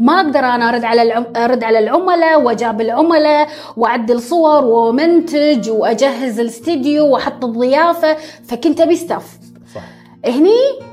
ما 0.00 0.12
أقدر 0.20 0.38
أنا 0.40 0.68
أرد 0.68 0.84
على 0.84 1.02
العم... 1.02 1.24
أرد 1.36 1.64
على 1.64 1.78
العملاء 1.78 2.42
وأجاوب 2.42 2.80
العملاء 2.80 3.48
وأعدل 3.76 4.20
صور 4.20 4.64
ومنتج 4.64 5.70
وأجهز 5.70 6.40
الاستديو 6.40 7.06
وأحط 7.06 7.44
الضيافه 7.44 8.16
فكنت 8.48 8.80
أبي 8.80 8.96
staff 8.96 9.38
صح. 9.74 9.80
هني 10.26 10.50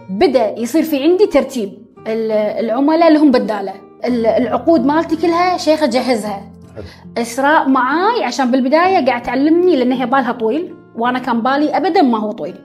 بدأ 0.10 0.60
يصير 0.60 0.84
في 0.84 1.04
عندي 1.04 1.26
ترتيب. 1.26 1.74
ال- 2.08 2.32
العملاء 2.66 3.12
لهم 3.12 3.32
بدالة. 3.32 3.74
ال- 4.06 4.26
العقود 4.26 4.86
مالتي 4.86 5.16
كلها 5.16 5.58
شيخة 5.58 5.86
جهزها. 5.86 6.42
إسراء 7.18 7.70
معاي 7.70 8.24
عشان 8.24 8.52
بالبداية 8.52 9.06
قاعد 9.06 9.22
تعلمني 9.24 9.76
لأن 9.76 9.92
هي 9.92 10.06
بالها 10.06 10.32
طويل 10.32 10.76
وأنا 10.96 11.20
كان 11.20 11.42
بالي 11.42 11.78
ابدا 11.78 12.02
ما 12.02 12.18
هو 12.20 12.32
طويل. 12.32 12.56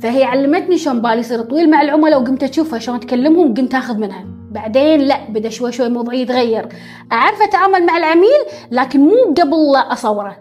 فهي 0.00 0.24
علمتني 0.24 0.78
شلون 0.78 1.02
بالي 1.02 1.18
يصير 1.18 1.42
طويل 1.42 1.70
مع 1.70 1.82
العملاء 1.82 2.22
وقمت 2.22 2.42
أشوفها 2.42 2.78
شلون 2.78 3.00
تكلمهم 3.00 3.50
وقمت 3.50 3.74
آخذ 3.74 3.96
منها. 3.98 4.24
بعدين 4.50 5.00
لا 5.00 5.30
بدأ 5.30 5.48
شوي 5.48 5.72
شوي 5.72 5.88
موضوعي 5.88 6.20
يتغير. 6.20 6.68
أعرف 7.12 7.42
أتعامل 7.42 7.86
مع 7.86 7.96
العميل 7.96 8.40
لكن 8.70 9.00
مو 9.00 9.34
قبل 9.40 9.72
لا 9.72 9.92
أصوره. 9.92 10.36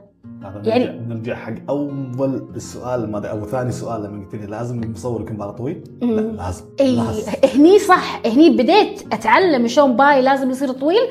يعني- 0.64 1.02
نرجع 1.08 1.36
حق 1.36 1.54
أول 1.70 2.48
السؤال 2.56 3.12
ما 3.12 3.28
أو 3.28 3.46
ثاني 3.46 3.72
سؤال 3.72 4.04
لما 4.04 4.26
قلت 4.26 4.36
لي 4.36 4.48
لازم 4.48 4.84
المصور 4.84 5.22
يكون 5.22 5.38
باله 5.38 5.52
طويل. 5.52 5.84
لا 6.02 6.22
لازم 6.22 6.66
إي 6.80 7.00
هني 7.56 7.80
صح 7.80 8.22
هني 8.26 8.50
بديت 8.50 9.02
أتعلم 9.14 9.68
شلون 9.68 9.96
بالي 9.96 10.22
لازم 10.22 10.50
يصير 10.50 10.72
طويل. 10.72 11.08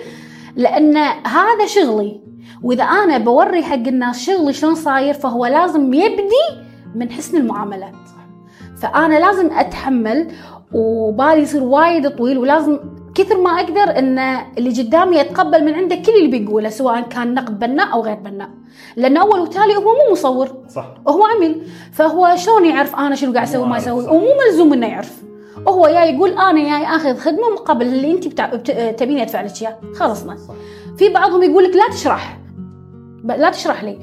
لأن 0.57 0.97
هذا 1.27 1.67
شغلي. 1.67 2.21
وإذا 2.63 2.85
أنا 2.85 3.19
بوري 3.19 3.63
حق 3.63 3.75
الناس 3.75 4.27
شغلي 4.27 4.53
شلون 4.53 4.75
صاير 4.75 5.15
فهو 5.15 5.47
لازم 5.47 5.95
يبدي 5.95 6.47
من 6.95 7.11
حسن 7.11 7.37
المعامله 7.37 7.93
فأنا 8.83 9.19
لازم 9.19 9.51
أتحمل 9.53 10.29
وبالي 10.73 11.43
يصير 11.43 11.63
وايد 11.63 12.09
طويل 12.11 12.39
ولازم 12.39 12.79
كثر 13.15 13.41
ما 13.41 13.51
أقدر 13.51 13.99
إن 13.99 14.19
اللي 14.59 14.83
قدامي 14.83 15.17
أتقبل 15.17 15.65
من 15.65 15.75
عنده 15.75 15.97
كل 15.97 16.13
اللي 16.13 16.39
بيقوله 16.39 16.69
سواء 16.69 17.01
كان 17.01 17.35
نقد 17.35 17.59
بناء 17.59 17.93
أو 17.93 18.03
غير 18.03 18.15
بناء. 18.15 18.49
لأن 18.97 19.17
أول 19.17 19.41
وتالي 19.41 19.77
هو 19.77 19.83
مو 19.83 20.13
مصور 20.13 20.49
صح. 20.69 20.95
هو 21.09 21.25
عميل 21.25 21.63
فهو 21.93 22.37
شلون 22.37 22.65
يعرف 22.65 22.97
أنا 22.97 23.15
شنو 23.15 23.33
قاعد 23.33 23.47
أسوي 23.47 23.63
مو 23.63 23.69
ما 23.69 23.79
صح. 23.79 23.93
ومو 23.93 24.29
ملزوم 24.47 24.73
إنه 24.73 24.87
يعرف. 24.87 25.30
هو 25.69 25.87
جاي 25.87 26.15
يقول 26.15 26.31
أنا 26.31 26.61
جاي 26.61 26.97
أخذ 26.97 27.17
خدمة 27.17 27.51
مقابل 27.55 27.87
اللي 27.87 28.13
انت 28.13 28.29
بتع... 28.29 28.55
بت... 28.55 28.71
تبيني 28.71 29.23
أدفع 29.23 29.43
لك 29.43 29.63
إياه. 29.63 29.79
خلصنا 29.95 30.37
في 30.99 31.09
بعضهم 31.09 31.43
يقول 31.43 31.65
لك 31.65 31.77
لا 31.77 31.89
تشرح. 31.91 32.41
لا 33.25 33.51
تشرح 33.51 33.85
لي. 33.85 33.99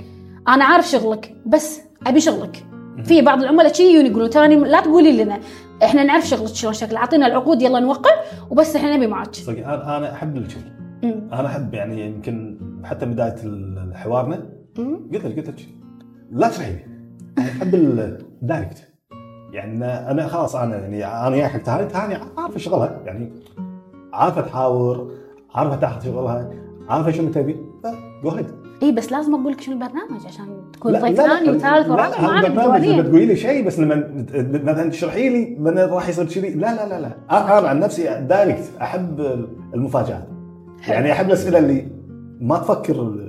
أنا 0.48 0.66
عارف 0.66 0.88
شغلك 0.88 1.36
بس 1.46 1.82
أبي 2.08 2.20
شغلك. 2.20 2.66
في 3.04 3.22
بعض 3.22 3.42
العملاء 3.42 3.74
شي 3.74 3.84
يقولون 3.84 4.30
تاني 4.30 4.56
لا 4.56 4.82
تقولي 4.82 5.24
لنا. 5.24 5.40
إحنا 5.84 6.04
نعرف 6.04 6.28
شغلك 6.28 6.48
شلون 6.48 6.74
شكله 6.74 6.98
أعطينا 6.98 7.28
العقود 7.28 7.62
يلا 7.62 7.80
نوقع 7.80 8.12
وبس 8.50 8.76
إحنا 8.76 8.96
نبي 8.96 9.08
معك 9.08 9.36
صدق 9.36 9.68
أنا 9.68 9.98
أنا 9.98 10.14
أحب 10.14 10.38
الكذي 10.38 10.72
أمم. 11.04 11.30
أنا 11.34 11.48
أحب 11.48 11.74
يعني 11.74 12.06
يمكن 12.06 12.60
حتى 12.84 13.06
بداية 13.06 13.36
حوارنا. 13.94 14.50
قلت 14.78 15.26
لك 15.26 15.36
قلت 15.38 15.48
لك 15.48 15.68
لا 16.32 16.50
تشرحي 16.50 16.72
لي 16.72 16.86
أحب 17.40 17.76
ال 17.76 17.90
direct. 17.90 18.87
يعني 19.52 19.86
أنا 19.86 20.28
خلاص 20.28 20.56
أنا 20.56 20.78
يعني 20.78 21.28
أنا 21.28 21.36
جاي 21.36 21.48
حق 21.48 21.60
تهاني 21.60 21.88
تهاني 21.88 22.18
عارفه 22.38 22.58
شغلها 22.58 23.02
يعني 23.06 23.30
عارفه 24.14 24.42
تحاور 24.42 25.12
عارفه 25.56 25.76
تاخذ 25.76 26.06
شغلها 26.06 26.50
عارفه 26.90 27.12
شنو 27.12 27.32
تبي. 27.32 27.58
جو 28.24 28.32
إي 28.84 28.92
بس 28.92 29.12
لازم 29.12 29.36
أقول 29.36 29.52
لك 29.54 29.62
شنو 29.62 29.76
البرنامج 29.76 30.26
عشان 30.26 30.46
تكون 30.74 30.92
ضيف 30.92 31.18
ثاني 31.18 31.50
وثالث 31.50 31.90
ورابع 31.90 32.08
لا 32.08 32.22
ما 32.22 32.28
هذا 32.28 32.28
اعرف 32.28 32.50
برنامج 32.50 32.76
الديوانية. 32.76 32.94
لما 32.94 33.10
تقولي 33.10 33.26
لي 33.26 33.36
شيء 33.36 33.68
بس 33.68 33.80
لما 33.80 34.26
مثلا 34.64 34.90
تشرحي 34.90 35.30
لي 35.30 35.56
من 35.60 35.78
راح 35.78 36.10
يصير 36.10 36.26
كذي 36.26 36.50
لا 36.50 36.76
لا 36.76 36.90
لا 36.90 37.02
لا. 37.02 37.12
أنا 37.60 37.68
عن 37.70 37.80
نفسي 37.80 38.22
direct 38.22 38.72
أحب 38.82 39.20
المفاجآت. 39.74 40.28
يعني 40.88 41.12
أحب 41.12 41.28
الأسئلة 41.28 41.60
اللي 41.60 41.88
ما 42.42 42.58
تفكر 42.58 43.28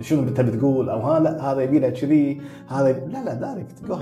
شنو 0.00 0.22
انت 0.22 0.40
بتقول 0.40 0.90
أو 0.90 1.00
ها 1.00 1.20
لا 1.20 1.52
هذا 1.52 1.60
يبي 1.60 1.78
له 1.78 1.88
كذي 1.88 2.40
هذا 2.68 2.92
لا 2.92 3.24
لا 3.24 3.34
direct 3.34 3.84
جو 3.88 3.96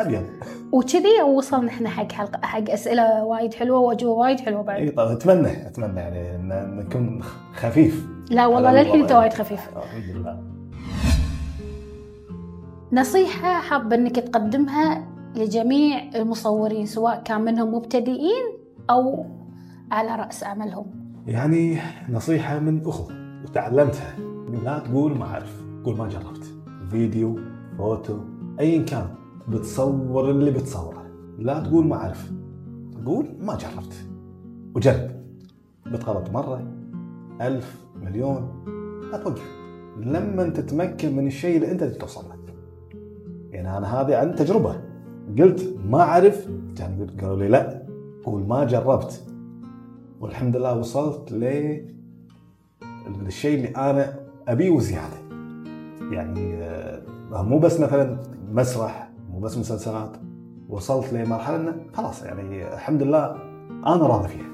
أبيض. 0.00 0.26
وكذي 0.72 1.22
وصلنا 1.36 1.68
إحنا 1.68 1.88
حق 1.88 2.12
حلقة 2.12 2.40
حق 2.42 2.70
أسئلة 2.70 3.24
وايد 3.24 3.54
حلوة 3.54 3.78
وأجوبة 3.78 4.20
وايد 4.20 4.40
حلوة 4.40 4.62
بعد. 4.62 4.80
إي 4.80 4.90
طبعا 4.90 5.12
أتمنى 5.12 5.66
أتمنى 5.66 6.00
يعني 6.00 6.34
ان 6.36 6.76
نكون 6.76 7.22
خفيف. 7.54 8.06
لا 8.30 8.46
والله 8.46 8.72
للحين 8.72 9.00
إنت. 9.00 9.12
وايد 9.12 9.32
خفيف. 9.32 9.68
الحمد 9.76 10.16
لله. 10.16 10.42
نصيحة 12.92 13.60
حابه 13.60 13.96
إنك 13.96 14.16
تقدمها 14.16 15.06
لجميع 15.36 16.10
المصورين 16.14 16.86
سواء 16.86 17.22
كان 17.22 17.40
منهم 17.40 17.74
مبتدئين 17.74 18.44
أو 18.90 19.26
على 19.92 20.16
رأس 20.16 20.44
عملهم. 20.44 20.86
يعني 21.26 21.78
نصيحة 22.08 22.58
من 22.58 22.86
أخو 22.86 23.12
وتعلمتها. 23.44 24.16
لا 24.64 24.78
تقول 24.78 25.18
ما 25.18 25.24
أعرف 25.24 25.62
قول 25.84 25.96
ما 25.96 26.08
جربت. 26.08 26.44
فيديو 26.90 27.38
فوتو 27.78 28.18
أيا 28.60 28.82
كان. 28.82 29.06
بتصور 29.50 30.30
اللي 30.30 30.50
بتصوره. 30.50 31.06
لا 31.38 31.60
تقول 31.60 31.86
ما 31.86 31.96
أعرف. 31.96 32.32
قول 33.06 33.26
ما 33.40 33.56
جربت. 33.56 33.94
وجرب. 34.74 35.10
بتغلط 35.86 36.30
مرة 36.30 36.72
ألف 37.40 37.84
مليون 38.02 38.64
لا 39.12 39.18
توقف 39.18 39.50
لما 39.96 40.48
تتمكن 40.48 41.16
من 41.16 41.26
الشيء 41.26 41.56
اللي 41.56 41.72
أنت 41.72 41.84
توصل 41.84 42.28
له. 42.28 42.34
يعني 43.50 43.78
أنا 43.78 44.00
هذه 44.00 44.16
عن 44.16 44.34
تجربة. 44.34 44.76
قلت 45.38 45.76
ما 45.86 46.00
أعرف. 46.00 46.48
قالوا 47.20 47.36
لي 47.36 47.48
لا. 47.48 47.86
قول 48.24 48.42
ما 48.42 48.64
جربت. 48.64 49.24
والحمد 50.20 50.56
لله 50.56 50.78
وصلت 50.78 51.32
ل 51.32 51.44
الشيء 53.26 53.56
اللي 53.56 53.68
أنا 53.68 54.20
أبيه 54.48 54.70
وزياده. 54.70 55.16
يعني 56.10 56.54
آه، 56.54 57.42
مو 57.42 57.58
بس 57.58 57.80
مثلا 57.80 58.18
مسرح 58.52 59.09
مو 59.40 59.46
بس 59.46 59.58
مسلسلات 59.58 60.10
وصلت 60.68 61.12
لمرحلة 61.12 61.56
إنه 61.56 61.74
خلاص 61.94 62.22
يعني 62.22 62.74
الحمد 62.74 63.02
لله 63.02 63.36
أنا 63.86 64.06
راضي 64.06 64.28
فيها. 64.28 64.46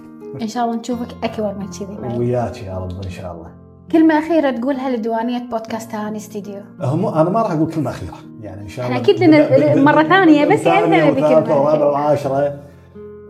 إن 0.43 0.49
شاء 0.49 0.65
الله 0.65 0.77
نشوفك 0.77 1.25
أكبر 1.25 1.55
من 1.59 1.67
كذي. 1.67 2.19
وياك 2.19 2.63
يا 2.63 2.79
رب 2.79 3.05
إن 3.05 3.11
شاء 3.11 3.33
الله. 3.33 3.51
كلمة 3.93 4.19
أخيرة 4.19 4.51
تقولها 4.51 4.97
لديوانيه 4.97 5.39
بودكاست 5.39 5.95
هاني 5.95 6.17
استديو 6.17 6.63
هم 6.81 7.07
أنا 7.07 7.31
ما 7.31 7.43
راح 7.43 7.53
أقول 7.53 7.73
كلمة 7.73 7.91
أخيرة. 7.91 8.15
يعني 8.41 8.63
إن 8.63 8.69
شاء 8.69 8.87
الله 8.87 8.99
أكيد 8.99 9.23
لنا 9.23 9.83
مرة 9.83 10.03
ثانية، 10.03 10.45
بس 10.45 10.61
ذي 10.61 10.69
وثالثة 10.69 11.41
كلمة. 11.41 11.63
ورابعة 11.63 11.91
وعاشرة 11.91 12.61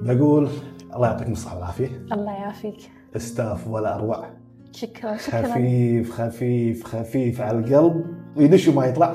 بقول 0.03 0.49
الله 0.95 1.07
يعطيكم 1.07 1.33
الصحة 1.33 1.57
والعافية. 1.57 2.07
الله 2.13 2.33
يعافيك. 2.33 2.91
استاف 3.17 3.69
ولا 3.69 3.95
أروع. 3.95 4.25
شكرا 4.73 5.17
شكرا. 5.17 5.43
خفيف 5.43 6.21
خفيف 6.21 6.85
خفيف 6.85 7.41
على 7.41 7.59
القلب. 7.59 8.05
ويدش 8.37 8.69
وما 8.69 8.87
يطلع. 8.87 9.15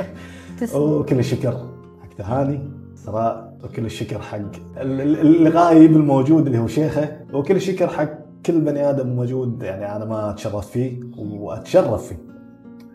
تسلم. 0.60 0.82
وكل 0.82 1.18
الشكر. 1.18 1.75
تهاني 2.18 2.70
سراء 2.94 3.56
وكل 3.64 3.84
الشكر 3.84 4.18
حق 4.18 4.36
ال- 4.76 5.00
ال- 5.00 5.46
الغايب 5.46 5.96
الموجود 5.96 6.46
اللي 6.46 6.58
هو 6.58 6.66
شيخه 6.66 7.16
وكل 7.32 7.56
الشكر 7.56 7.88
حق 7.88 8.08
كل 8.46 8.60
بني 8.60 8.90
آدم 8.90 9.08
موجود 9.08 9.62
يعني 9.62 9.96
أنا 9.96 10.04
ما 10.04 10.30
أتشرف 10.30 10.66
فيه 10.70 11.00
وأتشرف 11.18 12.06
فيه 12.08 12.16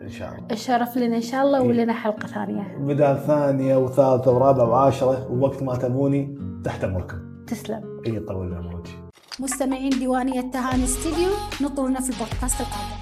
إن 0.02 0.10
شاء 0.10 0.28
الله. 0.28 0.46
الشرف 0.52 0.96
لنا 0.98 1.16
إن 1.16 1.20
شاء 1.22 1.42
الله 1.44 1.62
ولنا 1.62 1.92
حلقة 1.92 2.26
ثانية. 2.26 2.76
بدال 2.80 3.18
ثانية 3.26 3.76
وثالثة 3.76 4.32
ورابعة 4.32 4.68
وعاشرة 4.70 5.32
ووقت 5.32 5.62
ما 5.62 5.76
تبوني 5.76 6.38
تحت 6.64 6.84
أمركم. 6.84 7.16
تسلم. 7.46 7.80
اي 8.06 8.20
طول 8.20 8.46
العمر 8.48 8.82
مستمعين 9.40 9.90
ديوانية 9.90 10.40
تهاني 10.50 10.84
استديو 10.84 11.28
نطرونا 11.62 12.00
في 12.00 12.10
البودكاست 12.10 12.60
القادم. 12.60 13.01